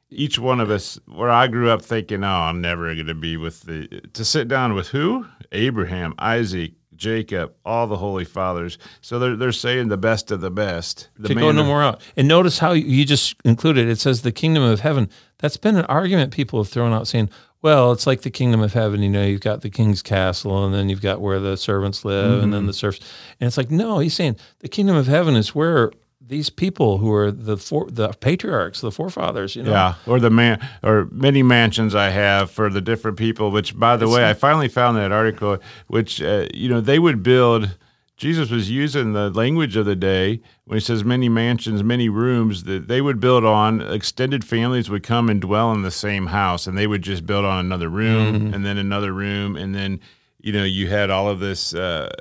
each 0.10 0.40
one 0.40 0.60
of 0.60 0.72
us 0.72 1.00
where 1.06 1.30
I 1.30 1.46
grew 1.48 1.70
up 1.70 1.84
thinking, 1.84 2.24
oh, 2.24 2.28
I'm 2.28 2.62
never 2.62 2.94
going 2.96 3.06
to 3.06 3.14
be 3.14 3.38
with 3.38 3.62
the 3.62 3.88
to 4.14 4.26
sit 4.26 4.48
down 4.48 4.74
with 4.74 4.88
who? 4.88 5.28
Abraham, 5.52 6.16
Isaac, 6.18 6.74
Jacob, 6.96 7.54
all 7.66 7.88
the 7.88 7.98
holy 7.98 8.26
fathers. 8.26 8.78
So 9.02 9.20
they're 9.20 9.36
they're 9.36 9.52
saying 9.52 9.90
the 9.90 9.98
best 9.98 10.32
of 10.32 10.42
the 10.42 10.52
best. 10.52 11.10
The 11.18 11.30
to 11.30 11.36
go 11.36 11.52
no 11.52 11.64
more 11.64 11.84
out. 11.84 12.02
And 12.18 12.28
notice 12.28 12.60
how 12.60 12.72
you 12.72 13.06
just 13.06 13.36
included 13.46 13.88
it 13.88 14.00
says 14.00 14.22
the 14.22 14.32
kingdom 14.32 14.64
of 14.64 14.80
heaven. 14.80 15.10
That's 15.40 15.58
been 15.58 15.78
an 15.78 15.86
argument 15.86 16.32
people 16.34 16.62
have 16.62 16.72
thrown 16.72 16.94
out 16.94 17.08
saying, 17.08 17.30
well, 17.62 17.92
it's 17.92 18.08
like 18.08 18.22
the 18.22 18.30
kingdom 18.30 18.62
of 18.62 18.74
heaven. 18.74 19.02
You 19.04 19.10
know, 19.10 19.24
you've 19.26 19.42
got 19.42 19.62
the 19.62 19.70
king's 19.70 20.02
castle, 20.02 20.64
and 20.66 20.74
then 20.74 20.88
you've 20.90 21.02
got 21.02 21.20
where 21.20 21.40
the 21.40 21.58
servants 21.58 22.06
live, 22.06 22.32
and 22.32 22.42
Mm-hmm. 22.44 22.52
then 22.52 22.66
the 22.68 22.74
serfs. 22.74 23.00
And 23.40 23.48
it's 23.48 23.58
like, 23.58 23.70
no, 23.72 24.00
he's 24.00 24.14
saying 24.14 24.38
the 24.60 24.70
kingdom 24.70 24.96
of 24.96 25.08
heaven 25.08 25.36
is 25.36 25.54
where 25.56 25.92
these 26.22 26.50
people 26.50 27.00
who 27.00 27.12
are 27.12 27.32
the 27.32 27.58
for, 27.58 27.88
the 27.90 28.10
patriarchs, 28.10 28.82
the 28.82 28.92
forefathers, 28.92 29.56
you 29.56 29.64
know, 29.64 29.72
Yeah, 29.72 29.96
or 30.06 30.20
the 30.20 30.30
man, 30.30 30.66
or 30.84 31.08
many 31.12 31.42
mansions 31.44 31.96
I 31.96 32.10
have 32.10 32.52
for 32.52 32.70
the 32.70 32.82
different 32.82 33.18
people. 33.18 33.50
Which, 33.52 33.78
by 33.78 33.98
the 33.98 34.08
way, 34.08 34.30
I 34.30 34.34
finally 34.36 34.68
found 34.70 34.96
that 34.98 35.12
article. 35.12 35.58
Which 35.88 36.22
uh, 36.22 36.48
you 36.54 36.70
know 36.70 36.82
they 36.82 37.00
would 37.00 37.24
build. 37.24 37.76
Jesus 38.20 38.52
was 38.52 38.70
using 38.70 39.14
the 39.14 39.30
language 39.30 39.78
of 39.78 39.86
the 39.86 39.96
day 39.96 40.42
when 40.66 40.76
he 40.76 40.84
says 40.84 41.06
many 41.06 41.30
mansions, 41.30 41.82
many 41.82 42.10
rooms 42.10 42.66
that 42.66 42.90
they 42.90 43.00
would 43.00 43.22
build 43.22 43.46
on. 43.46 43.80
Extended 43.80 44.44
families 44.44 44.90
would 44.90 45.04
come 45.04 45.30
and 45.30 45.40
dwell 45.40 45.72
in 45.72 45.84
the 45.84 45.90
same 45.90 46.28
house, 46.28 46.68
and 46.68 46.78
they 46.78 46.86
would 46.86 47.02
just 47.02 47.26
build 47.26 47.46
on 47.46 47.66
another 47.66 47.88
room 47.88 48.54
and 48.54 48.66
then 48.66 48.78
another 48.78 49.14
room, 49.14 49.56
and 49.56 49.74
then 49.74 50.02
you 50.38 50.52
know 50.52 50.66
you 50.66 50.90
had 50.90 51.10
all 51.10 51.30
of 51.30 51.40
this. 51.40 51.74
Uh, 51.74 52.12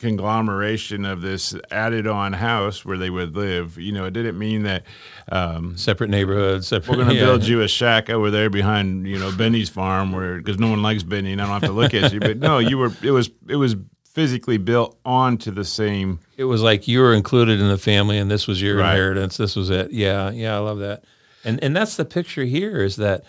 conglomeration 0.00 1.06
of 1.06 1.22
this 1.22 1.54
added 1.70 2.06
on 2.06 2.34
house 2.34 2.84
where 2.84 2.98
they 2.98 3.08
would 3.08 3.34
live 3.34 3.78
you 3.78 3.90
know 3.90 4.04
it 4.04 4.10
didn't 4.10 4.36
mean 4.36 4.64
that 4.64 4.82
um, 5.32 5.76
separate 5.76 6.10
neighborhoods, 6.10 6.68
separate. 6.68 6.90
we're 6.90 7.04
going 7.04 7.08
to 7.08 7.14
yeah. 7.14 7.24
build 7.24 7.44
you 7.44 7.62
a 7.62 7.68
shack 7.68 8.10
over 8.10 8.30
there 8.30 8.50
behind, 8.50 9.06
you 9.06 9.18
know, 9.18 9.32
Benny's 9.32 9.68
farm, 9.68 10.12
where 10.12 10.36
because 10.36 10.58
no 10.58 10.68
one 10.68 10.82
likes 10.82 11.02
Benny, 11.02 11.32
and 11.32 11.40
I 11.40 11.44
don't 11.44 11.60
have 11.60 11.70
to 11.70 11.72
look 11.72 11.94
at 11.94 12.12
you. 12.12 12.20
But 12.20 12.38
no, 12.38 12.58
you 12.58 12.76
were. 12.78 12.92
It 13.02 13.10
was. 13.10 13.30
It 13.48 13.56
was 13.56 13.74
physically 14.14 14.56
built 14.58 14.96
onto 15.04 15.50
the 15.50 15.64
same. 15.64 16.20
It 16.36 16.44
was 16.44 16.62
like 16.62 16.86
you 16.88 17.00
were 17.00 17.12
included 17.12 17.60
in 17.60 17.68
the 17.68 17.76
family, 17.78 18.16
and 18.16 18.30
this 18.30 18.46
was 18.46 18.62
your 18.62 18.76
Right. 18.78 18.92
inheritance. 18.92 19.36
This 19.36 19.56
was 19.56 19.70
it. 19.70 19.90
Yeah, 19.90 20.30
yeah, 20.30 20.54
I 20.54 20.58
love 20.60 20.78
that. 20.78 21.04
And 21.44 21.62
and 21.62 21.76
that's 21.76 21.96
the 21.96 22.04
picture 22.04 22.44
here 22.44 22.82
is 22.82 22.96
that, 22.96 23.24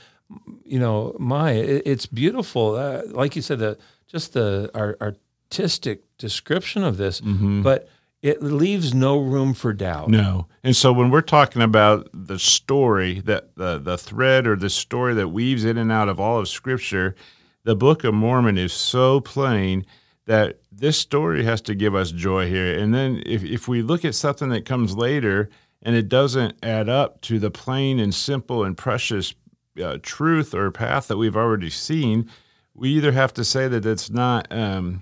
you 0.63 0.79
know, 0.79 1.15
my 1.19 1.51
it, 1.53 1.81
it's 1.85 2.05
beautiful. 2.05 2.75
Uh, 2.75 3.01
like 3.07 3.35
you 3.35 3.41
said, 3.41 3.59
the 3.59 3.77
just 4.07 4.33
the 4.33 4.69
our, 4.75 4.95
artistic 5.01 6.03
description 6.17 6.83
of 6.83 6.97
this, 6.97 7.19
but 7.19 7.89
it 8.21 8.41
leaves 8.41 8.93
no 8.93 9.19
room 9.19 9.53
for 9.53 9.73
doubt. 9.73 10.09
No, 10.09 10.47
and 10.63 10.75
so 10.75 10.93
when 10.93 11.09
we're 11.11 11.21
talking 11.21 11.61
about 11.61 12.07
the 12.13 12.39
story, 12.39 13.21
that 13.21 13.55
the 13.55 13.79
the 13.79 13.97
thread 13.97 14.45
or 14.47 14.55
the 14.55 14.69
story 14.69 15.13
that 15.15 15.29
weaves 15.29 15.65
in 15.65 15.77
and 15.77 15.91
out 15.91 16.09
of 16.09 16.19
all 16.19 16.39
of 16.39 16.47
Scripture, 16.47 17.15
the 17.63 17.75
Book 17.75 18.03
of 18.03 18.13
Mormon 18.13 18.57
is 18.57 18.71
so 18.71 19.19
plain 19.19 19.83
that 20.25 20.59
this 20.71 20.97
story 20.97 21.43
has 21.43 21.61
to 21.61 21.75
give 21.75 21.95
us 21.95 22.11
joy 22.11 22.49
here. 22.49 22.77
And 22.77 22.93
then 22.93 23.21
if 23.25 23.43
if 23.43 23.67
we 23.67 23.81
look 23.81 24.03
at 24.03 24.15
something 24.15 24.49
that 24.49 24.65
comes 24.65 24.95
later 24.95 25.49
and 25.81 25.95
it 25.95 26.09
doesn't 26.09 26.57
add 26.63 26.89
up 26.89 27.21
to 27.21 27.39
the 27.39 27.51
plain 27.51 27.99
and 27.99 28.13
simple 28.13 28.63
and 28.63 28.75
precious 28.75 29.35
uh, 29.81 29.97
truth 30.01 30.53
or 30.53 30.71
path 30.71 31.07
that 31.07 31.17
we've 31.17 31.37
already 31.37 31.69
seen, 31.69 32.29
we 32.73 32.89
either 32.89 33.11
have 33.11 33.33
to 33.35 33.43
say 33.43 33.67
that 33.67 33.85
it's 33.85 34.09
not. 34.09 34.51
Um, 34.51 35.01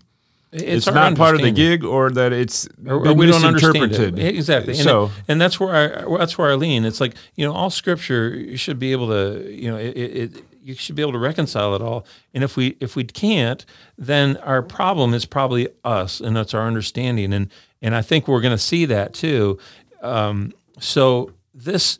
it's, 0.51 0.87
our 0.87 0.93
not 0.93 1.15
part 1.15 1.33
of 1.33 1.41
the 1.41 1.49
gig, 1.49 1.83
or 1.83 2.11
that 2.11 2.31
it's 2.31 2.67
or, 2.85 3.07
or 3.07 3.13
we 3.15 3.25
don't 3.25 3.43
understand 3.43 3.91
it. 3.93 4.19
Exactly. 4.19 4.73
And, 4.73 4.83
So 4.83 5.09
and 5.27 5.41
that's 5.41 5.59
where 5.59 5.75
I 5.75 6.17
that's 6.17 6.37
where 6.37 6.51
I 6.51 6.53
lean. 6.53 6.85
It's 6.85 7.01
like 7.01 7.15
you 7.35 7.43
know, 7.43 7.53
all 7.53 7.71
Scripture 7.71 8.55
should 8.55 8.77
be 8.77 8.91
able 8.91 9.07
to 9.07 9.51
you 9.51 9.71
know 9.71 9.77
it 9.77 10.43
you 10.63 10.75
should 10.75 10.95
be 10.95 11.01
able 11.01 11.11
to 11.11 11.19
reconcile 11.19 11.75
it 11.75 11.81
all. 11.81 12.05
And 12.33 12.43
if 12.43 12.55
we 12.55 12.77
if 12.79 12.95
we 12.95 13.03
can't, 13.03 13.65
then 13.97 14.37
our 14.37 14.61
problem 14.61 15.13
is 15.13 15.25
probably 15.25 15.67
us, 15.83 16.19
and 16.19 16.35
that's 16.35 16.53
our 16.53 16.65
understanding. 16.65 17.33
And 17.33 17.49
and 17.81 17.95
I 17.95 18.01
think 18.01 18.27
we're 18.27 18.41
going 18.41 18.55
to 18.55 18.63
see 18.63 18.85
that 18.85 19.13
too. 19.13 19.59
Um, 20.01 20.53
so 20.79 21.31
this 21.53 21.97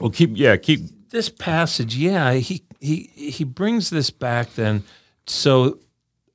well, 0.00 0.10
keep 0.10 0.30
yeah, 0.34 0.56
keep 0.56 1.08
this 1.10 1.28
passage, 1.28 1.96
yeah, 1.96 2.34
he 2.34 2.62
he 2.80 3.10
he 3.14 3.44
brings 3.44 3.90
this 3.90 4.10
back 4.10 4.54
then 4.54 4.84
so 5.30 5.78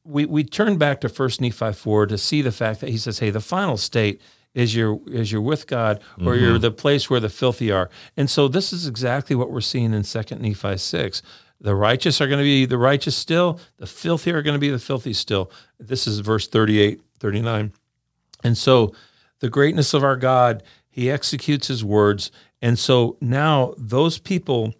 we 0.04 0.26
we 0.26 0.43
turn 0.43 0.78
back 0.78 1.01
to 1.01 1.10
First 1.10 1.41
Nephi 1.41 1.74
four 1.74 2.06
to 2.06 2.18
see 2.18 2.41
the 2.41 2.51
fact 2.51 2.82
that 2.82 2.89
he 2.89 2.97
says, 2.97 3.20
"Hey, 3.20 3.30
the 3.30 3.41
final 3.41 3.78
state 3.78 4.22
is 4.54 4.76
you're 4.76 4.99
is 5.08 5.32
you're 5.32 5.41
with 5.41 5.68
God, 5.68 6.01
or 6.24 6.36
you're 6.36 6.54
mm-hmm. 6.54 6.62
the 6.62 6.72
place 6.72 7.10
where 7.10 7.20
the 7.20 7.30
filthy 7.30 7.72
are." 7.72 7.89
And 8.16 8.30
so 8.30 8.47
this 8.47 8.72
is 8.74 8.88
exactly 8.88 9.36
what 9.36 9.51
we're 9.51 9.62
seeing 9.62 9.93
in 9.93 10.04
Second 10.04 10.41
Nephi 10.41 10.78
six. 10.78 11.22
The 11.64 11.76
righteous 11.76 12.20
are 12.20 12.28
going 12.28 12.39
to 12.39 12.43
be 12.43 12.66
the 12.66 12.78
righteous 12.78 13.16
still. 13.16 13.60
The 13.78 13.88
filthy 13.88 14.32
are 14.32 14.41
going 14.41 14.56
to 14.56 14.60
be 14.60 14.70
the 14.70 14.80
filthy 14.80 15.14
still. 15.14 15.49
This 15.80 16.08
is 16.08 16.20
verse 16.20 16.45
38, 16.45 17.01
39. 17.20 17.72
And 18.43 18.58
so 18.58 18.93
the 19.39 19.49
greatness 19.49 19.93
of 19.93 20.04
our 20.04 20.18
God, 20.18 20.62
he 20.89 21.10
executes 21.10 21.68
his 21.68 21.84
words. 21.84 22.32
And 22.62 22.78
so 22.78 23.18
now 23.22 23.74
those 23.78 24.18
people 24.18 24.74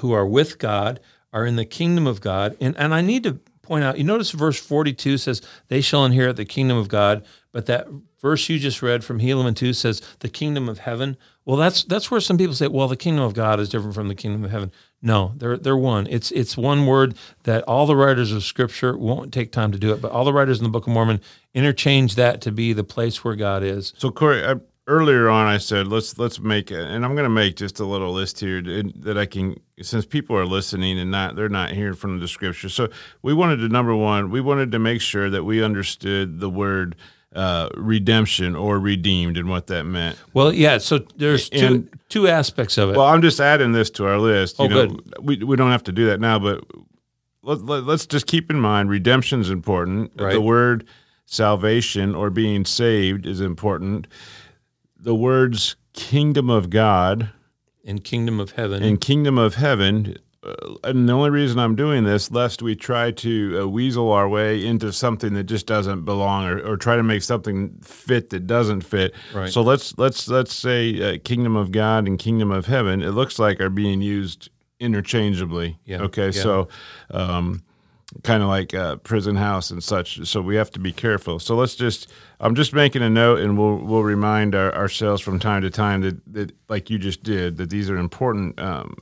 who 0.00 0.12
are 0.12 0.26
with 0.26 0.58
God 0.58 1.00
are 1.32 1.46
in 1.46 1.56
the 1.56 1.64
kingdom 1.64 2.06
of 2.06 2.20
God. 2.20 2.56
And, 2.60 2.76
and 2.76 2.92
I 2.92 3.00
need 3.00 3.22
to 3.22 3.34
point 3.62 3.84
out, 3.84 3.98
you 3.98 4.04
notice 4.04 4.32
verse 4.32 4.58
42 4.58 5.18
says, 5.18 5.42
They 5.68 5.80
shall 5.80 6.04
inherit 6.04 6.36
the 6.36 6.44
kingdom 6.44 6.76
of 6.76 6.88
God. 6.88 7.24
But 7.52 7.66
that 7.66 7.88
verse 8.20 8.48
you 8.48 8.58
just 8.58 8.82
read 8.82 9.04
from 9.04 9.20
Helaman 9.20 9.56
2 9.56 9.72
says, 9.72 10.02
The 10.20 10.28
kingdom 10.28 10.68
of 10.68 10.80
heaven. 10.80 11.16
Well, 11.44 11.56
that's 11.56 11.82
that's 11.84 12.10
where 12.10 12.20
some 12.20 12.36
people 12.36 12.54
say, 12.54 12.68
well, 12.68 12.88
the 12.88 12.96
kingdom 12.96 13.24
of 13.24 13.32
God 13.32 13.58
is 13.58 13.70
different 13.70 13.94
from 13.94 14.08
the 14.08 14.14
kingdom 14.14 14.44
of 14.44 14.50
heaven. 14.50 14.70
No, 15.00 15.32
they're 15.36 15.56
they're 15.56 15.78
one. 15.78 16.06
It's 16.10 16.30
it's 16.32 16.58
one 16.58 16.86
word 16.86 17.16
that 17.44 17.64
all 17.64 17.86
the 17.86 17.96
writers 17.96 18.32
of 18.32 18.44
Scripture 18.44 18.98
won't 18.98 19.32
take 19.32 19.50
time 19.50 19.72
to 19.72 19.78
do 19.78 19.94
it, 19.94 20.02
but 20.02 20.12
all 20.12 20.26
the 20.26 20.32
writers 20.32 20.58
in 20.58 20.64
the 20.64 20.70
Book 20.70 20.86
of 20.86 20.92
Mormon 20.92 21.22
interchange 21.54 22.16
that 22.16 22.42
to 22.42 22.52
be 22.52 22.74
the 22.74 22.84
place 22.84 23.24
where 23.24 23.34
God 23.34 23.62
is. 23.62 23.94
So 23.96 24.10
Corey, 24.10 24.44
I, 24.44 24.56
earlier 24.88 25.30
on, 25.30 25.46
I 25.46 25.56
said 25.56 25.86
let's 25.86 26.18
let's 26.18 26.38
make 26.38 26.70
it, 26.70 26.80
and 26.80 27.02
I'm 27.02 27.14
going 27.14 27.24
to 27.24 27.30
make 27.30 27.56
just 27.56 27.80
a 27.80 27.84
little 27.86 28.12
list 28.12 28.40
here 28.40 28.60
that 28.96 29.16
I 29.16 29.24
can, 29.24 29.58
since 29.80 30.04
people 30.04 30.36
are 30.36 30.46
listening 30.46 30.98
and 30.98 31.10
not 31.10 31.34
they're 31.34 31.48
not 31.48 31.70
hearing 31.70 31.94
from 31.94 32.20
the 32.20 32.28
scripture. 32.28 32.68
So 32.68 32.88
we 33.22 33.32
wanted 33.32 33.56
to 33.58 33.68
number 33.68 33.94
one, 33.94 34.30
we 34.30 34.42
wanted 34.42 34.72
to 34.72 34.78
make 34.78 35.00
sure 35.00 35.30
that 35.30 35.44
we 35.44 35.62
understood 35.62 36.40
the 36.40 36.50
word 36.50 36.94
uh, 37.34 37.68
redemption 37.76 38.56
or 38.56 38.78
redeemed 38.78 39.36
and 39.36 39.48
what 39.48 39.66
that 39.68 39.84
meant. 39.84 40.16
Well, 40.34 40.52
yeah. 40.52 40.78
So 40.78 40.98
there's 41.16 41.48
two 41.50 41.66
And- 41.66 41.98
two 42.08 42.26
aspects 42.28 42.78
of 42.78 42.90
it. 42.90 42.96
Well, 42.96 43.06
I'm 43.06 43.20
just 43.22 43.38
adding 43.40 43.72
this 43.72 43.90
to 43.90 44.06
our 44.06 44.18
list. 44.18 44.58
You 44.58 44.64
Oh, 44.64 44.68
know, 44.68 44.86
good. 44.88 45.14
We 45.20 45.36
we 45.44 45.56
don't 45.56 45.70
have 45.70 45.84
to 45.84 45.92
do 45.92 46.06
that 46.06 46.20
now, 46.20 46.38
but 46.38 46.64
let, 47.42 47.62
let, 47.64 47.88
us 47.88 48.06
just 48.06 48.26
keep 48.26 48.50
in 48.50 48.58
mind 48.58 48.88
redemption 48.90 49.40
is 49.40 49.50
important. 49.50 50.12
Right. 50.16 50.32
The 50.32 50.40
word 50.40 50.86
salvation 51.26 52.14
or 52.14 52.30
being 52.30 52.64
saved 52.64 53.26
is 53.26 53.40
important. 53.40 54.06
The 54.98 55.14
words 55.14 55.76
kingdom 55.92 56.48
of 56.50 56.70
God 56.70 57.30
and 57.84 58.02
kingdom 58.02 58.40
of 58.40 58.52
heaven. 58.52 58.82
and 58.82 59.00
kingdom 59.00 59.38
of 59.38 59.54
heaven. 59.56 60.16
Uh, 60.42 60.54
and 60.84 61.08
the 61.08 61.12
only 61.12 61.30
reason 61.30 61.58
I'm 61.58 61.74
doing 61.74 62.04
this, 62.04 62.30
lest 62.30 62.62
we 62.62 62.76
try 62.76 63.10
to 63.10 63.60
uh, 63.62 63.66
weasel 63.68 64.12
our 64.12 64.28
way 64.28 64.64
into 64.64 64.92
something 64.92 65.34
that 65.34 65.44
just 65.44 65.66
doesn't 65.66 66.04
belong, 66.04 66.46
or, 66.46 66.60
or 66.60 66.76
try 66.76 66.96
to 66.96 67.02
make 67.02 67.22
something 67.22 67.76
fit 67.82 68.30
that 68.30 68.46
doesn't 68.46 68.82
fit. 68.82 69.14
Right. 69.34 69.50
So 69.50 69.62
let's 69.62 69.98
let's 69.98 70.28
let's 70.28 70.54
say 70.54 71.14
uh, 71.14 71.18
kingdom 71.24 71.56
of 71.56 71.72
God 71.72 72.06
and 72.06 72.18
kingdom 72.18 72.52
of 72.52 72.66
heaven. 72.66 73.02
It 73.02 73.10
looks 73.10 73.38
like 73.40 73.60
are 73.60 73.70
being 73.70 74.00
used 74.00 74.48
interchangeably. 74.80 75.78
Yeah, 75.84 76.02
Okay. 76.02 76.26
yeah. 76.26 76.42
So. 76.42 76.68
Um, 77.10 77.62
kind 78.22 78.42
of 78.42 78.48
like 78.48 78.72
uh, 78.72 78.96
prison 78.96 79.36
house 79.36 79.70
and 79.70 79.84
such. 79.84 80.26
So 80.26 80.40
we 80.40 80.56
have 80.56 80.70
to 80.70 80.78
be 80.80 80.92
careful. 80.92 81.38
So 81.38 81.54
let's 81.56 81.74
just. 81.74 82.10
I'm 82.40 82.54
just 82.54 82.72
making 82.72 83.02
a 83.02 83.10
note, 83.10 83.40
and 83.40 83.58
we'll 83.58 83.76
we'll 83.76 84.02
remind 84.02 84.54
our, 84.54 84.74
ourselves 84.74 85.20
from 85.20 85.38
time 85.38 85.60
to 85.60 85.68
time 85.70 86.00
that 86.00 86.32
that 86.32 86.52
like 86.70 86.88
you 86.88 86.98
just 86.98 87.22
did 87.22 87.58
that 87.58 87.68
these 87.68 87.90
are 87.90 87.98
important 87.98 88.58
um, 88.58 88.96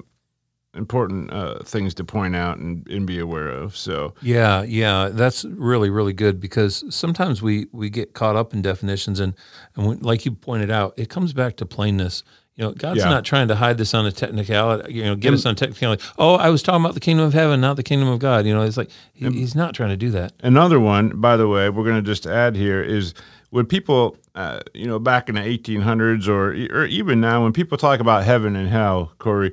important 0.76 1.32
uh, 1.32 1.58
things 1.64 1.94
to 1.94 2.04
point 2.04 2.36
out 2.36 2.58
and, 2.58 2.86
and 2.88 3.06
be 3.06 3.18
aware 3.18 3.48
of. 3.48 3.76
So 3.76 4.14
Yeah, 4.22 4.62
yeah, 4.62 5.08
that's 5.12 5.44
really 5.44 5.90
really 5.90 6.12
good 6.12 6.40
because 6.40 6.84
sometimes 6.94 7.42
we 7.42 7.66
we 7.72 7.90
get 7.90 8.12
caught 8.14 8.36
up 8.36 8.52
in 8.54 8.62
definitions 8.62 9.20
and 9.20 9.34
and 9.74 9.86
when, 9.86 9.98
like 10.00 10.24
you 10.24 10.32
pointed 10.32 10.70
out, 10.70 10.94
it 10.96 11.08
comes 11.08 11.32
back 11.32 11.56
to 11.56 11.66
plainness. 11.66 12.22
You 12.56 12.64
know, 12.64 12.72
God's 12.72 13.00
Yeah. 13.00 13.10
not 13.10 13.24
trying 13.26 13.48
to 13.48 13.54
hide 13.56 13.76
this 13.76 13.92
on 13.92 14.06
a 14.06 14.12
technicality. 14.12 14.94
You 14.94 15.04
know, 15.04 15.14
get 15.14 15.34
us 15.34 15.44
on 15.44 15.56
technicality. 15.56 16.02
Oh, 16.16 16.36
I 16.36 16.48
was 16.48 16.62
talking 16.62 16.82
about 16.82 16.94
the 16.94 17.00
kingdom 17.00 17.26
of 17.26 17.34
heaven, 17.34 17.60
not 17.60 17.76
the 17.76 17.82
kingdom 17.82 18.08
of 18.08 18.18
God. 18.18 18.46
You 18.46 18.54
know, 18.54 18.62
it's 18.62 18.78
like 18.78 18.88
he, 19.12 19.28
he's 19.30 19.54
not 19.54 19.74
trying 19.74 19.90
to 19.90 19.96
do 19.96 20.10
that. 20.12 20.32
Another 20.42 20.80
one, 20.80 21.20
by 21.20 21.36
the 21.36 21.48
way, 21.48 21.68
we're 21.68 21.84
going 21.84 22.02
to 22.02 22.10
just 22.10 22.26
add 22.26 22.56
here 22.56 22.82
is 22.82 23.12
when 23.50 23.66
people, 23.66 24.16
uh, 24.34 24.60
you 24.72 24.86
know, 24.86 24.98
back 24.98 25.28
in 25.28 25.34
the 25.34 25.42
1800s 25.42 26.28
or 26.28 26.52
or 26.74 26.86
even 26.86 27.20
now, 27.20 27.42
when 27.42 27.52
people 27.52 27.76
talk 27.76 28.00
about 28.00 28.24
heaven 28.24 28.56
and 28.56 28.70
hell, 28.70 29.12
Corey, 29.18 29.52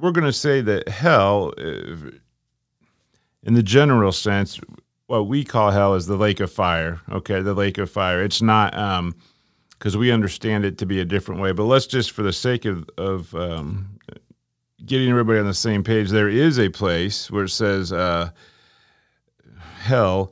we're 0.00 0.12
going 0.12 0.24
to 0.24 0.32
say 0.32 0.60
that 0.60 0.88
hell, 0.88 1.52
uh, 1.58 2.10
in 3.42 3.54
the 3.54 3.62
general 3.62 4.12
sense, 4.12 4.60
what 5.06 5.26
we 5.26 5.44
call 5.44 5.70
hell 5.70 5.94
is 5.94 6.06
the 6.06 6.16
lake 6.16 6.40
of 6.40 6.52
fire. 6.52 7.00
Okay, 7.10 7.40
the 7.40 7.54
lake 7.54 7.78
of 7.78 7.90
fire. 7.90 8.22
It's 8.22 8.42
not 8.42 8.72
because 9.70 9.96
we 9.96 10.10
understand 10.10 10.64
it 10.64 10.78
to 10.78 10.86
be 10.86 11.00
a 11.00 11.04
different 11.04 11.40
way. 11.40 11.52
But 11.52 11.64
let's 11.64 11.86
just, 11.86 12.10
for 12.10 12.22
the 12.22 12.32
sake 12.32 12.64
of 12.64 12.88
of 12.98 13.34
um, 13.34 13.98
getting 14.84 15.08
everybody 15.08 15.38
on 15.38 15.46
the 15.46 15.54
same 15.54 15.82
page, 15.82 16.10
there 16.10 16.28
is 16.28 16.58
a 16.58 16.68
place 16.68 17.30
where 17.30 17.44
it 17.44 17.50
says. 17.50 17.92
Uh, 17.92 18.30
hell 19.78 20.30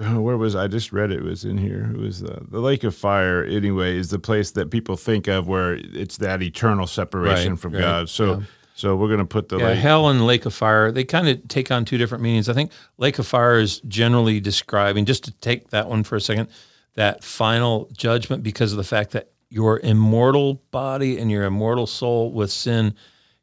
oh, 0.00 0.20
where 0.20 0.36
was 0.36 0.56
I 0.56 0.68
just 0.68 0.92
read 0.92 1.10
it, 1.10 1.18
it 1.18 1.22
was 1.22 1.44
in 1.44 1.58
here 1.58 1.90
it 1.94 1.98
was 1.98 2.22
uh, 2.22 2.42
the 2.50 2.60
lake 2.60 2.84
of 2.84 2.94
fire 2.94 3.44
anyway 3.44 3.96
is 3.96 4.10
the 4.10 4.18
place 4.18 4.52
that 4.52 4.70
people 4.70 4.96
think 4.96 5.28
of 5.28 5.46
where 5.46 5.74
it's 5.74 6.16
that 6.18 6.42
eternal 6.42 6.86
separation 6.86 7.52
Right, 7.52 7.60
from 7.60 7.72
right, 7.74 7.80
God 7.80 8.08
so 8.08 8.38
yeah. 8.38 8.40
So 8.78 8.94
we're 8.94 9.08
going 9.08 9.18
to 9.18 9.24
put 9.24 9.48
the 9.48 9.58
Yeah, 9.58 9.66
lake 9.70 9.78
hell 9.80 10.08
and 10.08 10.24
lake 10.24 10.46
of 10.46 10.54
fire, 10.54 10.92
they 10.92 11.02
kind 11.02 11.28
of 11.28 11.48
take 11.48 11.72
on 11.72 11.84
two 11.84 11.98
different 11.98 12.22
meanings. 12.22 12.48
I 12.48 12.52
think 12.52 12.70
lake 12.96 13.18
of 13.18 13.26
fire 13.26 13.58
is 13.58 13.80
generally 13.80 14.38
describing, 14.38 15.04
just 15.04 15.24
to 15.24 15.32
take 15.32 15.70
that 15.70 15.88
one 15.88 16.04
for 16.04 16.14
a 16.14 16.20
second, 16.20 16.48
that 16.94 17.24
final 17.24 17.88
judgment 17.92 18.44
because 18.44 18.70
of 18.70 18.76
the 18.76 18.84
fact 18.84 19.10
that 19.10 19.32
your 19.50 19.80
immortal 19.80 20.62
body 20.70 21.18
and 21.18 21.28
your 21.28 21.42
immortal 21.42 21.88
soul 21.88 22.30
with 22.30 22.52
sin 22.52 22.94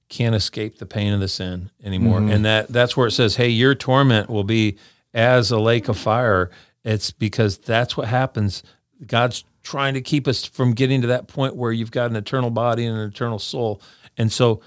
can't 0.07 0.36
escape 0.36 0.77
the 0.77 0.86
pain 0.86 1.11
of 1.11 1.19
the 1.19 1.27
sin 1.27 1.69
anymore. 1.83 2.21
Mm-hmm. 2.21 2.31
And 2.31 2.45
that 2.45 2.69
that's 2.69 2.95
where 2.95 3.07
it 3.07 3.11
says, 3.11 3.36
hey, 3.36 3.49
your 3.49 3.75
torment 3.75 4.29
will 4.29 4.45
be 4.45 4.77
as 5.13 5.51
a 5.51 5.59
lake 5.59 5.89
of 5.89 5.97
fire. 5.97 6.49
It's 6.86 7.11
because 7.11 7.57
that's 7.57 7.97
what 7.97 8.07
happens. 8.07 8.63
God's 9.05 9.43
trying 9.63 9.95
to 9.95 10.01
keep 10.01 10.29
us 10.29 10.45
from 10.45 10.73
getting 10.73 11.01
to 11.01 11.07
that 11.07 11.27
point 11.27 11.57
where 11.57 11.73
you've 11.73 11.91
got 11.91 12.09
an 12.09 12.15
eternal 12.15 12.51
body 12.51 12.86
and 12.86 12.97
an 12.97 13.09
eternal 13.09 13.39
soul. 13.39 13.81
And 14.15 14.31
so 14.31 14.61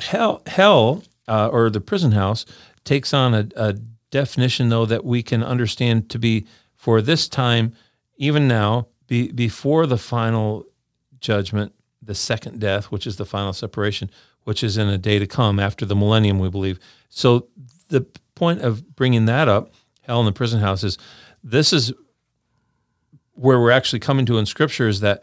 hell, 0.00 0.42
hell 0.46 1.02
uh, 1.28 1.48
or 1.48 1.70
the 1.70 1.80
prison 1.80 2.12
house 2.12 2.44
takes 2.84 3.14
on 3.14 3.34
a, 3.34 3.48
a 3.56 3.72
definition, 4.10 4.68
though, 4.68 4.86
that 4.86 5.04
we 5.04 5.22
can 5.22 5.42
understand 5.42 6.10
to 6.10 6.18
be 6.18 6.46
for 6.74 7.00
this 7.00 7.28
time, 7.28 7.72
even 8.16 8.48
now, 8.48 8.86
be, 9.06 9.30
before 9.30 9.86
the 9.86 9.98
final 9.98 10.64
judgment, 11.20 11.72
the 12.02 12.14
second 12.14 12.60
death, 12.60 12.86
which 12.86 13.06
is 13.06 13.16
the 13.16 13.24
final 13.24 13.52
separation, 13.52 14.10
which 14.44 14.64
is 14.64 14.76
in 14.76 14.88
a 14.88 14.98
day 14.98 15.18
to 15.18 15.26
come 15.26 15.60
after 15.60 15.86
the 15.86 15.94
millennium, 15.94 16.38
we 16.38 16.50
believe. 16.50 16.78
So 17.08 17.46
the 17.88 18.04
point 18.34 18.62
of 18.62 18.96
bringing 18.96 19.26
that 19.26 19.48
up, 19.48 19.72
hell 20.02 20.20
in 20.20 20.26
the 20.26 20.32
prison 20.32 20.60
house, 20.60 20.82
is 20.82 20.98
this 21.44 21.72
is 21.72 21.92
where 23.34 23.60
we're 23.60 23.70
actually 23.70 24.00
coming 24.00 24.26
to 24.26 24.38
in 24.38 24.46
Scripture 24.46 24.88
is 24.88 25.00
that 25.00 25.22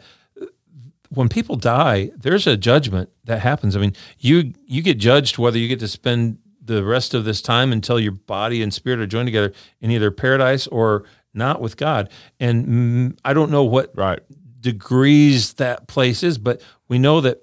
when 1.10 1.28
people 1.28 1.56
die, 1.56 2.10
there's 2.16 2.46
a 2.46 2.56
judgment 2.56 3.10
that 3.24 3.40
happens. 3.40 3.76
I 3.76 3.80
mean, 3.80 3.94
you 4.18 4.54
you 4.64 4.82
get 4.82 4.98
judged 4.98 5.38
whether 5.38 5.58
you 5.58 5.68
get 5.68 5.80
to 5.80 5.88
spend 5.88 6.38
the 6.62 6.84
rest 6.84 7.14
of 7.14 7.24
this 7.24 7.42
time 7.42 7.72
until 7.72 7.98
your 7.98 8.12
body 8.12 8.62
and 8.62 8.72
spirit 8.72 9.00
are 9.00 9.06
joined 9.06 9.26
together 9.26 9.52
in 9.80 9.90
either 9.90 10.10
paradise 10.10 10.66
or 10.68 11.04
not 11.34 11.60
with 11.60 11.76
God. 11.76 12.10
And 12.38 12.66
mm, 12.66 13.18
I 13.24 13.32
don't 13.32 13.50
know 13.50 13.64
what 13.64 13.90
right 13.96 14.20
degrees 14.60 15.54
that 15.54 15.88
place 15.88 16.22
is, 16.22 16.38
but 16.38 16.62
we 16.88 16.98
know 16.98 17.20
that 17.20 17.40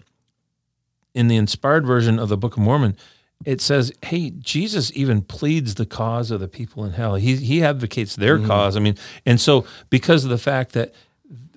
in 1.13 1.27
the 1.27 1.35
inspired 1.35 1.85
version 1.85 2.19
of 2.19 2.29
the 2.29 2.37
Book 2.37 2.55
of 2.57 2.63
Mormon, 2.63 2.95
it 3.43 3.59
says, 3.59 3.91
"Hey, 4.01 4.29
Jesus 4.29 4.91
even 4.95 5.21
pleads 5.21 5.75
the 5.75 5.85
cause 5.85 6.31
of 6.31 6.39
the 6.39 6.47
people 6.47 6.85
in 6.85 6.93
hell. 6.93 7.15
He 7.15 7.35
he 7.35 7.63
advocates 7.63 8.15
their 8.15 8.39
cause. 8.39 8.77
I 8.77 8.79
mean, 8.79 8.95
and 9.25 9.41
so 9.41 9.65
because 9.89 10.23
of 10.23 10.29
the 10.29 10.37
fact 10.37 10.71
that 10.73 10.93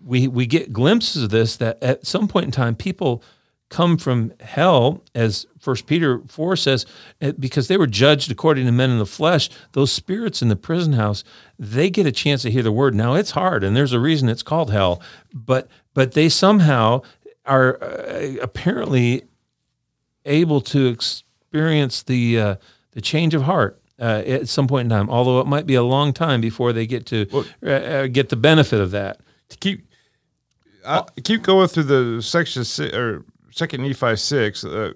we 0.04 0.28
we 0.28 0.46
get 0.46 0.72
glimpses 0.72 1.22
of 1.22 1.30
this, 1.30 1.56
that 1.56 1.82
at 1.82 2.06
some 2.06 2.28
point 2.28 2.46
in 2.46 2.52
time, 2.52 2.74
people 2.74 3.22
come 3.68 3.96
from 3.96 4.32
hell, 4.40 5.04
as 5.14 5.46
First 5.60 5.86
Peter 5.86 6.20
four 6.26 6.56
says, 6.56 6.86
eh, 7.20 7.32
because 7.38 7.68
they 7.68 7.76
were 7.76 7.86
judged 7.86 8.30
according 8.30 8.66
to 8.66 8.72
men 8.72 8.90
in 8.90 8.98
the 8.98 9.06
flesh. 9.06 9.48
Those 9.72 9.92
spirits 9.92 10.42
in 10.42 10.48
the 10.48 10.56
prison 10.56 10.94
house, 10.94 11.22
they 11.58 11.90
get 11.90 12.06
a 12.06 12.12
chance 12.12 12.42
to 12.42 12.50
hear 12.50 12.62
the 12.62 12.72
word. 12.72 12.94
Now 12.94 13.14
it's 13.14 13.30
hard, 13.32 13.62
and 13.62 13.76
there's 13.76 13.92
a 13.92 14.00
reason 14.00 14.28
it's 14.28 14.42
called 14.42 14.70
hell, 14.70 15.00
but 15.32 15.68
but 15.94 16.12
they 16.12 16.28
somehow 16.28 17.02
are 17.46 17.82
uh, 17.82 18.36
apparently 18.42 19.22
able 20.24 20.60
to 20.60 20.86
experience 20.86 22.02
the 22.02 22.40
uh, 22.40 22.56
the 22.92 23.00
change 23.00 23.34
of 23.34 23.42
heart 23.42 23.80
uh, 24.00 24.22
at 24.26 24.48
some 24.48 24.66
point 24.66 24.86
in 24.86 24.90
time. 24.90 25.08
Although 25.10 25.40
it 25.40 25.46
might 25.46 25.66
be 25.66 25.74
a 25.74 25.82
long 25.82 26.12
time 26.12 26.40
before 26.40 26.72
they 26.72 26.86
get 26.86 27.06
to 27.06 27.26
uh, 27.64 28.06
get 28.08 28.28
the 28.30 28.36
benefit 28.36 28.80
of 28.80 28.90
that. 28.90 29.20
to 29.50 29.56
keep 29.58 29.86
uh, 30.84 31.02
keep 31.24 31.42
going 31.42 31.68
through 31.68 31.84
the 31.84 32.22
section 32.22 32.64
si- 32.64 32.92
or 32.94 33.24
second 33.50 33.82
Nephi 33.82 34.16
six. 34.16 34.64
Uh, 34.64 34.92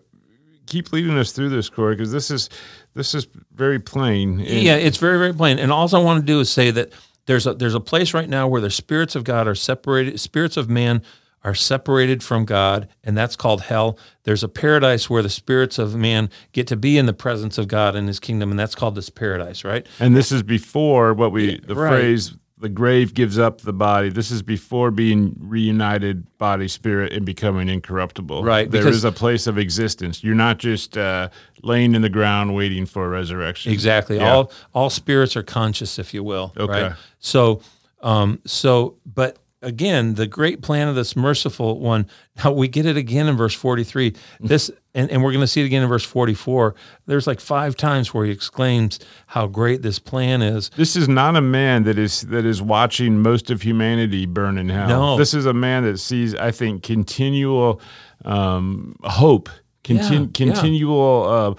keep 0.67 0.93
leading 0.93 1.17
us 1.19 1.33
through 1.33 1.51
this, 1.51 1.69
Corey, 1.69 1.95
because 1.97 2.13
this 2.13 2.31
is 2.31 2.49
this 2.95 3.15
is 3.15 3.27
very 3.55 3.79
plain. 3.79 4.41
And- 4.41 4.49
yeah, 4.63 4.77
it's 4.77 4.97
very 4.97 5.19
very 5.19 5.35
plain. 5.35 5.59
And 5.59 5.73
all 5.73 5.95
I 5.95 5.99
want 5.99 6.21
to 6.21 6.27
do 6.27 6.41
is 6.41 6.51
say 6.51 6.71
that 6.71 6.93
there's 7.27 7.47
a 7.47 7.55
there's 7.55 7.75
a 7.75 7.81
place 7.81 8.15
right 8.15 8.29
now 8.29 8.49
where 8.49 8.61
the 8.61 8.71
spirits 8.71 9.15
of 9.15 9.25
God 9.25 9.47
are 9.47 9.55
separated. 9.55 10.19
Spirits 10.21 10.57
of 10.57 10.69
man 10.69 11.03
are 11.43 11.55
separated 11.55 12.23
from 12.23 12.47
God, 12.47 12.89
and 13.03 13.17
that's 13.17 13.37
called 13.37 13.63
hell. 13.63 13.99
There's 14.23 14.43
a 14.43 14.49
paradise 14.49 15.11
where 15.11 15.23
the 15.23 15.29
spirits 15.29 15.79
of 15.79 15.95
man 15.95 16.31
get 16.53 16.67
to 16.69 16.77
be 16.77 16.97
in 16.97 17.05
the 17.05 17.13
presence 17.13 17.59
of 17.59 17.69
God 17.69 17.95
in 17.95 18.07
His 18.07 18.19
kingdom, 18.19 18.51
and 18.51 18.59
that's 18.59 18.75
called 18.75 18.95
this 18.95 19.11
paradise, 19.11 19.63
right? 19.63 19.87
And 20.01 20.17
this 20.17 20.33
is 20.33 20.43
before 20.43 21.13
what 21.13 21.33
we 21.33 21.61
the 21.61 21.75
right. 21.75 21.91
phrase 21.91 22.35
the 22.59 22.69
grave 22.69 23.15
gives 23.15 23.39
up 23.39 23.61
the 23.63 23.73
body. 23.73 24.09
This 24.11 24.31
is 24.31 24.41
before 24.41 24.91
being 24.91 25.35
reunited 25.39 26.39
body 26.39 26.69
spirit 26.69 27.13
and 27.13 27.27
becoming 27.27 27.69
incorruptible. 27.69 28.45
Right, 28.45 28.71
There 28.71 28.87
is 28.87 29.05
a 29.05 29.11
place 29.13 29.47
of 29.47 29.59
existence. 29.59 30.23
You're 30.23 30.37
not 30.37 30.59
just 30.59 30.97
uh, 30.97 31.31
laying 31.63 31.95
in 31.95 32.03
the 32.03 32.09
ground 32.09 32.55
waiting 32.55 32.87
for 32.87 33.07
a 33.07 33.09
resurrection. 33.09 33.73
Exactly. 33.73 34.17
Yeah. 34.17 34.33
All 34.33 34.53
all 34.73 34.91
spirits 34.91 35.37
are 35.37 35.43
conscious, 35.43 35.99
if 35.99 36.15
you 36.15 36.23
will. 36.23 36.53
Okay. 36.57 36.83
Right. 36.85 36.93
So, 37.19 37.61
um, 38.03 38.41
so, 38.45 38.97
but 39.05 39.39
again, 39.65 40.15
the 40.15 40.27
great 40.27 40.63
plan 40.63 40.89
of 40.89 40.95
this 40.95 41.17
merciful 41.17 41.81
one. 41.81 42.07
Now 42.45 42.53
we 42.53 42.69
get 42.69 42.87
it 42.87 42.97
again 42.97 43.27
in 43.27 43.37
verse 43.37 43.55
forty-three. 43.55 44.15
This, 44.41 44.71
and, 44.95 45.11
and 45.11 45.23
we're 45.23 45.33
going 45.33 45.41
to 45.41 45.47
see 45.47 45.63
it 45.63 45.67
again 45.67 45.83
in 45.83 45.89
verse 45.89 46.05
forty-four. 46.05 46.75
There's 47.07 47.27
like 47.27 47.41
five 47.41 47.77
times 47.77 48.13
where 48.13 48.25
he 48.25 48.31
exclaims 48.31 49.01
how 49.27 49.47
great 49.47 49.83
this 49.83 49.99
plan 49.99 50.43
is. 50.43 50.71
This 50.77 50.97
is 50.97 51.09
not 51.09 51.37
a 51.37 51.41
man 51.41 51.85
that 51.85 51.99
is 51.99 52.23
that 52.23 52.45
is 52.45 52.61
watching 52.61 53.21
most 53.21 53.51
of 53.51 53.63
humanity 53.63 54.27
burn 54.27 54.59
in 54.59 54.69
hell. 54.69 54.89
No. 54.89 55.17
This 55.17 55.35
is 55.35 55.47
a 55.47 55.55
man 55.55 55.85
that 55.85 55.99
sees, 55.99 56.35
I 56.35 56.51
think, 56.51 56.83
continual 56.83 57.81
um, 58.25 58.97
hope, 59.03 59.49
contin- 59.83 60.11
Yeah, 60.39 60.47
yeah. 60.47 60.53
continual. 60.55 61.25
Uh, 61.25 61.55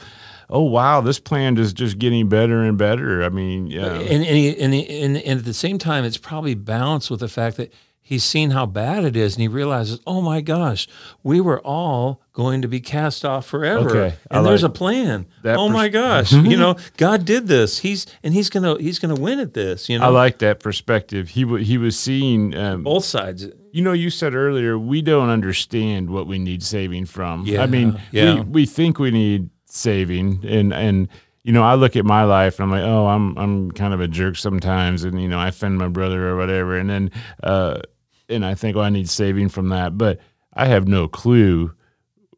oh 0.50 0.62
wow, 0.62 1.02
this 1.02 1.20
plan 1.20 1.58
is 1.58 1.74
just 1.74 1.98
getting 2.00 2.30
better 2.30 2.64
and 2.64 2.78
better. 2.78 3.24
I 3.24 3.30
mean, 3.30 3.68
yeah. 3.68 3.94
And 3.94 4.24
and, 4.24 4.24
he, 4.24 4.50
and, 4.60 4.74
and 4.74 5.18
and 5.18 5.40
at 5.40 5.46
the 5.46 5.54
same 5.54 5.78
time, 5.78 6.04
it's 6.04 6.18
probably 6.18 6.54
balanced 6.54 7.10
with 7.10 7.22
the 7.22 7.28
fact 7.30 7.58
that 7.58 7.74
he's 8.08 8.24
seen 8.24 8.52
how 8.52 8.68
bad 8.68 9.04
it 9.04 9.16
is, 9.18 9.34
and 9.34 9.42
he 9.42 9.48
realizes, 9.48 10.00
oh 10.06 10.22
my 10.22 10.40
gosh, 10.40 10.88
we 11.24 11.42
were 11.42 11.60
all 11.62 12.22
going 12.34 12.62
to 12.62 12.68
be 12.68 12.80
cast 12.80 13.26
off 13.26 13.48
forever, 13.48 13.90
Okay, 13.90 14.16
and 14.30 14.46
there's 14.46 14.64
a 14.64 14.70
plan. 14.70 15.26
Oh 15.44 15.68
pers- 15.68 15.74
my 15.74 15.90
gosh, 15.90 16.32
you 16.32 16.56
know, 16.56 16.76
God 16.98 17.26
did 17.26 17.48
this. 17.48 17.80
He's 17.80 18.06
and 18.24 18.34
he's 18.34 18.50
gonna 18.50 18.78
he's 18.80 19.00
gonna 19.00 19.16
win 19.16 19.40
at 19.40 19.54
this. 19.56 19.90
You 19.90 19.98
know, 20.00 20.06
I 20.06 20.10
like 20.10 20.38
that 20.40 20.60
perspective. 20.60 21.30
He 21.30 21.44
w- 21.44 21.64
he 21.66 21.78
was 21.78 21.98
seeing. 21.98 22.56
Um, 22.56 22.84
both 22.84 23.06
sides. 23.06 23.48
you 23.72 23.82
know, 23.82 23.94
you 23.94 24.10
said 24.10 24.36
earlier 24.36 24.78
we 24.78 25.02
don't 25.02 25.30
understand 25.30 26.10
what 26.10 26.28
we 26.28 26.38
need 26.38 26.62
saving 26.64 27.08
from. 27.08 27.46
Yeah, 27.46 27.64
I 27.64 27.66
mean, 27.66 28.00
yeah. 28.12 28.36
we, 28.36 28.42
we 28.42 28.66
think 28.66 29.00
we 29.00 29.10
need 29.12 29.50
saving, 29.66 30.46
and 30.48 30.74
and 30.74 31.08
you 31.44 31.52
know, 31.52 31.64
I 31.64 31.76
look 31.76 31.96
at 31.96 32.06
my 32.06 32.24
life 32.24 32.60
and 32.60 32.64
I'm 32.64 32.72
like, 32.72 32.90
oh, 32.90 33.06
I'm 33.08 33.38
I'm 33.38 33.72
kind 33.72 33.94
of 33.94 34.02
a 34.02 34.08
jerk 34.08 34.36
sometimes, 34.36 35.04
and 35.04 35.22
you 35.22 35.28
know, 35.28 35.38
I 35.40 35.50
offend 35.50 35.78
my 35.78 35.88
brother 35.88 36.28
or 36.28 36.38
whatever, 36.38 36.78
and 36.78 36.90
then 36.90 37.12
uh, 37.44 37.82
and 38.30 38.46
I 38.46 38.56
think, 38.56 38.76
oh, 38.78 38.82
I 38.82 38.90
need 38.90 39.10
saving 39.10 39.50
from 39.50 39.70
that, 39.70 39.98
but 39.98 40.20
I 40.54 40.66
have 40.68 40.88
no 40.88 41.08
clue 41.08 41.74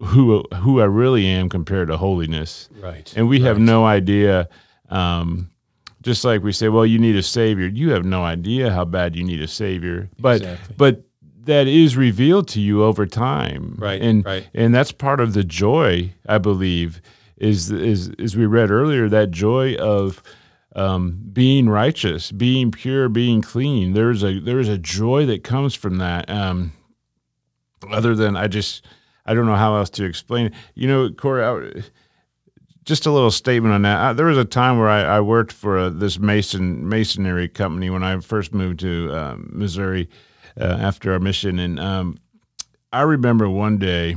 who 0.01 0.43
who 0.55 0.79
I 0.81 0.85
really 0.85 1.25
am 1.25 1.49
compared 1.49 1.87
to 1.87 1.97
holiness 1.97 2.69
Right. 2.79 3.11
and 3.15 3.27
we 3.27 3.39
have 3.41 3.57
no 3.59 3.85
idea. 3.85 4.47
Um, 4.89 5.49
just 6.03 6.23
like 6.23 6.43
we 6.43 6.51
say, 6.51 6.69
well, 6.69 6.85
you 6.85 6.99
need 6.99 7.15
a 7.15 7.23
savior. 7.23 7.65
You 7.67 7.91
have 7.91 8.05
no 8.05 8.23
idea 8.23 8.69
how 8.71 8.85
bad 8.85 9.15
you 9.15 9.23
need 9.23 9.41
a 9.41 9.47
savior, 9.47 10.09
but 10.19 10.37
Exactly. 10.41 10.75
but 10.77 11.03
that 11.45 11.67
is 11.67 11.97
revealed 11.97 12.47
to 12.49 12.61
you 12.61 12.83
over 12.83 13.05
time, 13.05 13.75
Right, 13.79 14.01
And 14.01 14.23
right. 14.25 14.47
and 14.53 14.73
that's 14.75 14.91
part 14.91 15.19
of 15.19 15.33
the 15.33 15.43
joy, 15.43 16.13
I 16.27 16.37
believe, 16.37 17.01
is 17.37 17.71
is 17.71 18.11
as 18.19 18.35
we 18.37 18.45
read 18.45 18.69
earlier 18.69 19.09
that 19.09 19.31
joy 19.31 19.75
of 19.75 20.21
um, 20.77 21.19
being 21.33 21.67
righteous, 21.67 22.31
being 22.31 22.71
pure, 22.71 23.09
being 23.09 23.41
clean. 23.41 23.93
There's 23.93 24.23
a 24.23 24.39
there's 24.39 24.69
a 24.69 24.77
joy 24.77 25.25
that 25.25 25.43
comes 25.43 25.73
from 25.73 25.97
that. 25.97 26.29
Um, 26.29 26.71
other 27.91 28.15
than 28.15 28.37
I 28.37 28.47
just 28.47 28.85
I 29.25 29.33
don't 29.33 29.47
know 29.47 29.55
how 29.55 29.75
else 29.75 29.89
to 29.91 30.05
explain 30.05 30.47
it. 30.47 30.53
You 30.75 30.87
know, 30.87 31.09
Corey. 31.09 31.43
I, 31.43 31.83
just 32.85 33.05
a 33.05 33.11
little 33.11 33.31
statement 33.31 33.73
on 33.73 33.81
that. 33.81 33.99
Uh, 33.99 34.13
there 34.13 34.27
was 34.27 34.37
a 34.37 34.45
time 34.45 34.79
where 34.79 34.87
I, 34.87 35.01
I 35.01 35.19
worked 35.19 35.51
for 35.51 35.77
uh 35.77 35.89
this 35.89 36.17
mason 36.19 36.87
masonry 36.87 37.49
company 37.49 37.89
when 37.89 38.01
I 38.01 38.17
first 38.21 38.53
moved 38.53 38.79
to 38.79 39.13
um, 39.13 39.49
Missouri 39.51 40.07
uh, 40.59 40.77
after 40.79 41.11
our 41.11 41.19
mission, 41.19 41.59
and 41.59 41.79
um, 41.79 42.17
I 42.93 43.01
remember 43.01 43.49
one 43.49 43.77
day. 43.77 44.15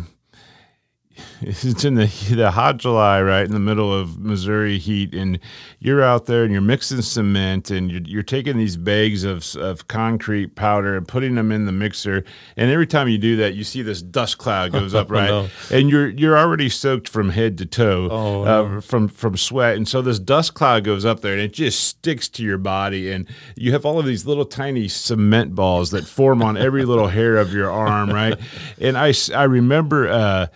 It's 1.42 1.84
in 1.84 1.94
the 1.94 2.06
the 2.34 2.50
hot 2.50 2.76
July, 2.76 3.22
right 3.22 3.44
in 3.46 3.52
the 3.52 3.58
middle 3.58 3.92
of 3.92 4.18
Missouri 4.18 4.78
heat, 4.78 5.14
and 5.14 5.38
you're 5.78 6.02
out 6.02 6.26
there 6.26 6.44
and 6.44 6.52
you're 6.52 6.60
mixing 6.60 7.00
cement, 7.00 7.70
and 7.70 7.90
you're, 7.90 8.02
you're 8.02 8.22
taking 8.22 8.58
these 8.58 8.76
bags 8.76 9.24
of 9.24 9.56
of 9.56 9.88
concrete 9.88 10.54
powder 10.54 10.96
and 10.98 11.08
putting 11.08 11.36
them 11.36 11.50
in 11.50 11.64
the 11.64 11.72
mixer. 11.72 12.24
And 12.58 12.70
every 12.70 12.86
time 12.86 13.08
you 13.08 13.16
do 13.16 13.36
that, 13.36 13.54
you 13.54 13.64
see 13.64 13.80
this 13.80 14.02
dust 14.02 14.36
cloud 14.36 14.72
goes 14.72 14.94
up, 14.94 15.10
right? 15.20 15.30
no. 15.30 15.48
And 15.70 15.88
you're 15.88 16.08
you're 16.08 16.36
already 16.36 16.68
soaked 16.68 17.08
from 17.08 17.30
head 17.30 17.56
to 17.58 17.66
toe 17.66 18.08
Oh, 18.10 18.42
uh, 18.44 18.80
from 18.82 19.08
from 19.08 19.38
sweat, 19.38 19.76
and 19.76 19.88
so 19.88 20.02
this 20.02 20.18
dust 20.18 20.52
cloud 20.52 20.84
goes 20.84 21.06
up 21.06 21.20
there, 21.20 21.32
and 21.32 21.40
it 21.40 21.54
just 21.54 21.82
sticks 21.84 22.28
to 22.30 22.42
your 22.42 22.58
body, 22.58 23.10
and 23.10 23.26
you 23.56 23.72
have 23.72 23.86
all 23.86 23.98
of 23.98 24.04
these 24.04 24.26
little 24.26 24.44
tiny 24.44 24.88
cement 24.88 25.54
balls 25.54 25.90
that 25.92 26.04
form 26.06 26.42
on 26.42 26.58
every 26.58 26.84
little 26.84 27.08
hair 27.08 27.38
of 27.38 27.54
your 27.54 27.70
arm, 27.70 28.10
right? 28.10 28.38
And 28.78 28.98
I 28.98 29.14
I 29.34 29.44
remember. 29.44 30.08
Uh, 30.08 30.46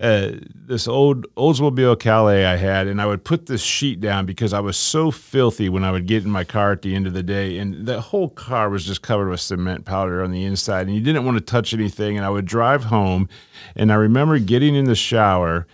uh, 0.00 0.32
this 0.54 0.86
old 0.86 1.26
Oldsmobile 1.34 1.98
Calais 1.98 2.44
I 2.44 2.56
had, 2.56 2.86
and 2.86 3.00
I 3.00 3.06
would 3.06 3.24
put 3.24 3.46
this 3.46 3.62
sheet 3.62 4.00
down 4.00 4.26
because 4.26 4.52
I 4.52 4.60
was 4.60 4.76
so 4.76 5.10
filthy 5.10 5.68
when 5.68 5.82
I 5.82 5.90
would 5.90 6.06
get 6.06 6.24
in 6.24 6.30
my 6.30 6.44
car 6.44 6.72
at 6.72 6.82
the 6.82 6.94
end 6.94 7.06
of 7.06 7.14
the 7.14 7.22
day, 7.22 7.58
and 7.58 7.86
the 7.86 8.00
whole 8.00 8.28
car 8.28 8.70
was 8.70 8.84
just 8.84 9.02
covered 9.02 9.28
with 9.28 9.40
cement 9.40 9.84
powder 9.84 10.22
on 10.22 10.30
the 10.30 10.44
inside, 10.44 10.86
and 10.86 10.94
you 10.94 11.02
didn't 11.02 11.24
want 11.24 11.36
to 11.38 11.44
touch 11.44 11.74
anything. 11.74 12.16
And 12.16 12.24
I 12.24 12.30
would 12.30 12.44
drive 12.44 12.84
home, 12.84 13.28
and 13.74 13.90
I 13.90 13.96
remember 13.96 14.38
getting 14.38 14.74
in 14.74 14.84
the 14.84 14.94
shower 14.94 15.66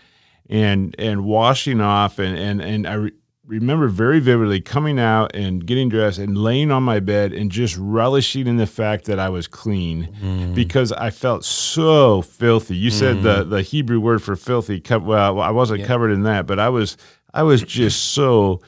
and 0.48 0.94
and 0.98 1.24
washing 1.24 1.80
off, 1.80 2.18
and 2.18 2.36
and 2.38 2.62
and 2.62 2.86
I. 2.86 3.10
Re- 3.46 3.58
remember 3.58 3.88
very 3.88 4.20
vividly 4.20 4.60
coming 4.60 4.98
out 4.98 5.34
and 5.34 5.64
getting 5.66 5.88
dressed 5.88 6.18
and 6.18 6.36
laying 6.36 6.70
on 6.70 6.82
my 6.82 7.00
bed 7.00 7.32
and 7.32 7.50
just 7.50 7.76
relishing 7.78 8.46
in 8.46 8.56
the 8.56 8.66
fact 8.66 9.04
that 9.06 9.18
I 9.18 9.28
was 9.28 9.46
clean 9.46 10.08
mm-hmm. 10.20 10.54
because 10.54 10.92
I 10.92 11.10
felt 11.10 11.44
so 11.44 12.22
filthy. 12.22 12.76
You 12.76 12.90
said 12.90 13.22
the 13.22 13.40
mm-hmm. 13.40 13.50
the 13.50 13.62
Hebrew 13.62 14.00
word 14.00 14.22
for 14.22 14.36
filthy. 14.36 14.82
Well, 14.88 15.40
I 15.40 15.50
wasn't 15.50 15.84
covered 15.84 16.10
in 16.10 16.22
that, 16.22 16.46
but 16.46 16.58
I 16.58 16.68
was 16.68 16.96
I 17.32 17.42
was 17.42 17.62
just 17.62 18.10
so 18.14 18.60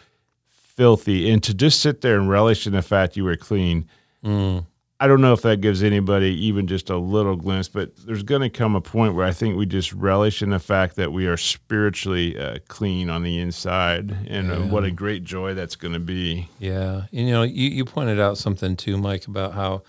filthy. 0.77 1.31
And 1.31 1.43
to 1.43 1.55
just 1.55 1.81
sit 1.81 2.03
there 2.03 2.18
and 2.18 2.29
relish 2.29 2.66
in 2.66 2.72
the 2.72 2.83
fact 2.83 3.16
you 3.16 3.24
were 3.24 3.37
clean. 3.37 3.89
Mm. 4.24 4.66
I 4.99 5.07
don't 5.09 5.20
know 5.20 5.34
if 5.34 5.42
that 5.42 5.61
gives 5.61 5.82
anybody 5.82 6.28
even 6.47 6.66
just 6.66 6.88
a 6.88 6.97
little 6.97 7.36
glimpse, 7.36 7.68
but 7.68 7.94
there's 8.07 8.22
going 8.22 8.40
to 8.40 8.49
come 8.49 8.74
a 8.74 8.80
point 8.80 9.14
where 9.14 9.26
I 9.26 9.32
think 9.32 9.57
we 9.57 9.66
just 9.66 9.92
relish 9.92 10.40
in 10.40 10.51
the 10.51 10.59
fact 10.59 10.97
that 10.97 11.12
we 11.12 11.26
are 11.26 11.36
spiritually 11.36 12.38
uh, 12.38 12.59
clean 12.68 13.11
on 13.11 13.22
the 13.22 13.38
inside, 13.38 14.16
and 14.26 14.51
uh, 14.51 14.57
what 14.61 14.84
a 14.84 14.90
great 14.90 15.22
joy 15.22 15.53
that's 15.53 15.76
going 15.76 15.92
to 15.92 16.01
be. 16.01 16.49
Yeah, 16.59 17.03
and, 17.12 17.26
you 17.26 17.30
know, 17.30 17.42
you, 17.42 17.68
you 17.68 17.84
pointed 17.84 18.18
out 18.18 18.38
something 18.38 18.74
too, 18.74 18.97
Mike, 18.97 19.26
about 19.26 19.53
how 19.53 19.82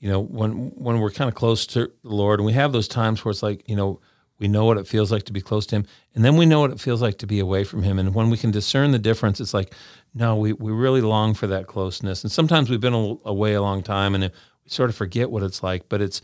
you 0.00 0.10
know 0.10 0.20
when 0.20 0.72
when 0.74 1.00
we're 1.00 1.10
kind 1.10 1.28
of 1.28 1.34
close 1.34 1.66
to 1.68 1.90
the 2.02 2.14
Lord, 2.14 2.38
and 2.38 2.46
we 2.46 2.52
have 2.52 2.72
those 2.72 2.88
times 2.88 3.24
where 3.24 3.30
it's 3.30 3.42
like 3.42 3.66
you 3.66 3.76
know 3.76 4.00
we 4.38 4.48
know 4.48 4.66
what 4.66 4.76
it 4.76 4.86
feels 4.86 5.10
like 5.10 5.22
to 5.22 5.32
be 5.32 5.40
close 5.40 5.64
to 5.66 5.76
Him, 5.76 5.86
and 6.14 6.24
then 6.24 6.36
we 6.36 6.44
know 6.44 6.60
what 6.60 6.72
it 6.72 6.80
feels 6.80 7.00
like 7.00 7.16
to 7.18 7.26
be 7.26 7.38
away 7.38 7.64
from 7.64 7.82
Him, 7.84 7.98
and 7.98 8.14
when 8.14 8.28
we 8.28 8.36
can 8.36 8.50
discern 8.50 8.90
the 8.90 8.98
difference, 8.98 9.40
it's 9.40 9.54
like 9.54 9.72
no, 10.14 10.36
we 10.36 10.52
we 10.52 10.72
really 10.72 11.00
long 11.00 11.34
for 11.34 11.46
that 11.46 11.66
closeness, 11.66 12.22
and 12.22 12.30
sometimes 12.30 12.68
we've 12.68 12.80
been 12.80 12.94
a, 12.94 13.16
away 13.24 13.54
a 13.54 13.62
long 13.62 13.82
time, 13.82 14.14
and 14.14 14.24
we 14.24 14.30
sort 14.70 14.90
of 14.90 14.96
forget 14.96 15.30
what 15.30 15.42
it's 15.42 15.62
like, 15.62 15.88
but 15.88 16.00
it's 16.00 16.20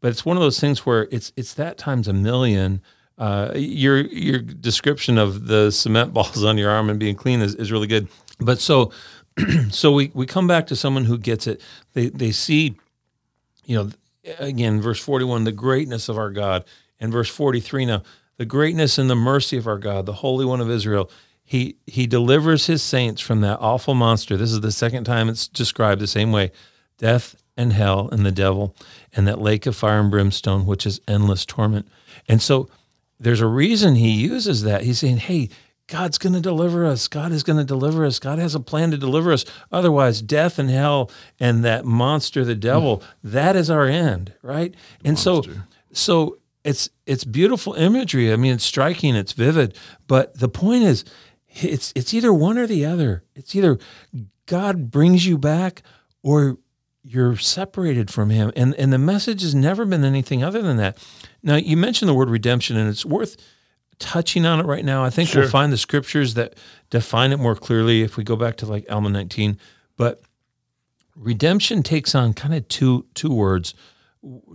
but 0.00 0.10
it's 0.10 0.24
one 0.24 0.36
of 0.36 0.42
those 0.42 0.60
things 0.60 0.86
where 0.86 1.08
it's 1.10 1.32
it's 1.36 1.54
that 1.54 1.78
times 1.78 2.08
a 2.08 2.12
million. 2.12 2.82
Uh, 3.18 3.52
your 3.54 4.00
your 4.00 4.38
description 4.40 5.18
of 5.18 5.46
the 5.46 5.70
cement 5.70 6.12
balls 6.14 6.44
on 6.44 6.58
your 6.58 6.70
arm 6.70 6.90
and 6.90 6.98
being 6.98 7.14
clean 7.14 7.40
is, 7.40 7.54
is 7.54 7.70
really 7.70 7.86
good. 7.86 8.08
But 8.40 8.60
so 8.60 8.92
so 9.70 9.92
we, 9.92 10.10
we 10.14 10.26
come 10.26 10.46
back 10.46 10.66
to 10.68 10.76
someone 10.76 11.04
who 11.04 11.18
gets 11.18 11.46
it. 11.46 11.60
They 11.94 12.08
they 12.08 12.32
see, 12.32 12.76
you 13.64 13.76
know, 13.76 13.90
again, 14.38 14.80
verse 14.80 15.00
forty 15.00 15.24
one, 15.24 15.44
the 15.44 15.52
greatness 15.52 16.08
of 16.08 16.18
our 16.18 16.30
God, 16.30 16.64
and 17.00 17.12
verse 17.12 17.28
forty 17.28 17.60
three 17.60 17.84
now, 17.84 18.02
the 18.36 18.44
greatness 18.44 18.98
and 18.98 19.08
the 19.08 19.16
mercy 19.16 19.56
of 19.56 19.66
our 19.66 19.78
God, 19.78 20.06
the 20.06 20.12
Holy 20.14 20.44
One 20.44 20.60
of 20.60 20.70
Israel. 20.70 21.10
He 21.44 21.76
he 21.86 22.06
delivers 22.06 22.66
his 22.66 22.82
saints 22.82 23.20
from 23.20 23.40
that 23.42 23.58
awful 23.60 23.94
monster. 23.94 24.36
This 24.36 24.52
is 24.52 24.60
the 24.60 24.72
second 24.72 25.04
time 25.04 25.28
it's 25.28 25.48
described 25.48 26.00
the 26.00 26.06
same 26.06 26.32
way, 26.32 26.52
death 26.98 27.36
and 27.56 27.72
hell 27.72 28.08
and 28.10 28.24
the 28.24 28.32
devil 28.32 28.74
and 29.14 29.26
that 29.28 29.40
lake 29.40 29.66
of 29.66 29.76
fire 29.76 30.00
and 30.00 30.10
brimstone, 30.10 30.64
which 30.66 30.86
is 30.86 31.00
endless 31.06 31.44
torment. 31.44 31.86
And 32.28 32.40
so 32.40 32.68
there's 33.20 33.40
a 33.40 33.46
reason 33.46 33.94
he 33.94 34.10
uses 34.10 34.62
that. 34.62 34.82
He's 34.82 34.98
saying, 34.98 35.18
hey, 35.18 35.48
God's 35.86 36.16
going 36.16 36.32
to 36.32 36.40
deliver 36.40 36.86
us. 36.86 37.08
God 37.08 37.32
is 37.32 37.42
going 37.42 37.58
to 37.58 37.64
deliver 37.64 38.04
us. 38.04 38.18
God 38.18 38.38
has 38.38 38.54
a 38.54 38.60
plan 38.60 38.90
to 38.92 38.96
deliver 38.96 39.32
us. 39.32 39.44
Otherwise, 39.70 40.22
death 40.22 40.58
and 40.58 40.70
hell 40.70 41.10
and 41.38 41.64
that 41.64 41.84
monster, 41.84 42.44
the 42.44 42.54
devil, 42.54 43.02
that 43.22 43.56
is 43.56 43.68
our 43.68 43.86
end, 43.86 44.32
right? 44.42 44.74
And 45.04 45.18
so, 45.18 45.42
so 45.92 46.38
it's 46.64 46.88
it's 47.06 47.24
beautiful 47.24 47.74
imagery. 47.74 48.32
I 48.32 48.36
mean, 48.36 48.54
it's 48.54 48.64
striking, 48.64 49.14
it's 49.14 49.32
vivid. 49.32 49.76
But 50.06 50.38
the 50.38 50.48
point 50.48 50.84
is, 50.84 51.04
it's 51.54 51.92
it's 51.94 52.14
either 52.14 52.32
one 52.32 52.58
or 52.58 52.66
the 52.66 52.84
other. 52.84 53.24
It's 53.34 53.54
either 53.54 53.78
God 54.46 54.90
brings 54.90 55.26
you 55.26 55.38
back 55.38 55.82
or 56.22 56.58
you're 57.04 57.36
separated 57.36 58.10
from 58.10 58.30
him. 58.30 58.52
And 58.56 58.74
and 58.76 58.92
the 58.92 58.98
message 58.98 59.42
has 59.42 59.54
never 59.54 59.84
been 59.84 60.04
anything 60.04 60.42
other 60.42 60.62
than 60.62 60.76
that. 60.78 60.98
Now 61.42 61.56
you 61.56 61.76
mentioned 61.76 62.08
the 62.08 62.14
word 62.14 62.30
redemption 62.30 62.76
and 62.76 62.88
it's 62.88 63.04
worth 63.04 63.36
touching 63.98 64.44
on 64.46 64.58
it 64.60 64.66
right 64.66 64.84
now. 64.84 65.04
I 65.04 65.10
think 65.10 65.28
Sure. 65.28 65.42
we'll 65.42 65.50
find 65.50 65.72
the 65.72 65.76
scriptures 65.78 66.34
that 66.34 66.54
define 66.90 67.32
it 67.32 67.38
more 67.38 67.54
clearly 67.54 68.02
if 68.02 68.16
we 68.16 68.24
go 68.24 68.36
back 68.36 68.56
to 68.58 68.66
like 68.66 68.84
Alma 68.90 69.10
19. 69.10 69.58
But 69.96 70.22
redemption 71.14 71.82
takes 71.82 72.14
on 72.14 72.32
kind 72.34 72.54
of 72.54 72.66
two 72.68 73.06
two 73.14 73.30
words, 73.32 73.74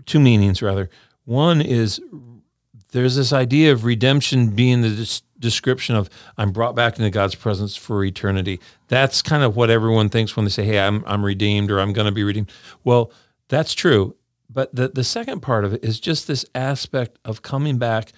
two 0.05 0.19
meanings 0.19 0.61
rather. 0.61 0.89
One 1.25 1.61
is 1.61 2.01
there's 2.91 3.15
this 3.15 3.33
idea 3.33 3.71
of 3.73 3.83
redemption 3.83 4.51
being 4.51 4.81
the 4.81 5.21
description 5.39 5.95
of 5.95 6.09
I'm 6.37 6.51
brought 6.51 6.75
back 6.75 6.97
into 6.97 7.09
God's 7.09 7.35
presence 7.35 7.75
for 7.75 8.03
eternity. 8.03 8.59
That's 8.87 9.21
kind 9.21 9.43
of 9.43 9.55
what 9.55 9.69
everyone 9.69 10.09
thinks 10.09 10.35
when 10.35 10.45
they 10.45 10.51
say, 10.51 10.63
"Hey, 10.63 10.79
I'm 10.79 11.03
I'm 11.05 11.25
redeemed" 11.25 11.71
or 11.71 11.79
"I'm 11.79 11.93
going 11.93 12.05
to 12.05 12.11
be 12.11 12.23
redeemed." 12.23 12.51
Well, 12.83 13.11
that's 13.47 13.73
true, 13.73 14.15
but 14.49 14.73
the 14.73 14.89
the 14.89 15.03
second 15.03 15.41
part 15.41 15.65
of 15.65 15.73
it 15.73 15.83
is 15.83 15.99
just 15.99 16.27
this 16.27 16.45
aspect 16.55 17.17
of 17.25 17.41
coming 17.41 17.77
back 17.77 18.11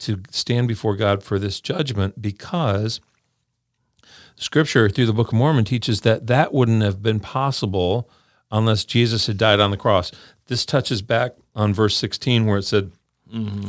to 0.00 0.20
stand 0.30 0.68
before 0.68 0.96
God 0.96 1.22
for 1.22 1.38
this 1.38 1.60
judgment 1.60 2.20
because 2.20 3.00
scripture 4.36 4.88
through 4.88 5.06
the 5.06 5.12
Book 5.12 5.28
of 5.28 5.34
Mormon 5.34 5.64
teaches 5.64 6.00
that 6.02 6.26
that 6.26 6.52
wouldn't 6.52 6.82
have 6.82 7.02
been 7.02 7.20
possible 7.20 8.10
unless 8.50 8.84
Jesus 8.84 9.26
had 9.26 9.38
died 9.38 9.60
on 9.60 9.70
the 9.70 9.76
cross. 9.76 10.12
This 10.46 10.66
touches 10.66 11.02
back 11.02 11.32
on 11.54 11.72
verse 11.72 11.96
16 11.96 12.46
where 12.46 12.58
it 12.58 12.64
said, 12.64 12.92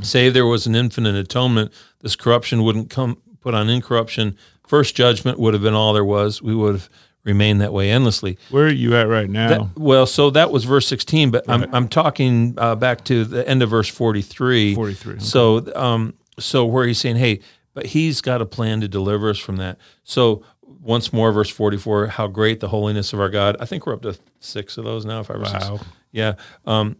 Save 0.03 0.33
there 0.33 0.45
was 0.45 0.67
an 0.67 0.75
infinite 0.75 1.15
atonement, 1.15 1.71
this 2.01 2.15
corruption 2.15 2.63
wouldn't 2.63 2.89
come 2.89 3.17
put 3.41 3.53
on 3.53 3.69
incorruption. 3.69 4.37
First 4.67 4.95
judgment 4.95 5.39
would 5.39 5.53
have 5.53 5.63
been 5.63 5.73
all 5.73 5.93
there 5.93 6.05
was. 6.05 6.41
We 6.41 6.55
would 6.55 6.73
have 6.75 6.89
remained 7.23 7.61
that 7.61 7.73
way 7.73 7.89
endlessly. 7.89 8.37
Where 8.49 8.65
are 8.67 8.71
you 8.71 8.95
at 8.95 9.07
right 9.07 9.29
now? 9.29 9.49
That- 9.49 9.79
well, 9.79 10.05
so 10.05 10.29
that 10.31 10.51
was 10.51 10.63
verse 10.63 10.87
16, 10.87 11.31
but 11.31 11.49
I'm, 11.49 11.65
I'm 11.73 11.87
talking 11.87 12.53
uh, 12.57 12.75
back 12.75 13.03
to 13.05 13.25
the 13.25 13.47
end 13.47 13.63
of 13.63 13.69
verse 13.69 13.87
43. 13.89 14.75
43, 14.75 15.13
okay. 15.13 15.23
So, 15.23 15.71
um, 15.75 16.13
so 16.39 16.65
where 16.65 16.85
he's 16.85 16.99
saying, 16.99 17.15
hey, 17.17 17.39
but 17.73 17.87
he's 17.87 18.21
got 18.21 18.41
a 18.41 18.45
plan 18.45 18.81
to 18.81 18.87
deliver 18.87 19.29
us 19.29 19.39
from 19.39 19.57
that. 19.57 19.77
So 20.03 20.43
once 20.81 21.11
more, 21.11 21.31
verse 21.31 21.49
44, 21.49 22.07
how 22.07 22.27
great 22.27 22.59
the 22.59 22.67
holiness 22.67 23.11
of 23.13 23.19
our 23.19 23.29
God. 23.29 23.57
I 23.59 23.65
think 23.65 23.85
we're 23.87 23.93
up 23.93 24.03
to 24.03 24.17
six 24.39 24.77
of 24.77 24.85
those 24.85 25.05
now, 25.05 25.23
five 25.23 25.41
or 25.41 25.45
six. 25.45 25.69
Wow. 25.69 25.79
Yeah. 26.11 26.33
Um, 26.65 26.95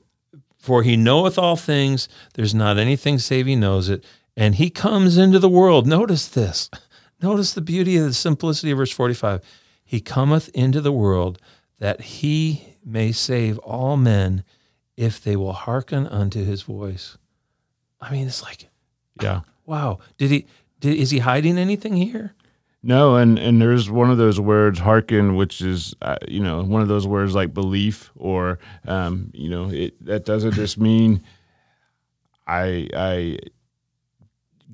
for 0.66 0.82
he 0.82 0.98
knoweth 0.98 1.38
all 1.38 1.56
things. 1.56 2.10
There's 2.34 2.56
not 2.56 2.78
anything 2.80 3.20
save 3.20 3.46
he 3.46 3.56
knows 3.56 3.88
it. 3.88 4.04
And 4.36 4.56
he 4.56 4.70
comes 4.70 5.18
into 5.18 5.38
the 5.38 5.48
world. 5.48 5.86
Notice 5.86 6.28
this. 6.28 6.70
Notice 7.22 7.54
the 7.54 7.62
beauty 7.62 7.98
of 7.98 8.06
the 8.06 8.14
simplicity 8.14 8.72
of 8.72 8.80
verse 8.80 8.92
45. 8.92 9.42
He 9.84 10.02
cometh 10.02 10.50
into 10.50 10.82
the 10.82 10.92
world 10.92 11.40
that 11.80 12.02
he 12.02 12.78
may 12.84 13.12
save 13.12 13.58
all 13.60 13.96
men 13.96 14.44
if 14.98 15.24
they 15.24 15.36
will 15.36 15.54
hearken 15.54 16.08
unto 16.08 16.44
his 16.44 16.64
voice. 16.64 17.18
I 18.02 18.12
mean, 18.12 18.28
it's 18.28 18.44
like, 18.44 18.68
yeah. 19.22 19.42
wow. 19.66 20.00
Did 20.18 20.32
he, 20.32 20.48
did, 20.80 20.98
is 20.98 21.12
he 21.12 21.20
hiding 21.20 21.58
anything 21.58 21.96
here? 21.96 22.35
No, 22.88 23.16
and 23.16 23.40
and 23.40 23.60
there's 23.60 23.90
one 23.90 24.12
of 24.12 24.20
those 24.20 24.40
words, 24.40 24.78
hearken, 24.78 25.36
which 25.36 25.60
is 25.60 25.96
uh, 26.04 26.18
you 26.28 26.40
know 26.40 26.62
one 26.62 26.84
of 26.84 26.88
those 26.88 27.08
words 27.08 27.34
like 27.34 27.52
belief, 27.52 28.12
or 28.16 28.60
um, 28.86 29.32
you 29.34 29.50
know 29.50 29.72
it 29.72 30.06
that 30.06 30.24
doesn't 30.24 30.52
just 30.52 30.78
mean 30.78 31.24
I 32.46 32.88
I 32.96 33.40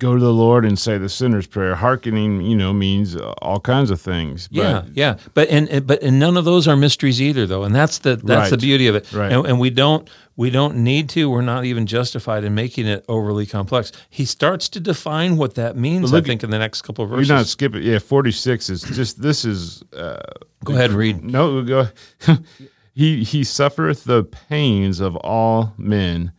go 0.01 0.15
to 0.15 0.19
the 0.19 0.33
Lord 0.33 0.65
and 0.65 0.77
say 0.77 0.97
the 0.97 1.07
sinner's 1.07 1.45
prayer. 1.45 1.75
Hearkening, 1.75 2.41
you 2.41 2.55
know, 2.55 2.73
means 2.73 3.15
all 3.15 3.59
kinds 3.59 3.91
of 3.91 4.01
things. 4.01 4.47
But, 4.47 4.57
yeah, 4.57 4.83
yeah, 4.93 5.17
but 5.35 5.47
and 5.49 5.85
but 5.85 6.01
and 6.01 6.19
none 6.19 6.37
of 6.37 6.43
those 6.43 6.67
are 6.67 6.75
mysteries 6.75 7.21
either, 7.21 7.45
though, 7.45 7.63
and 7.63 7.73
that's 7.73 7.99
the 7.99 8.15
that's 8.15 8.49
the 8.49 8.57
beauty 8.57 8.87
of 8.87 8.95
it. 8.95 9.13
Right. 9.13 9.31
And, 9.31 9.45
and 9.45 9.59
we 9.59 9.69
don't 9.69 10.09
we 10.35 10.49
don't 10.49 10.77
need 10.77 11.07
to. 11.09 11.29
We're 11.29 11.41
not 11.41 11.65
even 11.65 11.85
justified 11.85 12.43
in 12.43 12.55
making 12.55 12.87
it 12.87 13.05
overly 13.07 13.45
complex. 13.45 13.91
He 14.09 14.25
starts 14.25 14.67
to 14.69 14.79
define 14.79 15.37
what 15.37 15.53
that 15.55 15.77
means. 15.77 16.11
Look 16.11 16.25
I 16.25 16.27
think 16.27 16.43
in 16.43 16.49
the 16.49 16.59
next 16.59 16.81
couple 16.81 17.05
of 17.05 17.11
You're 17.11 17.19
verses. 17.19 17.29
not 17.29 17.45
skipping. 17.45 17.83
Yeah, 17.83 17.99
46 17.99 18.69
is 18.69 18.81
just 18.81 19.21
this 19.21 19.45
is. 19.45 19.83
Uh, 19.93 20.19
Go 20.63 20.73
ahead 20.73 20.89
and 20.89 20.99
read. 20.99 21.23
No, 21.23 21.63
go. 21.63 21.87
he 22.93 23.23
he 23.23 23.43
suffereth 23.43 24.03
the 24.03 24.23
pains 24.23 24.99
of 24.99 25.15
all 25.17 25.73
men, 25.77 26.31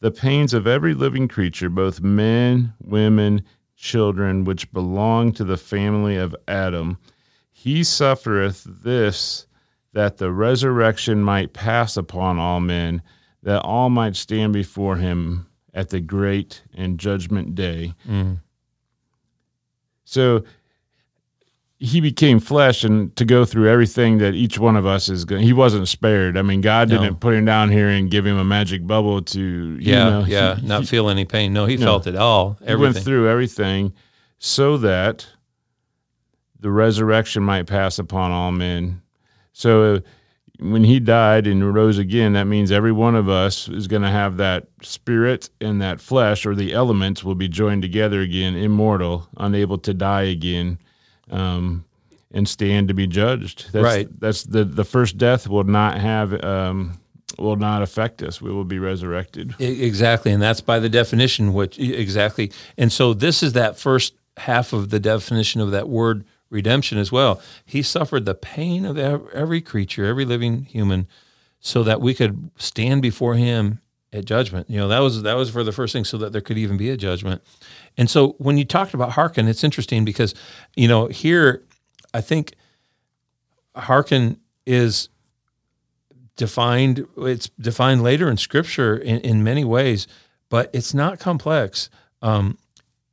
the 0.00 0.10
pains 0.10 0.54
of 0.54 0.66
every 0.66 0.94
living 0.94 1.28
creature, 1.28 1.68
both 1.68 2.00
men, 2.00 2.72
women, 2.80 3.42
children, 3.76 4.44
which 4.44 4.72
belong 4.72 5.32
to 5.32 5.44
the 5.44 5.56
family 5.56 6.16
of 6.16 6.34
Adam. 6.46 6.98
He 7.50 7.82
suffereth 7.84 8.64
this 8.64 9.46
that 9.92 10.18
the 10.18 10.30
resurrection 10.30 11.24
might 11.24 11.52
pass 11.52 11.96
upon 11.96 12.38
all 12.38 12.60
men, 12.60 13.02
that 13.42 13.62
all 13.62 13.90
might 13.90 14.16
stand 14.16 14.52
before 14.52 14.96
him 14.96 15.46
at 15.74 15.90
the 15.90 16.00
great 16.00 16.62
and 16.74 16.98
judgment 16.98 17.54
day. 17.54 17.94
Mm. 18.06 18.40
So 20.04 20.44
he 21.80 22.00
became 22.00 22.40
flesh 22.40 22.82
and 22.82 23.14
to 23.14 23.24
go 23.24 23.44
through 23.44 23.68
everything 23.68 24.18
that 24.18 24.34
each 24.34 24.58
one 24.58 24.74
of 24.76 24.84
us 24.84 25.08
is 25.08 25.24
going 25.24 25.42
he 25.42 25.52
wasn't 25.52 25.86
spared 25.86 26.36
i 26.36 26.42
mean 26.42 26.60
god 26.60 26.88
No. 26.88 26.98
didn't 27.00 27.20
put 27.20 27.34
him 27.34 27.44
down 27.44 27.70
here 27.70 27.88
and 27.88 28.10
give 28.10 28.26
him 28.26 28.36
a 28.36 28.44
magic 28.44 28.84
bubble 28.86 29.22
to 29.22 29.40
you 29.40 29.76
yeah, 29.80 30.10
know, 30.10 30.24
yeah, 30.26 30.56
he, 30.56 30.66
not 30.66 30.86
feel 30.86 31.08
any 31.08 31.24
pain. 31.24 31.52
No, 31.52 31.66
he 31.66 31.76
No. 31.76 31.84
felt 31.86 32.06
it 32.08 32.16
all. 32.16 32.54
he 32.60 32.64
went 32.66 32.70
Everything. 32.70 33.02
through 33.04 33.28
everything 33.28 33.92
so 34.38 34.76
that 34.78 35.26
the 36.60 36.70
resurrection 36.70 37.42
might 37.44 37.66
pass 37.68 37.98
upon 37.98 38.32
all 38.32 38.50
men 38.50 39.00
so 39.52 39.94
uh, 39.94 40.00
when 40.60 40.82
he 40.82 40.98
died 40.98 41.46
and 41.46 41.72
rose 41.72 41.98
again 41.98 42.32
that 42.32 42.46
means 42.46 42.72
every 42.72 42.90
one 42.90 43.14
of 43.14 43.28
us 43.28 43.68
is 43.68 43.86
going 43.86 44.02
to 44.02 44.10
have 44.10 44.36
that 44.38 44.66
spirit 44.82 45.48
and 45.60 45.80
that 45.80 46.00
flesh 46.00 46.44
or 46.44 46.56
the 46.56 46.72
elements 46.72 47.22
will 47.22 47.36
be 47.36 47.46
joined 47.48 47.82
together 47.82 48.20
again 48.20 48.56
immortal 48.56 49.28
unable 49.36 49.78
to 49.78 49.94
die 49.94 50.22
again 50.22 50.76
um, 51.30 51.84
and 52.30 52.48
stand 52.48 52.88
to 52.88 52.94
be 52.94 53.06
judged 53.06 53.72
that's, 53.72 53.84
Right. 53.84 54.20
that's 54.20 54.42
the 54.44 54.64
the 54.64 54.84
first 54.84 55.16
death 55.18 55.48
will 55.48 55.64
not 55.64 55.98
have 55.98 56.42
um, 56.44 56.98
will 57.38 57.56
not 57.56 57.82
affect 57.82 58.22
us 58.22 58.40
we 58.42 58.50
will 58.52 58.64
be 58.64 58.78
resurrected 58.78 59.54
Exactly, 59.58 60.32
and 60.32 60.42
that's 60.42 60.60
by 60.60 60.78
the 60.78 60.88
definition. 60.88 61.52
Which 61.52 61.78
exactly, 61.78 62.52
and 62.76 62.92
so 62.92 63.14
this 63.14 63.42
is 63.42 63.52
that 63.54 63.78
first 63.78 64.14
half 64.36 64.72
of 64.72 64.90
the 64.90 65.00
definition 65.00 65.60
of 65.60 65.70
that 65.72 65.88
word 65.88 66.24
redemption 66.50 66.96
as 66.98 67.12
well. 67.12 67.40
He 67.64 67.82
suffered 67.82 68.24
the 68.24 68.34
pain 68.34 68.86
of 68.86 68.96
every 68.96 69.60
creature, 69.60 70.06
every 70.06 70.24
living 70.24 70.64
human, 70.64 71.06
so 71.60 71.82
that 71.82 72.00
we 72.00 72.14
could 72.14 72.50
stand 72.56 73.02
before 73.02 73.34
Him 73.34 73.80
at 74.12 74.24
judgment. 74.24 74.70
You 74.70 74.78
know, 74.78 74.88
that 74.88 75.00
was 75.00 75.22
that 75.22 75.34
was 75.34 75.50
for 75.50 75.62
the 75.62 75.72
first 75.72 75.92
thing, 75.92 76.04
so 76.04 76.16
that 76.18 76.32
there 76.32 76.40
could 76.40 76.58
even 76.58 76.76
be 76.76 76.90
a 76.90 76.96
judgment. 76.96 77.42
And 77.98 78.08
so 78.08 78.36
when 78.38 78.56
you 78.56 78.64
talked 78.64 78.94
about 78.94 79.10
hearken, 79.10 79.48
it's 79.48 79.64
interesting 79.64 80.06
because 80.06 80.34
you 80.76 80.88
know 80.88 81.08
here, 81.08 81.64
I 82.14 82.22
think 82.22 82.54
hearken 83.76 84.40
is 84.64 85.10
defined 86.36 87.06
it's 87.18 87.48
defined 87.60 88.02
later 88.02 88.30
in 88.30 88.36
scripture 88.36 88.96
in, 88.96 89.18
in 89.20 89.42
many 89.42 89.64
ways 89.64 90.06
but 90.48 90.70
it's 90.72 90.94
not 90.94 91.18
complex. 91.18 91.90
Um, 92.22 92.58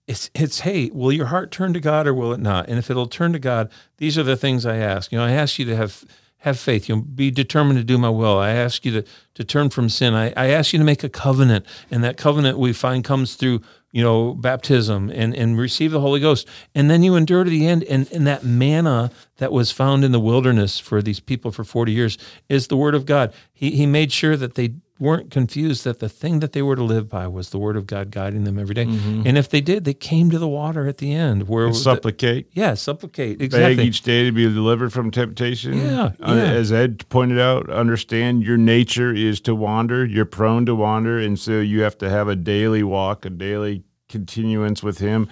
it's 0.08 0.30
it's 0.36 0.60
hey 0.60 0.92
will 0.94 1.12
your 1.12 1.26
heart 1.28 1.52
turn 1.52 1.74
to 1.74 1.80
god 1.80 2.06
or 2.08 2.14
will 2.14 2.32
it 2.32 2.40
not? 2.40 2.70
And 2.70 2.78
if 2.78 2.92
it'll 2.92 3.08
turn 3.08 3.34
to 3.34 3.40
god 3.40 3.72
these 3.98 4.18
are 4.18 4.24
the 4.24 4.38
things 4.38 4.66
i 4.66 4.78
ask. 4.78 5.12
You 5.12 5.18
know 5.18 5.26
i 5.26 5.32
ask 5.32 5.58
you 5.58 5.66
to 5.66 5.76
have 5.76 6.06
have 6.40 6.60
faith. 6.60 6.88
You 6.88 6.98
know 6.98 7.02
be 7.02 7.32
determined 7.32 7.80
to 7.80 7.84
do 7.84 7.98
my 7.98 8.10
will. 8.10 8.38
I 8.38 8.52
ask 8.52 8.86
you 8.86 9.02
to 9.02 9.08
to 9.34 9.44
turn 9.44 9.70
from 9.72 9.90
sin. 9.90 10.14
I, 10.14 10.32
I 10.38 10.48
ask 10.48 10.74
you 10.74 10.80
to 10.80 10.86
make 10.86 11.04
a 11.04 11.10
covenant 11.10 11.66
and 11.90 12.04
that 12.04 12.18
covenant 12.18 12.60
we 12.60 12.72
find 12.74 13.04
comes 13.04 13.36
through 13.36 13.62
you 13.96 14.04
know 14.04 14.34
baptism 14.34 15.10
and 15.10 15.34
and 15.34 15.58
receive 15.58 15.92
the 15.92 16.02
holy 16.02 16.20
ghost. 16.20 16.46
And 16.76 16.92
then 16.92 17.02
you 17.02 17.16
endure 17.16 17.46
to 17.46 17.50
the 17.50 17.66
end. 17.66 17.86
And 17.86 18.12
and 18.12 18.28
that 18.28 18.44
manna 18.44 19.10
that 19.38 19.54
was 19.54 19.72
found 19.72 20.04
in 20.04 20.12
the 20.12 20.20
wilderness 20.20 20.80
for 20.80 21.02
these 21.02 21.22
people 21.22 21.50
for 21.50 21.64
40 21.64 21.94
years 21.94 22.18
is 22.50 22.68
the 22.68 22.76
word 22.76 22.94
of 22.94 23.06
god. 23.06 23.34
He 23.54 23.72
he 23.72 23.86
made 23.86 24.12
sure 24.12 24.36
that 24.36 24.56
they 24.56 24.74
weren't 24.98 25.30
confused 25.30 25.84
that 25.84 26.00
the 26.00 26.08
thing 26.08 26.40
that 26.40 26.54
they 26.54 26.62
were 26.62 26.76
to 26.76 26.84
live 26.84 27.10
by 27.10 27.28
was 27.28 27.50
the 27.50 27.58
word 27.58 27.76
of 27.76 27.86
god 27.86 28.12
guiding 28.12 28.46
them 28.46 28.58
every 28.58 28.74
day. 28.74 28.84
and 28.84 29.38
if 29.38 29.50
they 29.50 29.60
did 29.60 29.84
they 29.84 29.94
came 29.94 30.30
to 30.30 30.40
the 30.40 30.48
water 30.48 30.88
at 30.88 31.00
the 31.00 31.14
end 31.14 31.50
where 31.50 31.68
the- 31.68 31.74
supplicate 31.74 32.50
yeah 32.54 32.74
supplicate 32.74 33.42
Exactly. 33.42 33.76
beg 33.76 33.86
each 33.86 34.02
day 34.04 34.24
to 34.24 34.32
be 34.32 34.44
delivered 34.46 34.94
from 34.94 35.12
temptation. 35.12 35.78
Yeah, 35.78 36.12
Uh, 36.22 36.34
yeah. 36.36 36.44
As 36.44 36.72
Ed 36.72 37.08
pointed 37.10 37.40
out, 37.40 37.70
understand 37.70 38.44
your 38.44 38.58
nature 38.58 39.14
is 39.14 39.42
to 39.42 39.54
wander. 39.54 40.06
You're 40.06 40.26
prone 40.26 40.66
to 40.68 40.76
wander, 40.76 41.18
and 41.20 41.38
so 41.38 41.60
you 41.60 41.82
have 41.82 41.98
to 42.00 42.10
have 42.10 42.28
a 42.30 42.36
daily 42.36 42.84
walk, 42.84 43.26
a 43.26 43.30
daily 43.30 43.84
continuance 44.08 44.82
with 44.82 45.00
Him, 45.00 45.28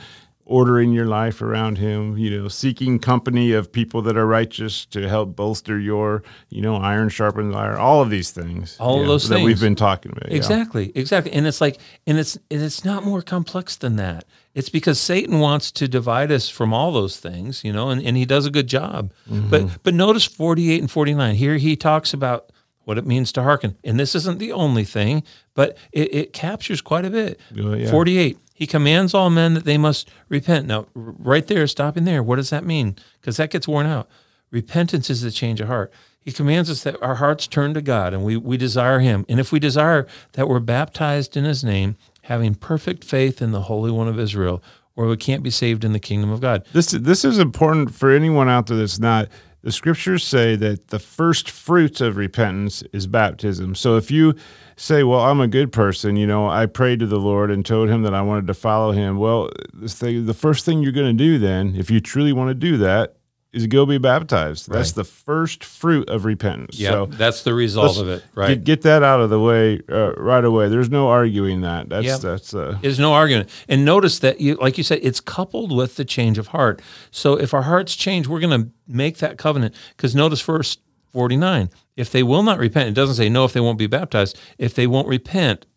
ordering 0.45 0.91
your 0.91 1.05
life 1.05 1.41
around 1.41 1.77
Him. 1.77 2.17
You 2.17 2.41
know, 2.41 2.47
seeking 2.47 2.99
company 2.99 3.53
of 3.53 3.71
people 3.71 4.01
that 4.03 4.17
are 4.17 4.25
righteous 4.25 4.85
to 4.87 5.07
help 5.07 5.35
bolster 5.35 5.79
your, 5.79 6.23
you 6.49 6.61
know, 6.61 6.75
iron 6.75 7.09
sharpens 7.09 7.55
iron. 7.55 7.77
All 7.77 8.01
of 8.01 8.09
these 8.09 8.31
things. 8.31 8.77
All 8.79 8.95
of 8.95 9.01
yeah, 9.01 9.07
those 9.07 9.29
that 9.29 9.41
we've 9.41 9.59
been 9.59 9.75
talking 9.75 10.11
about. 10.11 10.29
yeah. 10.29 10.37
Exactly, 10.37 10.91
exactly, 10.95 11.31
and 11.33 11.47
it's 11.47 11.61
like, 11.61 11.77
and 12.07 12.17
it's 12.17 12.35
and 12.49 12.61
it's 12.61 12.83
not 12.83 13.03
more 13.03 13.21
complex 13.21 13.75
than 13.75 13.95
that. 13.97 14.25
It's 14.53 14.69
because 14.69 14.99
Satan 14.99 15.39
wants 15.39 15.71
to 15.71 15.87
divide 15.87 16.31
us 16.31 16.47
from 16.47 16.73
all 16.73 16.91
those 16.91 17.19
things, 17.19 17.63
you 17.63 17.73
know, 17.73 17.89
and, 17.89 18.01
and 18.03 18.15
he 18.15 18.25
does 18.25 18.45
a 18.45 18.51
good 18.51 18.67
job. 18.67 19.11
Mm-hmm. 19.29 19.49
But 19.49 19.83
but 19.83 19.93
notice 19.93 20.25
48 20.25 20.79
and 20.79 20.91
49. 20.91 21.35
Here 21.35 21.57
he 21.57 21.75
talks 21.75 22.13
about 22.13 22.51
what 22.85 22.97
it 22.97 23.05
means 23.05 23.31
to 23.33 23.43
hearken. 23.43 23.77
And 23.83 23.99
this 23.99 24.15
isn't 24.15 24.39
the 24.39 24.51
only 24.51 24.83
thing, 24.83 25.23
but 25.53 25.77
it, 25.91 26.13
it 26.13 26.33
captures 26.33 26.81
quite 26.81 27.05
a 27.05 27.09
bit. 27.09 27.39
Yeah. 27.53 27.89
48. 27.89 28.37
He 28.63 28.67
commands 28.67 29.13
all 29.13 29.29
men 29.29 29.55
that 29.55 29.65
they 29.65 29.77
must 29.77 30.09
repent. 30.29 30.67
Now, 30.67 30.87
right 30.93 31.45
there, 31.45 31.67
stopping 31.67 32.05
there, 32.05 32.23
what 32.23 32.37
does 32.37 32.49
that 32.51 32.63
mean? 32.63 32.95
Because 33.19 33.35
that 33.35 33.49
gets 33.49 33.67
worn 33.67 33.85
out. 33.85 34.07
Repentance 34.51 35.09
is 35.09 35.21
the 35.21 35.31
change 35.31 35.59
of 35.59 35.67
heart. 35.67 35.91
He 36.21 36.31
commands 36.31 36.69
us 36.69 36.81
that 36.83 36.95
our 37.03 37.15
hearts 37.15 37.45
turn 37.45 37.73
to 37.73 37.81
God 37.81 38.13
and 38.13 38.23
we, 38.23 38.37
we 38.37 38.55
desire 38.55 38.99
Him. 38.99 39.25
And 39.27 39.37
if 39.37 39.51
we 39.51 39.59
desire 39.59 40.07
that 40.31 40.47
we're 40.47 40.61
baptized 40.61 41.35
in 41.35 41.43
His 41.43 41.61
name, 41.61 41.97
having 42.21 42.55
perfect 42.55 43.03
faith 43.03 43.41
in 43.41 43.51
the 43.51 43.63
Holy 43.63 43.91
One 43.91 44.07
of 44.07 44.17
Israel, 44.17 44.63
or 44.95 45.07
we 45.07 45.17
can't 45.17 45.43
be 45.43 45.49
saved 45.49 45.83
in 45.83 45.91
the 45.91 45.99
kingdom 45.99 46.31
of 46.31 46.39
God. 46.39 46.65
This 46.71 46.91
this 46.91 47.25
is 47.25 47.39
important 47.39 47.93
for 47.93 48.11
anyone 48.11 48.47
out 48.47 48.67
there 48.67 48.77
that's 48.77 48.97
not. 48.97 49.27
The 49.63 49.71
scriptures 49.71 50.25
say 50.25 50.57
that 50.57 50.89
the 50.89 50.99
first 50.99 51.49
fruits 51.49 52.01
of 52.01 52.17
repentance 52.17 52.83
is 52.91 53.07
baptism. 53.07 53.75
So 53.75 53.95
if 53.95 54.11
you 54.11 54.35
say, 54.75 55.03
"Well, 55.03 55.21
I'm 55.21 55.39
a 55.39 55.47
good 55.47 55.71
person," 55.71 56.17
you 56.17 56.27
know, 56.27 56.49
I 56.49 56.65
prayed 56.65 56.99
to 56.99 57.07
the 57.07 57.19
Lord 57.19 57.49
and 57.49 57.65
told 57.65 57.87
Him 57.87 58.03
that 58.03 58.13
I 58.13 58.21
wanted 58.21 58.47
to 58.47 58.53
follow 58.53 58.91
Him. 58.91 59.17
Well, 59.17 59.49
the 59.73 60.35
first 60.37 60.65
thing 60.65 60.83
you're 60.83 60.91
going 60.91 61.17
to 61.17 61.23
do 61.23 61.39
then, 61.39 61.75
if 61.77 61.89
you 61.89 62.01
truly 62.01 62.33
want 62.33 62.49
to 62.49 62.53
do 62.53 62.75
that, 62.77 63.15
is 63.53 63.67
go 63.67 63.85
be 63.85 63.97
baptized. 63.99 64.69
That's 64.69 64.89
Right. 64.89 64.95
the 64.95 65.03
first 65.03 65.63
fruit 65.63 66.09
of 66.09 66.25
repentance. 66.25 66.79
Yeah, 66.79 66.89
So 66.89 67.05
that's 67.05 67.43
the 67.43 67.53
result 67.53 67.97
of 67.99 68.09
it, 68.09 68.23
right? 68.35 68.49
get, 68.49 68.63
get 68.63 68.81
that 68.81 69.03
out 69.03 69.21
of 69.21 69.29
the 69.29 69.39
way 69.39 69.79
uh, 69.91 70.13
right 70.13 70.43
away. 70.43 70.69
There's 70.69 70.89
no 70.89 71.07
arguing 71.09 71.61
that. 71.61 71.89
That's 71.89 72.05
Yeah. 72.05 72.17
that's 72.17 72.53
uh, 72.53 72.77
There's 72.81 72.99
no 72.99 73.13
argument. 73.13 73.49
And 73.69 73.85
notice 73.85 74.19
that 74.19 74.41
you 74.41 74.55
like 74.55 74.77
you 74.77 74.83
said, 74.83 74.99
it's 75.03 75.19
coupled 75.19 75.71
with 75.71 75.95
the 75.95 76.05
change 76.05 76.37
of 76.37 76.47
heart. 76.47 76.81
So 77.11 77.33
if 77.39 77.53
our 77.53 77.61
hearts 77.63 77.95
change, 77.95 78.27
we're 78.27 78.39
gonna 78.39 78.67
make 78.87 79.17
that 79.19 79.37
covenant. 79.37 79.75
Because 79.95 80.15
notice 80.15 80.41
verse 80.41 80.77
49. 81.11 81.69
If 81.95 82.11
they 82.11 82.23
will 82.23 82.41
not 82.41 82.57
repent, 82.57 82.89
it 82.89 82.95
doesn't 82.95 83.15
say 83.15 83.29
no 83.29 83.45
if 83.45 83.53
they 83.53 83.59
won't 83.59 83.77
be 83.77 83.85
baptized. 83.87 84.37
If 84.57 84.73
they 84.73 84.87
won't 84.87 85.07
repent 85.07 85.67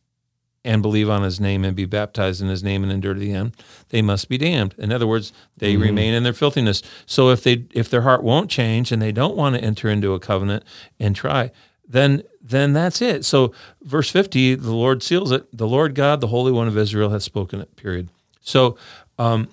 and 0.66 0.82
believe 0.82 1.08
on 1.08 1.22
his 1.22 1.40
name 1.40 1.64
and 1.64 1.76
be 1.76 1.84
baptized 1.84 2.42
in 2.42 2.48
his 2.48 2.62
name 2.62 2.82
and 2.82 2.92
endure 2.92 3.14
to 3.14 3.20
the 3.20 3.32
end, 3.32 3.52
they 3.90 4.02
must 4.02 4.28
be 4.28 4.36
damned. 4.36 4.74
In 4.76 4.92
other 4.92 5.06
words, 5.06 5.32
they 5.56 5.76
remain 5.76 6.12
in 6.12 6.24
their 6.24 6.32
filthiness. 6.32 6.82
So 7.06 7.30
if 7.30 7.42
they 7.42 7.64
if 7.72 7.88
their 7.88 8.02
heart 8.02 8.22
won't 8.22 8.50
change 8.50 8.92
and 8.92 9.00
they 9.00 9.12
don't 9.12 9.36
want 9.36 9.54
to 9.54 9.62
enter 9.62 9.88
into 9.88 10.12
a 10.12 10.20
covenant 10.20 10.64
and 10.98 11.14
try, 11.14 11.52
then 11.88 12.24
then 12.42 12.72
that's 12.72 13.00
it. 13.00 13.24
So 13.24 13.52
verse 13.82 14.10
50, 14.10 14.56
the 14.56 14.74
Lord 14.74 15.02
seals 15.02 15.32
it. 15.32 15.46
The 15.56 15.66
Lord 15.66 15.94
God, 15.94 16.20
the 16.20 16.26
Holy 16.28 16.52
One 16.52 16.68
of 16.68 16.76
Israel, 16.76 17.10
has 17.10 17.24
spoken 17.24 17.60
it, 17.60 17.74
period. 17.76 18.08
So 18.40 18.76
um, 19.18 19.48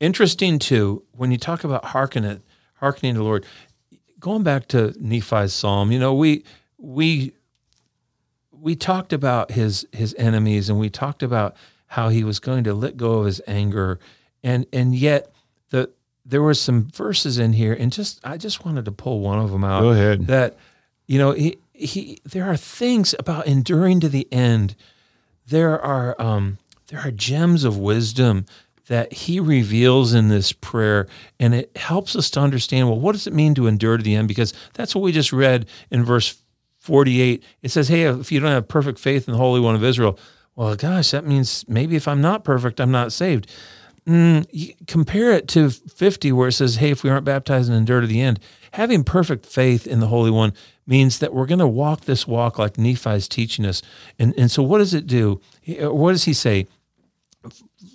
interesting 0.00 0.58
too, 0.58 1.04
when 1.12 1.30
you 1.30 1.38
talk 1.38 1.62
about 1.62 1.84
hearken 1.84 2.24
it, 2.24 2.42
hearkening 2.76 3.14
to 3.14 3.18
the 3.18 3.24
Lord, 3.24 3.46
going 4.18 4.42
back 4.42 4.68
to 4.68 4.94
Nephi's 4.98 5.52
psalm, 5.52 5.92
you 5.92 5.98
know, 5.98 6.14
we 6.14 6.44
we 6.78 7.32
we 8.64 8.74
talked 8.74 9.12
about 9.12 9.50
his 9.50 9.86
his 9.92 10.14
enemies 10.18 10.70
and 10.70 10.80
we 10.80 10.88
talked 10.88 11.22
about 11.22 11.54
how 11.88 12.08
he 12.08 12.24
was 12.24 12.40
going 12.40 12.64
to 12.64 12.72
let 12.72 12.96
go 12.96 13.18
of 13.18 13.26
his 13.26 13.42
anger. 13.46 14.00
And 14.42 14.64
and 14.72 14.94
yet 14.94 15.30
the 15.68 15.90
there 16.24 16.40
were 16.40 16.54
some 16.54 16.84
verses 16.84 17.38
in 17.38 17.52
here 17.52 17.74
and 17.74 17.92
just 17.92 18.20
I 18.24 18.38
just 18.38 18.64
wanted 18.64 18.86
to 18.86 18.90
pull 18.90 19.20
one 19.20 19.38
of 19.38 19.50
them 19.50 19.64
out 19.64 19.82
Go 19.82 19.90
ahead. 19.90 20.26
that 20.28 20.56
you 21.06 21.18
know 21.18 21.32
he 21.32 21.58
he 21.74 22.20
there 22.24 22.46
are 22.46 22.56
things 22.56 23.14
about 23.18 23.46
enduring 23.46 24.00
to 24.00 24.08
the 24.08 24.26
end. 24.32 24.74
There 25.46 25.78
are 25.78 26.18
um 26.18 26.56
there 26.86 27.00
are 27.00 27.10
gems 27.10 27.64
of 27.64 27.76
wisdom 27.76 28.46
that 28.86 29.12
he 29.12 29.40
reveals 29.40 30.14
in 30.14 30.28
this 30.28 30.52
prayer 30.52 31.06
and 31.38 31.54
it 31.54 31.76
helps 31.76 32.16
us 32.16 32.30
to 32.30 32.40
understand 32.40 32.88
well 32.88 32.98
what 32.98 33.12
does 33.12 33.26
it 33.26 33.34
mean 33.34 33.54
to 33.56 33.66
endure 33.66 33.98
to 33.98 34.02
the 34.02 34.14
end? 34.14 34.26
Because 34.26 34.54
that's 34.72 34.94
what 34.94 35.02
we 35.02 35.12
just 35.12 35.34
read 35.34 35.66
in 35.90 36.02
verse 36.02 36.38
48 36.84 37.42
it 37.62 37.70
says 37.70 37.88
hey 37.88 38.02
if 38.02 38.30
you 38.30 38.40
don't 38.40 38.50
have 38.50 38.68
perfect 38.68 38.98
faith 38.98 39.26
in 39.26 39.32
the 39.32 39.38
holy 39.38 39.58
one 39.58 39.74
of 39.74 39.82
israel. 39.82 40.18
Well 40.54 40.76
gosh 40.76 41.12
that 41.12 41.24
means 41.24 41.64
maybe 41.66 41.96
if 41.96 42.06
i'm 42.06 42.20
not 42.20 42.44
perfect 42.44 42.78
i'm 42.78 42.90
not 42.90 43.10
saved. 43.10 43.50
Mm, 44.06 44.76
compare 44.86 45.32
it 45.32 45.48
to 45.48 45.70
50 45.70 46.30
where 46.32 46.48
it 46.48 46.52
says 46.52 46.76
hey 46.76 46.90
if 46.90 47.02
we 47.02 47.08
aren't 47.08 47.24
baptized 47.24 47.70
and 47.70 47.78
endure 47.78 48.02
to 48.02 48.06
the 48.06 48.20
end. 48.20 48.38
Having 48.72 49.04
perfect 49.04 49.46
faith 49.46 49.86
in 49.86 50.00
the 50.00 50.08
holy 50.08 50.30
one 50.30 50.52
means 50.86 51.20
that 51.20 51.32
we're 51.32 51.46
going 51.46 51.58
to 51.60 51.66
walk 51.66 52.02
this 52.02 52.26
walk 52.26 52.58
like 52.58 52.76
nephi's 52.76 53.28
teaching 53.28 53.64
us. 53.64 53.80
And, 54.18 54.34
and 54.36 54.50
so 54.50 54.62
what 54.62 54.78
does 54.78 54.92
it 54.92 55.06
do? 55.06 55.40
What 55.80 56.12
does 56.12 56.24
he 56.24 56.34
say? 56.34 56.66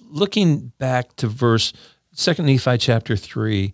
Looking 0.10 0.72
back 0.80 1.16
to 1.18 1.28
verse 1.28 1.74
second 2.12 2.48
nephi 2.48 2.78
chapter 2.78 3.16
3 3.16 3.74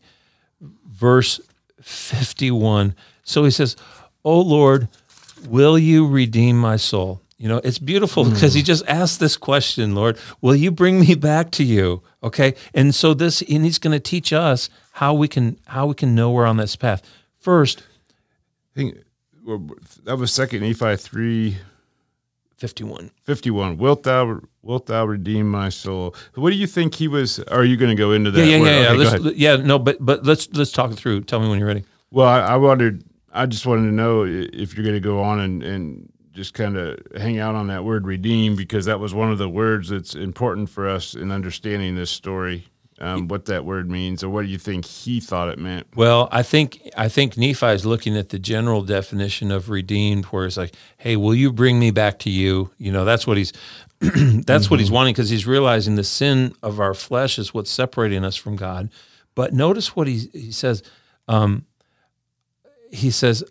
verse 0.87 1.39
51 1.81 2.95
so 3.23 3.43
he 3.43 3.49
says 3.51 3.75
O 4.23 4.39
lord 4.39 4.87
will 5.47 5.77
you 5.77 6.07
redeem 6.07 6.57
my 6.57 6.75
soul 6.75 7.21
you 7.37 7.47
know 7.47 7.61
it's 7.63 7.79
beautiful 7.79 8.23
hmm. 8.23 8.33
because 8.33 8.53
he 8.53 8.61
just 8.61 8.83
asked 8.87 9.19
this 9.19 9.37
question 9.37 9.95
lord 9.95 10.17
will 10.41 10.55
you 10.55 10.71
bring 10.71 10.99
me 10.99 11.15
back 11.15 11.51
to 11.51 11.63
you 11.63 12.01
okay 12.23 12.55
and 12.73 12.95
so 12.95 13.13
this 13.13 13.41
and 13.43 13.65
he's 13.65 13.79
going 13.79 13.91
to 13.91 13.99
teach 13.99 14.33
us 14.33 14.69
how 14.93 15.13
we 15.13 15.27
can 15.27 15.59
how 15.67 15.85
we 15.85 15.93
can 15.93 16.15
know 16.15 16.31
we're 16.31 16.45
on 16.45 16.57
this 16.57 16.75
path 16.75 17.01
first 17.37 17.83
I 18.75 18.79
think 18.79 18.97
well, 19.45 19.69
that 20.05 20.17
was 20.17 20.33
second 20.33 20.61
Nephi 20.61 20.95
three 20.95 21.57
51 22.57 23.11
fifty 23.23 23.51
one. 23.51 23.77
Wilt 23.77 24.03
thou 24.03 24.39
wilt 24.61 24.85
thou 24.87 25.05
redeem 25.05 25.49
my 25.49 25.69
soul? 25.69 26.15
What 26.35 26.51
do 26.51 26.55
you 26.55 26.67
think 26.67 26.95
he 26.95 27.07
was? 27.07 27.39
Are 27.39 27.65
you 27.65 27.77
going 27.77 27.89
to 27.89 27.95
go 27.95 28.11
into 28.11 28.31
that? 28.31 28.47
yeah 28.47 28.55
yeah 28.55 28.59
word? 28.59 28.67
yeah, 28.67 28.79
yeah. 28.79 28.89
Okay, 28.89 29.17
Let's, 29.17 29.37
yeah 29.37 29.55
no 29.57 29.77
but 29.77 29.97
but 29.99 30.25
let's 30.25 30.47
let's 30.53 30.71
talk 30.71 30.91
it 30.91 30.95
through 30.95 31.21
tell 31.21 31.39
me 31.39 31.49
when 31.49 31.59
you're 31.59 31.67
ready 31.67 31.83
Well, 32.11 32.27
I, 32.27 32.39
I 32.39 32.55
wondered. 32.55 33.03
I 33.35 33.45
just 33.45 33.65
wanted 33.65 33.87
to 33.89 33.93
know 33.93 34.23
if 34.25 34.75
you're 34.75 34.83
going 34.83 34.95
to 34.95 35.01
go 35.01 35.21
on 35.21 35.41
and, 35.41 35.61
and 35.61 36.11
just 36.31 36.53
kind 36.53 36.77
of 36.77 36.99
hang 37.17 37.37
out 37.37 37.53
on 37.53 37.67
that 37.67 37.83
word 37.83 38.07
redeem 38.07 38.55
because 38.55 38.85
that 38.85 38.99
was 38.99 39.13
one 39.13 39.31
of 39.31 39.37
the 39.37 39.49
words 39.49 39.89
that's 39.89 40.15
important 40.15 40.69
for 40.69 40.87
us 40.87 41.15
in 41.15 41.31
understanding 41.31 41.95
this 41.95 42.09
story. 42.09 42.67
Um, 42.97 43.27
what 43.27 43.43
that 43.47 43.65
word 43.65 43.91
means, 43.91 44.23
or 44.23 44.29
what 44.29 44.43
do 44.43 44.47
you 44.47 44.57
think 44.57 44.85
he 44.85 45.19
thought 45.19 45.49
it 45.49 45.59
meant? 45.59 45.85
Well, 45.97 46.29
I 46.31 46.43
think 46.43 46.79
I 46.95 47.09
think 47.09 47.35
Nephi 47.35 47.65
is 47.65 47.85
looking 47.85 48.15
at 48.15 48.29
the 48.29 48.39
general 48.39 48.83
definition 48.83 49.51
of 49.51 49.69
redeemed, 49.69 50.23
where 50.27 50.45
it's 50.45 50.55
like, 50.55 50.73
"Hey, 50.95 51.17
will 51.17 51.35
you 51.35 51.51
bring 51.51 51.77
me 51.77 51.91
back 51.91 52.19
to 52.19 52.29
you?" 52.29 52.71
You 52.77 52.93
know, 52.93 53.03
that's 53.03 53.27
what 53.27 53.35
he's 53.35 53.51
that's 53.99 54.71
what 54.71 54.79
he's 54.79 54.91
wanting 54.91 55.13
because 55.13 55.29
he's 55.29 55.45
realizing 55.45 55.95
the 55.95 56.05
sin 56.05 56.55
of 56.63 56.79
our 56.79 56.93
flesh 56.93 57.37
is 57.37 57.53
what's 57.53 57.69
separating 57.69 58.23
us 58.23 58.37
from 58.37 58.55
God. 58.55 58.89
But 59.35 59.53
notice 59.53 59.93
what 59.97 60.07
he 60.07 60.29
he 60.31 60.53
says. 60.53 60.81
Um, 61.27 61.65
he 62.91 63.11
says, 63.11 63.43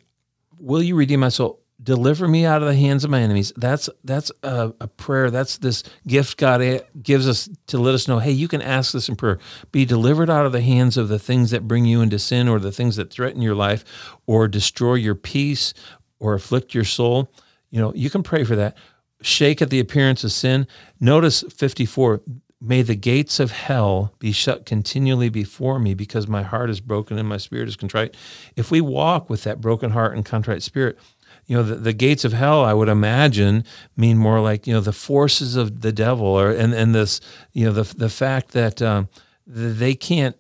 "Will 0.59 0.83
you 0.83 0.97
redeem 0.97 1.21
my 1.21 1.29
soul? 1.29 1.61
Deliver 1.83 2.27
me 2.29 2.47
out 2.47 2.63
of 2.63 2.69
the 2.69 2.77
hands 2.77 3.05
of 3.05 3.11
my 3.11 3.21
enemies." 3.21 3.53
That's 3.57 3.91
that's 4.05 4.31
a, 4.43 4.73
a 4.81 4.87
prayer. 4.87 5.31
That's 5.31 5.59
this 5.59 5.83
gift 6.07 6.39
God 6.39 6.83
gives 7.03 7.29
us 7.29 7.49
to 7.67 7.79
let 7.79 7.95
us 7.95 8.09
know, 8.09 8.19
"Hey, 8.21 8.31
you 8.31 8.49
can 8.49 8.63
ask 8.63 8.93
this 8.93 9.09
in 9.09 9.17
prayer. 9.17 9.39
Be 9.73 9.85
delivered 9.85 10.31
out 10.31 10.47
of 10.47 10.53
the 10.53 10.63
hands 10.63 10.97
of 10.97 11.09
the 11.09 11.19
things 11.19 11.51
that 11.51 11.69
bring 11.69 11.85
you 11.85 12.01
into 12.01 12.19
sin, 12.19 12.49
or 12.49 12.59
the 12.59 12.73
things 12.73 12.97
that 12.97 13.11
threaten 13.11 13.43
your 13.43 13.55
life, 13.55 13.85
or 14.27 14.49
destroy 14.49 14.95
your 14.95 15.15
peace, 15.15 15.75
or 16.19 16.35
afflict 16.35 16.75
your 16.75 16.85
soul." 16.85 17.31
You 17.71 17.81
know, 17.81 17.93
you 17.95 18.09
can 18.09 18.23
pray 18.23 18.45
for 18.45 18.57
that. 18.57 18.77
Shake 19.21 19.61
at 19.61 19.71
the 19.71 19.81
appearance 19.81 20.23
of 20.23 20.33
sin. 20.33 20.67
Notice 21.01 21.45
fifty 21.51 21.87
four. 21.87 22.21
May 22.61 22.83
the 22.83 22.95
gates 22.95 23.41
of 23.41 23.51
hell 23.51 24.15
be 24.19 24.33
shut 24.33 24.65
continually 24.65 25.29
before 25.29 25.79
me 25.79 25.95
because 25.95 26.27
my 26.27 26.43
heart 26.43 26.71
is 26.71 26.81
broken 26.81 27.19
and 27.19 27.29
my 27.29 27.37
spirit 27.37 27.69
is 27.69 27.77
contrite. 27.77 28.17
If 28.57 28.71
we 28.71 28.81
walk 28.81 29.29
with 29.29 29.43
that 29.45 29.61
broken 29.61 29.91
heart 29.91 30.15
and 30.15 30.25
contrite 30.25 30.63
spirit, 30.63 30.99
you 31.47 31.57
know, 31.57 31.63
the, 31.63 31.75
the 31.75 31.93
gates 31.93 32.25
of 32.25 32.33
hell, 32.33 32.65
I 32.65 32.73
would 32.73 32.89
imagine, 32.89 33.65
mean 33.97 34.17
more 34.17 34.41
like, 34.41 34.67
you 34.67 34.73
know, 34.73 34.81
the 34.81 34.93
forces 34.93 35.57
of 35.57 35.83
the 35.83 35.93
devil 35.93 36.27
or, 36.27 36.51
and, 36.51 36.73
and 36.73 36.95
this, 36.95 37.21
you 37.53 37.67
know, 37.67 37.73
the, 37.73 37.95
the 37.97 38.09
fact 38.09 38.53
that 38.53 38.81
um, 38.81 39.09
they 39.47 39.95
can't, 39.95 40.37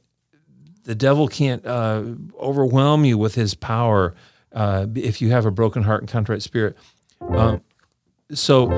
the 0.85 0.95
devil 0.95 1.29
can't 1.29 1.65
uh, 1.67 2.05
overwhelm 2.41 3.05
you 3.05 3.19
with 3.19 3.35
his 3.35 3.55
power 3.55 4.15
uh, 4.53 4.87
if 4.95 5.21
you 5.21 5.31
have 5.31 5.45
a 5.45 5.51
broken 5.51 5.83
heart 5.83 6.01
and 6.01 6.09
contrite 6.09 6.43
spirit. 6.43 6.77
Um, 7.21 7.61
so 8.35 8.70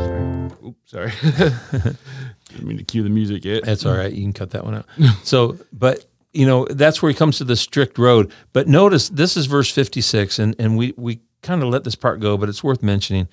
Oops, 0.65 0.91
sorry. 0.91 1.13
Didn't 1.23 2.63
mean 2.63 2.79
to 2.79 2.85
cue 2.85 3.03
the 3.03 3.11
music 3.11 3.45
yet. 3.45 3.65
That's 3.65 3.87
all 3.87 3.97
right. 3.97 4.13
You 4.13 4.23
can 4.23 4.33
cut 4.33 4.51
that 4.51 4.65
one 4.65 4.75
out. 4.75 4.87
So, 5.25 5.59
but 5.73 6.07
you 6.33 6.47
know, 6.47 6.67
that's 6.67 7.01
where 7.01 7.11
he 7.11 7.17
comes 7.17 7.39
to 7.39 7.45
the 7.45 7.57
strict 7.57 7.99
road. 7.99 8.33
But 8.53 8.69
notice 8.69 9.09
this 9.09 9.37
is 9.37 9.47
verse 9.47 9.71
56, 9.71 10.39
and, 10.39 10.57
and 10.59 10.77
we, 10.77 10.93
we 10.97 11.21
kind 11.43 11.63
of 11.63 11.69
let 11.69 11.85
this 11.85 11.95
part 11.95 12.21
go, 12.21 12.37
but 12.37 12.49
it's 12.49 12.63
worth 12.63 12.83
mentioning. 12.83 13.29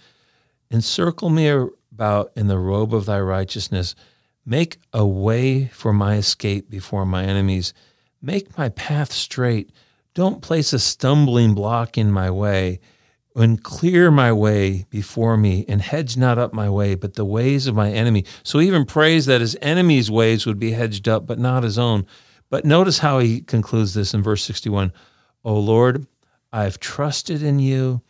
Encircle 0.72 1.30
me 1.30 1.50
about 1.50 2.32
in 2.36 2.48
the 2.48 2.58
robe 2.58 2.94
of 2.94 3.06
thy 3.06 3.20
righteousness. 3.20 3.96
Make 4.46 4.78
a 4.94 5.06
way 5.06 5.68
for 5.68 5.94
my 5.94 6.16
escape 6.16 6.70
before 6.70 7.06
my 7.06 7.24
enemies. 7.24 7.74
Make 8.22 8.58
my 8.58 8.70
path 8.70 9.12
straight. 9.12 9.72
Don't 10.14 10.42
place 10.42 10.74
a 10.74 10.80
stumbling 10.80 11.54
block 11.54 11.98
in 11.98 12.12
my 12.12 12.30
way. 12.30 12.80
And 13.36 13.64
clear 13.64 14.12
my 14.12 14.32
way 14.32 14.86
before 14.90 15.38
me 15.38 15.66
and 15.68 15.82
hedge 15.82 16.16
not 16.18 16.38
up 16.38 16.54
my 16.54 16.70
way, 16.70 16.96
but 16.96 17.16
the 17.16 17.26
ways 17.26 17.68
of 17.68 17.76
my 17.76 17.92
enemy. 17.92 18.26
So 18.44 18.60
he 18.60 18.68
even 18.68 18.86
prays 18.86 19.26
that 19.26 19.42
his 19.42 19.58
enemy's 19.62 20.12
ways 20.12 20.46
would 20.46 20.60
be 20.60 20.72
hedged 20.72 21.08
up, 21.08 21.26
but 21.26 21.40
not 21.40 21.64
his 21.64 21.80
own. 21.80 22.06
But 22.50 22.66
notice 22.66 23.00
how 23.00 23.20
he 23.20 23.42
concludes 23.42 23.96
this 23.96 24.14
in 24.14 24.22
verse 24.22 24.44
61 24.44 24.94
O 25.44 25.60
Lord, 25.60 26.08
I 26.52 26.64
have 26.64 26.80
trusted 26.80 27.42
in 27.42 27.60
you, 27.60 28.02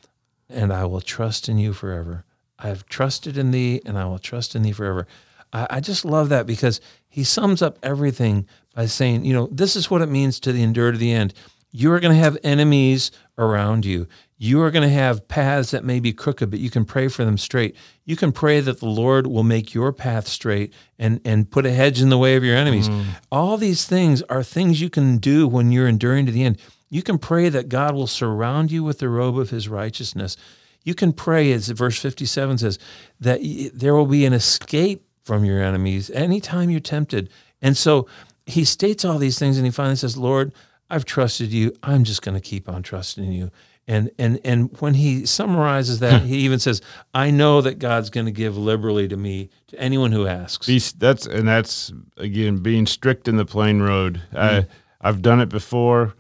and 0.50 0.74
I 0.74 0.86
will 0.86 1.02
trust 1.02 1.48
in 1.48 1.58
you 1.58 1.74
forever. 1.74 2.26
I 2.60 2.68
have 2.68 2.86
trusted 2.86 3.38
in 3.38 3.52
thee, 3.52 3.82
and 3.86 3.98
I 3.98 4.06
will 4.06 4.20
trust 4.20 4.56
in 4.56 4.62
thee 4.62 4.72
forever. 4.72 5.08
I, 5.54 5.68
I 5.70 5.80
just 5.80 6.04
love 6.04 6.30
that 6.30 6.46
because 6.46 6.82
he 7.08 7.24
sums 7.24 7.62
up 7.62 7.80
everything 7.82 8.48
by 8.76 8.88
saying, 8.88 9.24
you 9.26 9.34
know, 9.34 9.48
this 9.52 9.76
is 9.76 9.90
what 9.90 10.02
it 10.02 10.10
means 10.10 10.40
to 10.42 10.52
the 10.52 10.64
endure 10.64 10.92
to 10.92 10.98
the 10.98 11.12
end. 11.12 11.34
You 11.72 11.92
are 11.94 12.00
going 12.00 12.14
to 12.14 12.20
have 12.20 12.38
enemies 12.44 13.12
around 13.38 13.86
you. 13.86 14.08
You 14.38 14.62
are 14.62 14.72
going 14.72 14.88
to 14.88 14.94
have 14.94 15.28
paths 15.28 15.72
that 15.72 15.84
may 15.84 16.00
be 16.00 16.12
crooked, 16.12 16.50
but 16.50 16.60
you 16.60 16.70
can 16.70 16.86
pray 16.86 17.08
for 17.08 17.24
them 17.24 17.38
straight. 17.38 17.76
You 18.06 18.16
can 18.16 18.32
pray 18.32 18.60
that 18.60 18.80
the 18.80 18.88
Lord 18.88 19.28
will 19.28 19.44
make 19.44 19.74
your 19.74 19.94
path 19.94 20.28
straight 20.28 20.74
and, 21.00 21.22
and 21.24 21.50
put 21.50 21.66
a 21.66 21.72
hedge 21.72 22.02
in 22.02 22.10
the 22.10 22.18
way 22.18 22.36
of 22.36 22.44
your 22.44 22.56
enemies. 22.56 22.90
Mm. 22.90 23.06
All 23.32 23.58
these 23.58 23.86
things 23.86 24.22
are 24.24 24.44
things 24.44 24.82
you 24.82 24.90
can 24.90 25.18
do 25.18 25.48
when 25.48 25.72
you're 25.72 25.88
enduring 25.88 26.26
to 26.26 26.32
the 26.32 26.44
end. 26.44 26.60
You 26.90 27.02
can 27.02 27.18
pray 27.18 27.50
that 27.50 27.70
God 27.70 27.96
will 27.96 28.08
surround 28.08 28.72
you 28.72 28.84
with 28.84 29.00
the 29.00 29.10
robe 29.10 29.38
of 29.38 29.50
his 29.50 29.70
righteousness. 29.70 30.36
You 30.84 30.94
can 30.94 31.14
pray, 31.14 31.52
as 31.52 31.70
verse 31.70 32.00
57 32.00 32.58
says, 32.58 32.80
that 33.20 33.40
there 33.74 33.96
will 33.96 34.06
be 34.06 34.26
an 34.26 34.34
escape 34.34 35.06
from 35.24 35.46
your 35.46 35.62
enemies 35.62 36.10
anytime 36.12 36.70
you're 36.70 36.80
tempted. 36.80 37.30
And 37.62 37.78
so 37.78 38.08
he 38.46 38.66
states 38.66 39.06
all 39.06 39.18
these 39.18 39.40
things 39.40 39.58
and 39.58 39.66
he 39.66 39.72
finally 39.72 39.96
says, 39.96 40.18
Lord, 40.18 40.52
I've 40.90 41.06
trusted 41.06 41.52
you. 41.52 41.74
I'm 41.82 42.04
just 42.04 42.22
going 42.22 42.36
to 42.36 42.42
keep 42.42 42.70
on 42.70 42.84
trusting 42.84 43.32
you. 43.32 43.52
And 43.88 44.12
and 44.18 44.40
and 44.46 44.76
when 44.80 44.94
he 44.94 45.26
summarizes 45.26 46.00
that, 46.00 46.22
he 46.22 46.38
even 46.40 46.60
says, 46.60 46.82
"I 47.14 47.32
know 47.32 47.60
that 47.62 47.80
God's 47.80 48.10
going 48.10 48.26
to 48.28 48.32
give 48.32 48.58
liberally 48.58 49.10
to 49.10 49.18
me 49.18 49.50
to 49.68 49.80
anyone 49.80 50.14
who 50.14 50.26
asks." 50.26 50.68
that's 50.94 51.26
and 51.26 51.46
that's 51.46 51.92
again 52.16 52.58
being 52.58 52.86
strict 52.86 53.28
in 53.28 53.36
the 53.36 53.46
plain 53.46 53.82
road. 53.82 54.22
Mm. 54.32 54.40
I 54.40 54.68
I've 55.02 55.22
done 55.22 55.42
it 55.42 55.50
before. 55.50 56.14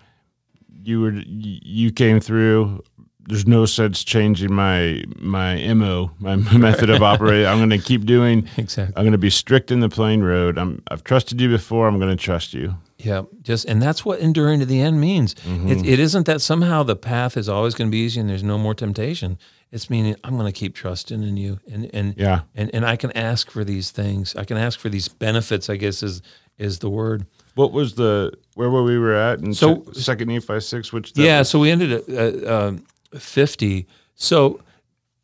You 0.84 1.02
were 1.02 1.14
you 1.26 1.92
came 1.92 2.20
through. 2.20 2.84
There's 3.26 3.48
no 3.48 3.66
sense 3.66 4.04
changing 4.04 4.54
my 4.54 5.06
my 5.18 5.74
mo 5.74 6.12
my 6.20 6.36
method 6.58 6.90
of 6.90 7.02
operating. 7.02 7.48
I'm 7.48 7.60
going 7.60 7.70
to 7.70 7.78
keep 7.78 8.06
doing 8.06 8.50
exactly. 8.58 8.94
I'm 8.98 9.04
going 9.04 9.14
to 9.14 9.18
be 9.18 9.30
strict 9.30 9.72
in 9.72 9.80
the 9.80 9.88
plain 9.88 10.22
road. 10.22 10.58
I'm 10.58 10.84
I've 10.90 11.06
trusted 11.06 11.40
you 11.40 11.48
before. 11.48 11.88
I'm 11.88 11.98
going 11.98 12.16
to 12.16 12.22
trust 12.22 12.54
you. 12.54 12.76
Yeah, 13.04 13.24
just 13.42 13.66
and 13.66 13.82
that's 13.82 14.06
what 14.06 14.20
enduring 14.20 14.62
to 14.62 14.66
the 14.66 14.80
end 14.80 15.00
means. 15.00 15.36
Mm-hmm. 15.36 15.68
It, 15.68 15.86
it 15.86 16.00
isn't 16.00 16.26
that 16.26 16.42
somehow 16.42 16.84
the 16.84 16.96
path 16.96 17.36
is 17.36 17.50
always 17.50 17.76
going 17.76 17.90
to 17.90 17.92
be 17.92 17.98
easy 17.98 18.20
and 18.20 18.30
there's 18.30 18.44
no 18.44 18.58
more 18.58 18.74
temptation. 18.74 19.38
It's 19.72 19.90
meaning 19.90 20.16
I'm 20.24 20.38
going 20.38 20.52
to 20.52 20.58
keep 20.58 20.74
trusting 20.76 21.22
in 21.22 21.36
you, 21.36 21.60
and 21.72 21.90
and 21.94 22.16
yeah, 22.16 22.42
and 22.56 22.74
and 22.74 22.86
I 22.86 22.96
can 22.96 23.12
ask 23.12 23.52
for 23.52 23.64
these 23.64 23.92
things. 23.92 24.36
I 24.36 24.46
can 24.46 24.56
ask 24.56 24.80
for 24.80 24.88
these 24.88 25.08
benefits. 25.08 25.70
I 25.70 25.76
guess 25.76 26.02
is 26.02 26.22
is 26.58 26.80
the 26.80 26.90
word. 26.90 27.26
What 27.56 27.74
was 27.74 27.96
the 27.96 28.34
where 28.54 28.70
were 28.70 28.84
we 28.84 28.98
were 28.98 29.16
at? 29.16 29.40
And 29.40 29.58
so 29.58 29.84
second 29.94 30.30
Nephi 30.30 30.60
six, 30.60 30.94
which 30.94 31.12
yeah, 31.16 31.40
was? 31.40 31.50
so 31.50 31.60
we 31.60 31.72
ended 31.72 31.92
at 32.10 32.44
uh, 32.44 32.74
fifty. 33.18 33.88
So 34.16 34.62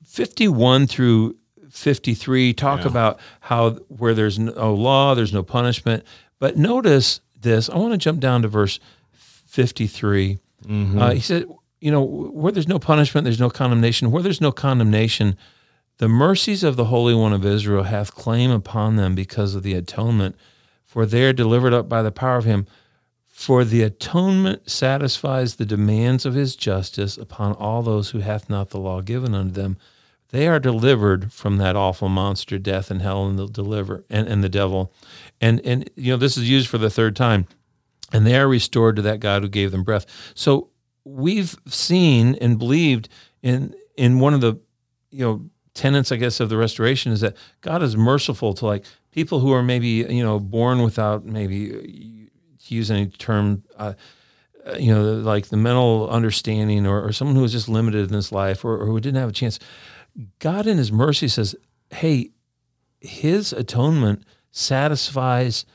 fifty 0.04 0.48
one 0.48 0.88
through 0.88 1.36
53 1.70 2.54
talk 2.54 2.82
yeah. 2.82 2.88
about 2.88 3.20
how 3.42 3.72
where 3.88 4.14
there's 4.14 4.40
no 4.40 4.74
law, 4.74 5.14
there's 5.14 5.34
no 5.34 5.44
punishment. 5.44 6.04
But 6.40 6.58
notice 6.58 7.22
this. 7.42 7.70
I 7.70 7.78
want 7.78 7.94
to 7.94 7.98
jump 7.98 8.20
down 8.20 8.42
to 8.42 8.48
verse 8.48 8.80
53. 9.14 10.40
Mm-hmm. 10.66 11.00
Uh, 11.00 11.12
he 11.12 11.20
said, 11.20 11.46
you 11.80 11.92
know, 11.92 12.04
where 12.04 12.52
there's 12.52 12.68
no 12.68 12.80
punishment, 12.80 13.24
there's 13.24 13.40
no 13.40 13.50
condemnation. 13.50 14.12
Where 14.12 14.24
there's 14.24 14.42
no 14.42 14.52
condemnation, 14.52 15.38
the 15.98 16.10
mercies 16.10 16.64
of 16.64 16.76
the 16.76 16.86
Holy 16.86 17.14
One 17.14 17.34
of 17.34 17.46
Israel 17.46 17.84
hath 17.84 18.16
claim 18.16 18.52
upon 18.52 18.96
them 18.96 19.16
because 19.16 19.56
of 19.56 19.64
the 19.64 19.74
atonement, 19.74 20.36
for 20.86 21.06
they 21.06 21.26
are 21.26 21.34
delivered 21.34 21.74
up 21.74 21.88
by 21.88 22.02
the 22.02 22.12
power 22.12 22.38
of 22.38 22.46
him. 22.46 22.68
For 23.28 23.64
the 23.64 23.84
atonement 23.84 24.70
satisfies 24.70 25.56
the 25.56 25.66
demands 25.66 26.26
of 26.26 26.34
his 26.34 26.58
justice 26.58 27.18
upon 27.18 27.54
all 27.54 27.82
those 27.82 28.10
who 28.10 28.20
hath 28.20 28.50
not 28.50 28.72
the 28.72 28.80
law 28.80 29.00
given 29.00 29.34
unto 29.34 29.54
them. 29.54 29.78
They 30.32 30.48
are 30.48 30.60
delivered 30.60 31.32
from 31.32 31.58
that 31.58 31.76
awful 31.76 32.10
monster, 32.10 32.58
death 32.58 32.92
and 32.92 33.02
hell, 33.02 33.26
and 33.28 33.40
the 33.40 33.48
deliver 33.48 34.04
and, 34.10 34.28
and 34.28 34.44
the 34.44 34.50
devil. 34.50 34.94
And 35.42 35.62
and 35.66 35.90
you 35.96 36.12
know, 36.12 36.18
this 36.18 36.38
is 36.38 36.50
used 36.50 36.68
for 36.68 36.78
the 36.78 36.90
third 36.90 37.16
time. 37.16 37.48
And 38.12 38.26
they 38.26 38.36
are 38.38 38.48
restored 38.48 38.96
to 38.96 39.02
that 39.04 39.20
God 39.20 39.44
who 39.44 39.50
gave 39.50 39.72
them 39.72 39.84
breath. 39.84 40.06
So 40.34 40.70
we've 41.04 41.56
seen 41.68 42.36
and 42.36 42.58
believed 42.58 43.10
in 43.42 43.76
in 43.96 44.20
one 44.20 44.34
of 44.34 44.42
the 44.42 44.60
you 45.12 45.26
know 45.26 45.50
tenets, 45.74 46.12
I 46.12 46.18
guess, 46.18 46.40
of 46.40 46.50
the 46.50 46.58
restoration 46.58 47.12
is 47.12 47.22
that 47.22 47.36
God 47.62 47.84
is 47.84 47.96
merciful 47.96 48.54
to 48.56 48.66
like 48.66 48.86
people 49.12 49.40
who 49.40 49.52
are 49.52 49.64
maybe 49.64 50.06
you 50.10 50.24
know 50.24 50.40
born 50.40 50.82
without 50.82 51.26
maybe 51.26 51.70
to 51.70 52.76
use 52.76 52.92
any 52.92 53.08
term. 53.08 53.64
Uh, 53.78 53.94
you 54.78 54.94
know, 54.94 55.02
like 55.02 55.48
the 55.48 55.58
mental 55.58 56.10
understanding, 56.10 56.86
or, 56.86 57.04
or 57.04 57.12
someone 57.12 57.36
who 57.36 57.42
was 57.42 57.54
just 57.54 57.70
limited 57.70 58.08
in 58.08 58.14
this 58.14 58.32
life, 58.32 58.64
or, 58.64 58.78
or 58.78 58.86
who 58.86 59.00
didn't 59.00 59.20
have 59.20 59.30
a 59.30 59.34
chance. 59.34 59.58
God, 60.40 60.68
in 60.68 60.78
His 60.78 60.92
mercy, 60.92 61.28
says, 61.28 61.56
"Hey, 61.92 62.32
His 63.00 63.54
atonement 63.54 64.24
satisfies 64.52 65.66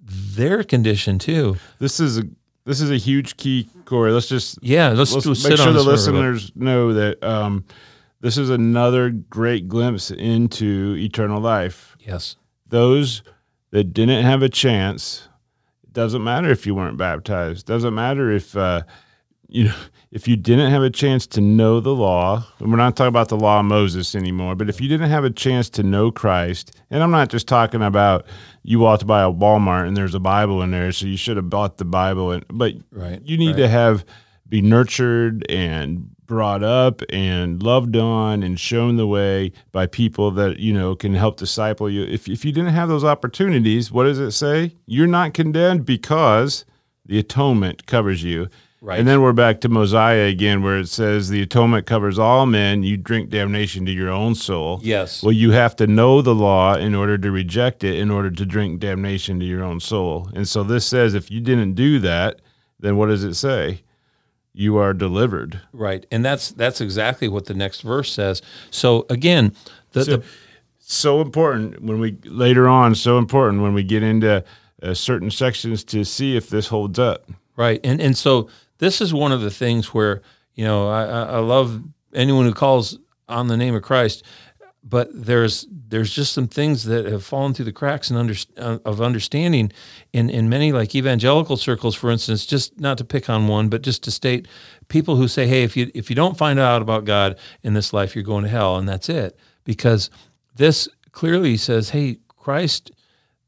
their 0.00 0.62
condition 0.64 1.18
too. 1.18 1.56
This 1.78 2.00
is 2.00 2.18
a 2.18 2.24
this 2.64 2.80
is 2.80 2.90
a 2.90 2.96
huge 2.96 3.36
key, 3.36 3.68
Corey. 3.84 4.10
Let's 4.12 4.28
just 4.28 4.58
yeah, 4.62 4.88
let's, 4.90 5.12
let's 5.12 5.26
make 5.26 5.56
sure 5.56 5.72
the 5.72 5.82
listeners 5.82 6.52
know 6.54 6.92
that 6.94 7.22
um, 7.22 7.64
this 8.20 8.36
is 8.36 8.50
another 8.50 9.10
great 9.10 9.68
glimpse 9.68 10.10
into 10.10 10.96
eternal 10.98 11.40
life. 11.40 11.96
Yes, 12.00 12.36
those 12.66 13.22
that 13.70 13.92
didn't 13.92 14.24
have 14.24 14.42
a 14.42 14.48
chance. 14.48 15.28
It 15.84 15.92
doesn't 15.92 16.24
matter 16.24 16.50
if 16.50 16.66
you 16.66 16.74
weren't 16.74 16.96
baptized. 16.96 17.66
Doesn't 17.66 17.94
matter 17.94 18.30
if 18.32 18.56
uh, 18.56 18.82
you 19.48 19.64
know 19.64 19.74
if 20.16 20.26
you 20.26 20.34
didn't 20.34 20.70
have 20.70 20.82
a 20.82 20.88
chance 20.88 21.26
to 21.26 21.42
know 21.42 21.78
the 21.78 21.94
law, 21.94 22.42
and 22.58 22.70
we're 22.70 22.78
not 22.78 22.96
talking 22.96 23.08
about 23.08 23.28
the 23.28 23.36
law 23.36 23.60
of 23.60 23.66
Moses 23.66 24.14
anymore, 24.14 24.54
but 24.54 24.70
if 24.70 24.80
you 24.80 24.88
didn't 24.88 25.10
have 25.10 25.24
a 25.24 25.30
chance 25.30 25.68
to 25.68 25.82
know 25.82 26.10
Christ, 26.10 26.74
and 26.90 27.02
I'm 27.02 27.10
not 27.10 27.28
just 27.28 27.46
talking 27.46 27.82
about 27.82 28.24
you 28.62 28.78
walked 28.78 29.06
by 29.06 29.22
a 29.22 29.30
Walmart 29.30 29.86
and 29.86 29.94
there's 29.94 30.14
a 30.14 30.18
Bible 30.18 30.62
in 30.62 30.70
there, 30.70 30.90
so 30.90 31.04
you 31.04 31.18
should 31.18 31.36
have 31.36 31.50
bought 31.50 31.76
the 31.76 31.84
Bible, 31.84 32.30
and 32.30 32.46
but 32.48 32.72
right, 32.92 33.20
you 33.26 33.36
need 33.36 33.56
right. 33.56 33.64
to 33.64 33.68
have 33.68 34.06
be 34.48 34.62
nurtured 34.62 35.44
and 35.50 36.08
brought 36.24 36.62
up 36.62 37.02
and 37.10 37.62
loved 37.62 37.94
on 37.94 38.42
and 38.42 38.58
shown 38.58 38.96
the 38.96 39.06
way 39.06 39.52
by 39.70 39.86
people 39.86 40.30
that 40.30 40.58
you 40.58 40.72
know 40.72 40.96
can 40.96 41.12
help 41.12 41.36
disciple 41.36 41.90
you. 41.90 42.04
If 42.04 42.26
if 42.26 42.42
you 42.42 42.52
didn't 42.52 42.72
have 42.72 42.88
those 42.88 43.04
opportunities, 43.04 43.92
what 43.92 44.04
does 44.04 44.18
it 44.18 44.30
say? 44.30 44.76
You're 44.86 45.06
not 45.06 45.34
condemned 45.34 45.84
because 45.84 46.64
the 47.04 47.18
atonement 47.18 47.84
covers 47.84 48.24
you. 48.24 48.48
Right. 48.80 48.98
And 48.98 49.08
then 49.08 49.22
we're 49.22 49.32
back 49.32 49.60
to 49.62 49.68
Mosiah 49.68 50.26
again, 50.26 50.62
where 50.62 50.78
it 50.78 50.88
says 50.88 51.28
the 51.28 51.42
atonement 51.42 51.86
covers 51.86 52.18
all 52.18 52.46
men. 52.46 52.82
You 52.82 52.96
drink 52.96 53.30
damnation 53.30 53.86
to 53.86 53.92
your 53.92 54.10
own 54.10 54.34
soul. 54.34 54.80
Yes. 54.82 55.22
Well, 55.22 55.32
you 55.32 55.52
have 55.52 55.74
to 55.76 55.86
know 55.86 56.20
the 56.20 56.34
law 56.34 56.76
in 56.76 56.94
order 56.94 57.16
to 57.16 57.30
reject 57.30 57.82
it, 57.84 57.98
in 57.98 58.10
order 58.10 58.30
to 58.30 58.46
drink 58.46 58.80
damnation 58.80 59.40
to 59.40 59.46
your 59.46 59.64
own 59.64 59.80
soul. 59.80 60.28
And 60.34 60.46
so 60.46 60.62
this 60.62 60.86
says 60.86 61.14
if 61.14 61.30
you 61.30 61.40
didn't 61.40 61.72
do 61.74 61.98
that, 62.00 62.40
then 62.78 62.96
what 62.96 63.06
does 63.06 63.24
it 63.24 63.34
say? 63.34 63.82
You 64.52 64.76
are 64.76 64.92
delivered. 64.92 65.60
Right. 65.72 66.06
And 66.10 66.24
that's 66.24 66.50
that's 66.50 66.80
exactly 66.80 67.28
what 67.28 67.46
the 67.46 67.54
next 67.54 67.80
verse 67.80 68.12
says. 68.12 68.42
So 68.70 69.06
again, 69.08 69.54
the, 69.92 70.04
so, 70.04 70.16
the 70.18 70.24
so 70.78 71.20
important 71.20 71.82
when 71.82 71.98
we 71.98 72.18
later 72.24 72.68
on, 72.68 72.94
so 72.94 73.18
important 73.18 73.62
when 73.62 73.74
we 73.74 73.82
get 73.82 74.02
into 74.02 74.44
uh, 74.82 74.94
certain 74.94 75.30
sections 75.30 75.82
to 75.84 76.04
see 76.04 76.36
if 76.36 76.50
this 76.50 76.68
holds 76.68 76.98
up. 76.98 77.30
Right. 77.56 77.80
And 77.82 78.00
and 78.00 78.16
so 78.16 78.48
this 78.78 79.00
is 79.00 79.12
one 79.12 79.32
of 79.32 79.40
the 79.40 79.50
things 79.50 79.94
where 79.94 80.22
you 80.54 80.64
know 80.64 80.88
I, 80.88 81.04
I 81.04 81.38
love 81.38 81.82
anyone 82.14 82.46
who 82.46 82.54
calls 82.54 82.98
on 83.28 83.48
the 83.48 83.56
name 83.56 83.74
of 83.74 83.82
Christ, 83.82 84.24
but 84.88 85.08
there's 85.12 85.66
there's 85.70 86.12
just 86.12 86.32
some 86.32 86.46
things 86.46 86.84
that 86.84 87.06
have 87.06 87.24
fallen 87.24 87.54
through 87.54 87.64
the 87.64 87.72
cracks 87.72 88.08
and 88.10 88.18
under, 88.18 88.34
uh, 88.56 88.78
of 88.84 89.00
understanding 89.00 89.72
in 90.12 90.30
in 90.30 90.48
many 90.48 90.72
like 90.72 90.94
evangelical 90.94 91.56
circles, 91.56 91.94
for 91.94 92.10
instance. 92.10 92.46
Just 92.46 92.78
not 92.78 92.98
to 92.98 93.04
pick 93.04 93.28
on 93.28 93.48
one, 93.48 93.68
but 93.68 93.82
just 93.82 94.02
to 94.04 94.10
state 94.10 94.46
people 94.88 95.16
who 95.16 95.26
say, 95.26 95.46
"Hey, 95.46 95.64
if 95.64 95.76
you 95.76 95.90
if 95.94 96.08
you 96.08 96.16
don't 96.16 96.38
find 96.38 96.58
out 96.58 96.82
about 96.82 97.04
God 97.04 97.36
in 97.62 97.74
this 97.74 97.92
life, 97.92 98.14
you're 98.14 98.24
going 98.24 98.44
to 98.44 98.50
hell," 98.50 98.76
and 98.76 98.88
that's 98.88 99.08
it. 99.08 99.38
Because 99.64 100.08
this 100.54 100.88
clearly 101.10 101.56
says, 101.56 101.90
"Hey, 101.90 102.18
Christ." 102.28 102.92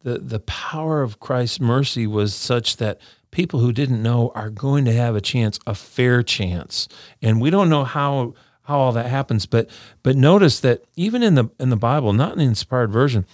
The, 0.04 0.20
the 0.20 0.38
power 0.38 1.02
of 1.02 1.18
Christ's 1.18 1.58
mercy 1.58 2.06
was 2.06 2.32
such 2.32 2.76
that 2.76 3.00
people 3.38 3.60
who 3.60 3.70
didn't 3.70 4.02
know 4.02 4.32
are 4.34 4.50
going 4.50 4.84
to 4.84 4.92
have 4.92 5.14
a 5.14 5.20
chance, 5.20 5.60
a 5.64 5.72
fair 5.72 6.24
chance. 6.24 6.88
And 7.22 7.40
we 7.40 7.50
don't 7.50 7.68
know 7.68 7.84
how 7.84 8.34
how 8.62 8.80
all 8.80 8.90
that 8.90 9.06
happens, 9.06 9.46
but 9.46 9.70
but 10.02 10.16
notice 10.16 10.58
that 10.58 10.82
even 10.96 11.22
in 11.22 11.36
the 11.36 11.48
in 11.60 11.70
the 11.70 11.76
Bible, 11.76 12.12
not 12.12 12.32
in 12.32 12.38
the 12.40 12.44
inspired 12.44 12.90
version, 12.90 13.26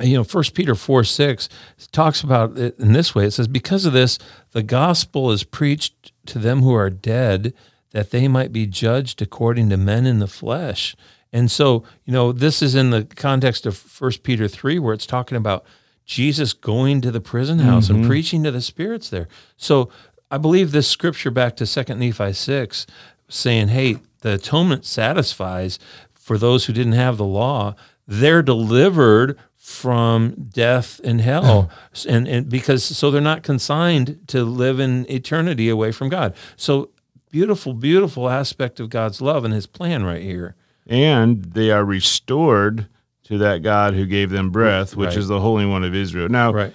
you 0.00 0.16
know, 0.16 0.24
First 0.24 0.54
Peter 0.54 0.74
four 0.74 1.04
six 1.04 1.48
talks 1.92 2.20
about 2.20 2.58
it 2.58 2.76
in 2.80 2.94
this 2.94 3.14
way. 3.14 3.26
It 3.26 3.30
says, 3.30 3.46
"Because 3.46 3.86
of 3.86 3.92
this, 3.92 4.18
the 4.50 4.64
gospel 4.64 5.30
is 5.30 5.44
preached 5.44 6.10
to 6.26 6.40
them 6.40 6.62
who 6.62 6.74
are 6.74 6.90
dead, 6.90 7.54
that 7.92 8.10
they 8.10 8.26
might 8.26 8.50
be 8.50 8.66
judged 8.66 9.22
according 9.22 9.70
to 9.70 9.76
men 9.76 10.04
in 10.04 10.18
the 10.18 10.26
flesh. 10.26 10.96
And 11.32 11.48
so, 11.48 11.84
you 12.04 12.12
know, 12.12 12.32
this 12.32 12.60
is 12.60 12.74
in 12.74 12.90
the 12.90 13.04
context 13.04 13.66
of 13.66 13.76
First 13.76 14.24
Peter 14.24 14.48
3, 14.48 14.80
where 14.80 14.94
it's 14.94 15.06
talking 15.06 15.38
about 15.38 15.64
Jesus 16.06 16.52
going 16.52 17.00
to 17.02 17.10
the 17.10 17.20
prison 17.20 17.58
house 17.58 17.90
and 17.90 17.98
mm-hmm. 17.98 18.08
preaching 18.08 18.44
to 18.44 18.50
the 18.50 18.60
spirits 18.60 19.10
there. 19.10 19.28
So 19.56 19.90
I 20.30 20.38
believe 20.38 20.70
this 20.70 20.88
scripture 20.88 21.32
back 21.32 21.56
to 21.56 21.66
Second 21.66 21.98
Nephi 21.98 22.32
6 22.32 22.86
saying, 23.28 23.68
hey, 23.68 23.98
the 24.20 24.34
atonement 24.34 24.84
satisfies 24.84 25.78
for 26.14 26.38
those 26.38 26.66
who 26.66 26.72
didn't 26.72 26.92
have 26.92 27.16
the 27.16 27.24
law. 27.24 27.74
They're 28.06 28.42
delivered 28.42 29.36
from 29.56 30.48
death 30.52 31.00
and 31.02 31.20
hell 31.20 31.44
oh. 31.70 32.08
and, 32.08 32.28
and 32.28 32.48
because 32.48 32.84
so 32.84 33.10
they're 33.10 33.20
not 33.20 33.42
consigned 33.42 34.20
to 34.28 34.44
live 34.44 34.78
in 34.78 35.10
eternity 35.10 35.68
away 35.68 35.90
from 35.90 36.08
God. 36.08 36.36
So 36.56 36.90
beautiful, 37.30 37.74
beautiful 37.74 38.30
aspect 38.30 38.78
of 38.78 38.90
God's 38.90 39.20
love 39.20 39.44
and 39.44 39.52
his 39.52 39.66
plan 39.66 40.04
right 40.04 40.22
here. 40.22 40.54
and 40.86 41.44
they 41.46 41.70
are 41.72 41.84
restored 41.84 42.86
to 43.26 43.38
that 43.38 43.62
God 43.62 43.94
who 43.94 44.06
gave 44.06 44.30
them 44.30 44.50
breath, 44.50 44.96
which 44.96 45.08
Right. 45.10 45.16
is 45.18 45.28
the 45.28 45.40
Holy 45.40 45.66
One 45.66 45.84
of 45.84 45.94
Israel. 45.94 46.28
Now, 46.28 46.52
Right. 46.52 46.74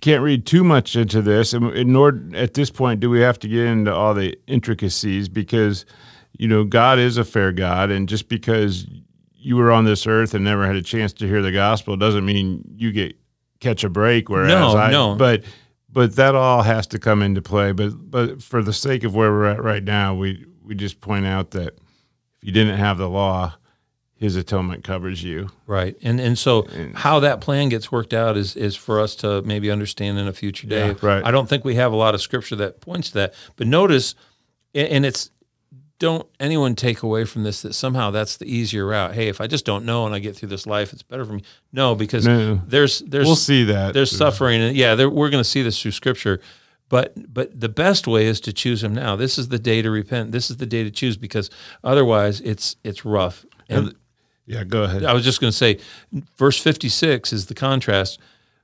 can't 0.00 0.22
read 0.22 0.46
too 0.46 0.64
much 0.64 0.96
into 0.96 1.22
this, 1.22 1.52
and 1.52 1.72
nor 1.92 2.20
at 2.34 2.54
this 2.54 2.70
point 2.70 3.00
do 3.00 3.10
we 3.10 3.20
have 3.20 3.38
to 3.40 3.48
get 3.48 3.60
into 3.66 3.92
all 3.92 4.14
the 4.14 4.36
intricacies 4.46 5.28
because 5.28 5.84
you 6.38 6.46
know 6.48 6.64
God 6.64 6.98
is 6.98 7.16
a 7.18 7.24
fair 7.24 7.52
God, 7.52 7.90
and 7.90 8.08
just 8.08 8.28
because 8.28 8.86
you 9.34 9.56
were 9.56 9.72
on 9.72 9.84
this 9.84 10.06
earth 10.06 10.34
and 10.34 10.44
never 10.44 10.66
had 10.66 10.76
a 10.76 10.82
chance 10.82 11.12
to 11.14 11.26
hear 11.26 11.42
the 11.42 11.50
gospel 11.52 11.96
doesn't 11.96 12.24
mean 12.24 12.62
you 12.76 12.92
get 12.92 13.16
catch 13.60 13.82
a 13.84 13.88
break. 13.88 14.28
Whereas 14.28 14.48
No, 14.48 14.76
I, 14.76 14.90
no. 14.90 15.14
but 15.16 15.42
but 15.90 16.16
that 16.16 16.34
all 16.34 16.62
has 16.62 16.86
to 16.88 16.98
come 16.98 17.22
into 17.22 17.42
play. 17.42 17.72
But 17.72 18.10
but 18.10 18.42
for 18.42 18.62
the 18.62 18.72
sake 18.72 19.04
of 19.04 19.14
where 19.14 19.30
we're 19.32 19.46
at 19.46 19.62
right 19.62 19.82
now, 19.84 20.14
we 20.14 20.44
we 20.62 20.74
just 20.74 21.00
point 21.00 21.26
out 21.26 21.50
that 21.52 21.74
if 21.74 22.44
you 22.46 22.52
didn't 22.52 22.78
have 22.78 22.98
the 22.98 23.08
law, 23.08 23.54
His 24.22 24.36
atonement 24.36 24.84
covers 24.84 25.24
you. 25.24 25.48
Right. 25.66 25.96
And 26.00 26.20
and 26.20 26.38
so 26.38 26.68
how 26.94 27.18
that 27.20 27.40
plan 27.40 27.68
gets 27.70 27.90
worked 27.90 28.14
out 28.14 28.36
is 28.36 28.54
is 28.54 28.76
for 28.76 29.00
us 29.00 29.16
to 29.16 29.42
maybe 29.42 29.68
understand 29.68 30.16
in 30.16 30.28
a 30.28 30.32
future 30.32 30.68
day. 30.68 30.88
Yeah, 30.90 30.94
right. 31.02 31.24
I 31.26 31.32
don't 31.32 31.48
think 31.48 31.64
we 31.64 31.74
have 31.74 31.90
a 31.92 31.96
lot 31.96 32.14
of 32.14 32.22
scripture 32.22 32.54
that 32.54 32.80
points 32.80 33.08
to 33.08 33.14
that. 33.14 33.34
But 33.56 33.66
notice 33.66 34.14
and 34.74 35.04
it's 35.04 35.30
don't 35.98 36.26
anyone 36.38 36.76
take 36.76 37.02
away 37.02 37.24
from 37.24 37.42
this 37.42 37.62
that 37.62 37.74
somehow 37.74 38.12
that's 38.12 38.36
the 38.36 38.46
easier 38.46 38.86
route. 38.86 39.14
Hey, 39.14 39.26
if 39.26 39.40
I 39.40 39.48
just 39.48 39.64
don't 39.64 39.84
know 39.84 40.06
and 40.06 40.14
I 40.14 40.20
get 40.20 40.36
through 40.36 40.50
this 40.50 40.68
life, 40.68 40.92
it's 40.92 41.02
better 41.02 41.24
for 41.24 41.32
me. 41.32 41.42
No, 41.72 41.96
because 41.96 42.24
No. 42.24 42.60
there's 42.66 43.00
there's 43.00 43.26
We'll 43.26 43.34
see 43.34 43.64
that. 43.64 43.92
there's 43.92 44.16
suffering 44.16 44.60
and 44.62 44.76
yeah 44.76 44.94
there, 44.94 45.10
we're 45.10 45.30
going 45.30 45.42
to 45.42 45.50
see 45.50 45.62
this 45.62 45.82
through 45.82 45.90
scripture 45.92 46.40
but 46.88 47.12
but 47.34 47.58
the 47.60 47.68
best 47.68 48.06
way 48.06 48.26
is 48.26 48.40
to 48.42 48.52
choose 48.52 48.84
him 48.84 48.94
now 48.94 49.16
this 49.16 49.36
is 49.36 49.48
the 49.48 49.58
day 49.58 49.82
to 49.82 49.90
repent 49.90 50.30
this 50.30 50.48
is 50.48 50.58
the 50.58 50.66
day 50.66 50.84
to 50.84 50.90
choose 50.92 51.16
because 51.16 51.50
otherwise 51.82 52.40
it's 52.42 52.76
it's 52.84 53.04
rough 53.04 53.44
and 53.68 53.94
yeah, 54.52 54.64
go 54.64 54.82
ahead. 54.82 55.04
I 55.04 55.14
was 55.14 55.24
just 55.24 55.40
going 55.40 55.50
to 55.50 55.56
say, 55.56 55.78
verse 56.36 56.58
56 56.58 57.32
is 57.32 57.46
the 57.46 57.54
contrast. 57.54 58.20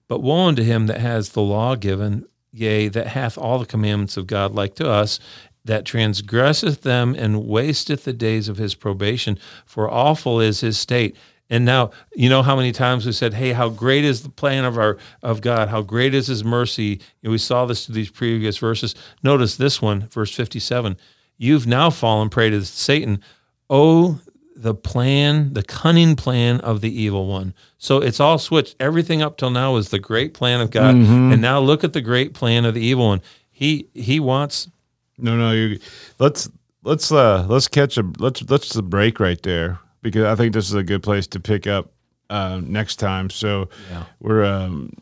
But 0.07 0.23
woe 0.23 0.47
unto 0.47 0.63
him 0.63 0.87
that 0.87 1.01
has 1.01 1.31
the 1.31 1.41
law 1.41 1.77
given, 1.77 2.27
yea, 2.53 2.89
that 2.89 3.09
hath 3.09 3.39
all 3.39 3.59
the 3.59 3.67
commandments 3.67 4.17
of 4.17 4.27
God, 4.27 4.55
like 4.55 4.75
to 4.77 4.91
us, 4.91 5.19
that 5.65 5.87
transgresseth 5.87 6.83
them 6.83 7.15
and 7.15 7.47
wasteth 7.47 8.05
the 8.05 8.13
days 8.13 8.49
of 8.49 8.59
his 8.59 8.75
probation, 8.75 9.39
for 9.65 9.91
awful 9.91 10.41
is 10.41 10.61
his 10.61 10.79
state. 10.79 11.17
And 11.51 11.65
now, 11.65 11.93
you 12.15 12.29
know 12.29 12.43
how 12.43 12.55
many 12.55 12.73
times 12.73 13.07
we 13.07 13.13
said, 13.13 13.33
"Hey, 13.33 13.53
how 13.53 13.71
great 13.71 14.05
is 14.05 14.23
the 14.23 14.29
plan 14.29 14.67
of 14.67 14.77
our 14.77 14.99
of 15.23 15.41
God? 15.41 15.69
How 15.71 15.81
great 15.81 16.13
is 16.13 16.27
His 16.27 16.45
mercy?" 16.45 17.01
And 17.23 17.33
we 17.33 17.39
saw 17.39 17.65
this 17.65 17.87
through 17.87 17.95
these 17.95 18.11
previous 18.11 18.59
verses. 18.59 18.95
Notice 19.23 19.57
this 19.57 19.81
one, 19.81 20.09
verse 20.09 20.35
fifty-seven. 20.35 20.99
You've 21.39 21.67
now 21.67 21.89
fallen 21.89 22.29
prey 22.29 22.51
to 22.51 22.63
Satan. 22.67 23.23
Oh, 23.71 24.21
the 24.61 24.75
plan, 24.75 25.53
the 25.53 25.63
cunning 25.63 26.17
plan 26.17 26.61
of 26.61 26.81
the 26.81 26.91
evil 27.03 27.27
one. 27.29 27.55
So 27.79 27.99
it's 28.03 28.19
all 28.19 28.39
switched. 28.39 28.75
Everything 28.81 29.23
up 29.23 29.37
till 29.37 29.51
now 29.51 29.77
is 29.77 29.91
the 29.91 30.01
great 30.01 30.35
plan 30.35 30.61
of 30.61 30.71
God, 30.71 30.97
and 30.97 31.41
now 31.41 31.61
look 31.61 31.85
at 31.85 31.93
the 31.93 32.01
great 32.01 32.35
plan 32.35 32.65
of 32.65 32.75
the 32.75 32.81
evil 32.81 33.07
one. 33.07 33.23
He 33.51 33.89
he 33.95 34.19
wants 34.21 34.69
No, 35.17 35.37
no, 35.37 35.53
you 35.53 35.79
let's 36.19 36.51
let's 36.83 37.13
uh 37.13 37.47
let's 37.49 37.69
catch 37.69 37.97
a 37.99 38.05
let's 38.19 38.43
let's 38.51 38.73
the 38.73 38.83
break 38.83 39.21
right 39.21 39.41
there 39.43 39.79
because 40.03 40.25
I 40.25 40.35
think 40.35 40.55
this 40.55 40.69
is 40.69 40.75
a 40.75 40.83
good 40.83 41.03
place 41.03 41.27
to 41.29 41.41
pick 41.41 41.67
up 41.67 41.93
uh, 42.31 42.61
next 42.63 42.97
time. 42.97 43.31
So 43.31 43.69
Yeah. 43.91 44.05
we're 44.21 44.45
um 44.45 44.93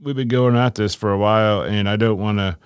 we've 0.00 0.16
been 0.16 0.28
going 0.28 0.56
at 0.56 0.76
this 0.76 0.94
for 0.94 1.12
a 1.12 1.18
while, 1.18 1.62
and 1.62 1.88
I 1.88 1.96
don't 1.96 2.18
want 2.18 2.38
to 2.38 2.56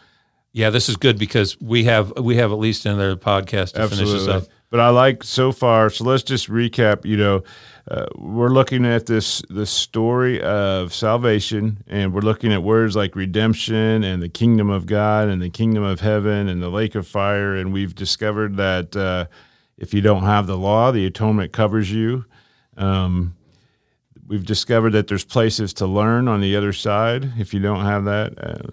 yeah. 0.53 0.69
This 0.69 0.89
is 0.91 0.97
good 0.97 1.19
because 1.19 1.59
we 1.61 1.85
have 1.85 2.13
we 2.19 2.37
have 2.37 2.53
at 2.53 2.59
least 2.59 2.85
another 2.85 3.17
podcast 3.17 3.73
to 3.75 3.89
finish 3.89 4.11
this 4.11 4.29
up. 4.29 4.45
But 4.73 4.81
I 4.81 4.89
like 4.89 5.23
so 5.23 5.53
far. 5.53 5.91
So 5.91 6.05
let's 6.05 6.23
just 6.23 6.49
recap. 6.49 7.05
You 7.05 7.19
know, 7.19 7.45
uh, 7.91 8.07
we're 8.17 8.49
looking 8.49 8.87
at 8.87 9.05
this 9.05 9.43
the 9.51 9.67
story 9.67 10.41
of 10.41 10.95
salvation, 10.95 11.85
and 11.89 12.15
we're 12.15 12.23
looking 12.23 12.55
at 12.55 12.63
words 12.63 12.97
like 12.97 13.15
redemption 13.15 14.03
and 14.03 14.23
the 14.23 14.31
kingdom 14.31 14.71
of 14.71 14.87
God 14.87 15.29
and 15.29 15.43
the 15.43 15.51
kingdom 15.51 15.83
of 15.83 16.01
heaven 16.01 16.49
and 16.49 16.63
the 16.63 16.71
lake 16.71 16.95
of 16.95 17.07
fire. 17.07 17.55
And 17.55 17.71
we've 17.71 17.95
discovered 17.95 18.57
that 18.57 18.97
uh, 18.97 19.27
if 19.77 19.93
you 19.93 20.01
don't 20.01 20.23
have 20.23 20.47
the 20.47 20.57
law, 20.57 20.91
the 20.91 21.05
atonement 21.05 21.53
covers 21.53 21.93
you. 21.93 22.25
Um, 22.79 23.37
we've 24.27 24.47
discovered 24.47 24.95
that 24.95 25.07
there's 25.07 25.27
places 25.27 25.75
to 25.75 25.87
learn 25.87 26.29
on 26.29 26.41
the 26.41 26.57
other 26.57 26.73
side 26.73 27.33
if 27.37 27.53
you 27.53 27.61
don't 27.61 27.85
have 27.85 28.05
that. 28.05 28.33
Uh, 28.43 28.71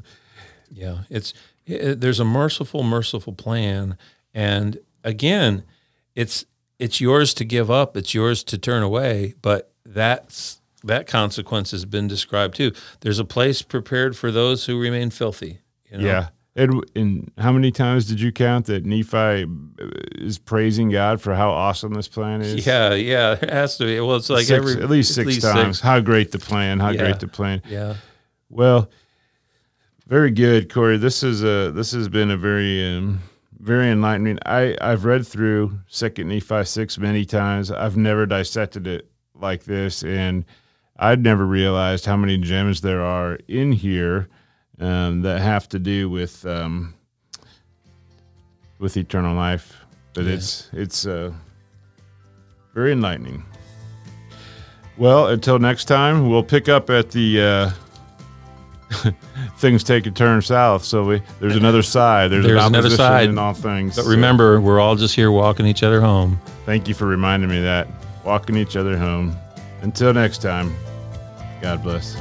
Yeah, 0.72 1.00
it's 1.10 1.34
it, 1.66 2.00
there's 2.00 2.22
a 2.22 2.26
merciful, 2.26 2.84
merciful 2.84 3.34
plan, 3.34 3.98
and 4.34 4.78
again, 5.04 5.64
it's 6.16 6.46
it's 6.80 7.02
yours 7.02 7.34
to 7.36 7.46
give 7.46 7.70
up, 7.70 7.98
it's 7.98 8.14
yours 8.14 8.44
to 8.46 8.58
turn 8.58 8.84
away, 8.84 9.36
but 9.42 9.72
that's 9.86 10.62
that 10.84 11.08
consequence 11.08 11.72
has 11.72 11.84
been 11.86 12.08
described 12.08 12.56
too. 12.56 12.72
There's 13.02 13.20
a 13.20 13.26
place 13.26 13.62
prepared 13.62 14.16
for 14.16 14.32
those 14.32 14.66
who 14.66 14.80
remain 14.80 15.10
filthy. 15.10 15.60
You 15.92 15.98
know? 15.98 16.06
Yeah. 16.06 16.28
And, 16.56 16.84
and 16.96 17.32
how 17.38 17.52
many 17.52 17.72
times 17.72 18.06
did 18.06 18.20
you 18.20 18.32
count 18.32 18.66
that 18.66 18.86
Nephi 18.86 19.46
is 20.16 20.38
praising 20.38 20.90
God 20.90 21.22
for 21.22 21.34
how 21.36 21.52
awesome 21.52 21.94
this 21.94 22.08
plan 22.08 22.42
is? 22.42 22.66
yeah, 22.66 22.94
yeah. 22.96 23.34
It 23.42 23.50
has 23.50 23.78
to 23.78 23.86
be. 23.86 24.00
Well, 24.00 24.16
it's 24.18 24.30
like 24.30 24.46
Six- 24.46 24.52
every 24.58 24.82
at 24.84 24.90
least 24.90 25.14
six 25.16 25.38
times. 25.40 25.80
How 25.80 26.00
great 26.00 26.32
the 26.32 26.40
plan! 26.40 26.80
How 26.80 26.90
Yeah. 26.90 26.98
great 27.00 27.20
the 27.20 27.28
plan! 27.28 27.62
Yeah, 27.70 27.96
Well, 28.50 28.90
very 30.08 30.32
good, 30.32 30.74
Corey. 30.74 30.98
This 30.98 31.24
is 31.24 31.44
a 31.44 31.72
this 31.72 31.92
has 31.92 32.10
been 32.10 32.32
a 32.32 32.38
very 32.38 32.84
um, 32.98 33.20
very 33.60 33.90
enlightening. 33.92 34.40
I 34.46 34.76
I've 34.82 35.06
read 35.06 35.28
through 35.28 35.80
Second 35.88 36.30
Nephi 36.30 36.64
six 36.66 36.98
many 36.98 37.26
times. 37.26 37.72
I've 37.72 37.98
never 37.98 38.26
dissected 38.26 38.88
it 38.88 39.10
like 39.36 39.64
this, 39.66 40.04
and 40.04 40.46
I'd 40.98 41.24
never 41.24 41.46
realized 41.46 42.06
how 42.06 42.18
many 42.18 42.38
gems 42.38 42.82
there 42.82 43.02
are 43.02 43.38
in 43.48 43.72
here 43.72 44.28
um, 44.80 45.22
that 45.22 45.42
have 45.42 45.68
to 45.70 45.80
do 45.80 46.10
with 46.10 46.46
um, 46.46 46.94
with 48.80 48.98
eternal 48.98 49.36
life. 49.36 49.76
But 50.14 50.26
Yeah. 50.26 50.34
it's 50.34 50.70
it's 50.74 51.06
uh, 51.06 51.32
very 52.74 52.92
enlightening. 52.94 53.44
Well, 54.98 55.28
until 55.28 55.60
next 55.60 55.86
time, 55.86 56.30
we'll 56.30 56.44
pick 56.44 56.68
up 56.68 56.90
at 56.90 57.12
the. 57.12 57.42
Uh, 57.42 57.70
things 59.58 59.84
take 59.84 60.06
a 60.08 60.12
turn 60.12 60.42
south. 60.42 60.84
So 60.84 61.04
we 61.04 61.22
there's 61.40 61.56
another 61.56 61.82
side. 61.84 62.32
There's, 62.32 62.46
There's 62.46 62.62
an 62.62 62.68
another 62.76 62.90
side. 62.90 63.30
in 63.30 63.38
all 63.38 63.54
things. 63.54 63.96
but 63.96 64.04
So 64.06 64.10
remember, 64.10 64.60
we're 64.62 64.80
all 64.80 64.96
just 64.96 65.16
here 65.16 65.32
walking 65.32 65.66
each 65.66 65.84
other 65.84 66.02
home. 66.02 66.40
thank 66.66 66.88
you 66.88 66.94
for 66.94 67.06
reminding 67.06 67.50
me 67.50 67.62
that 67.62 67.88
walking 68.24 68.58
each 68.58 68.76
other 68.76 68.98
home. 68.98 69.36
Until 69.82 70.14
next 70.14 70.42
time, 70.42 70.76
God 71.62 71.82
bless. 71.84 72.16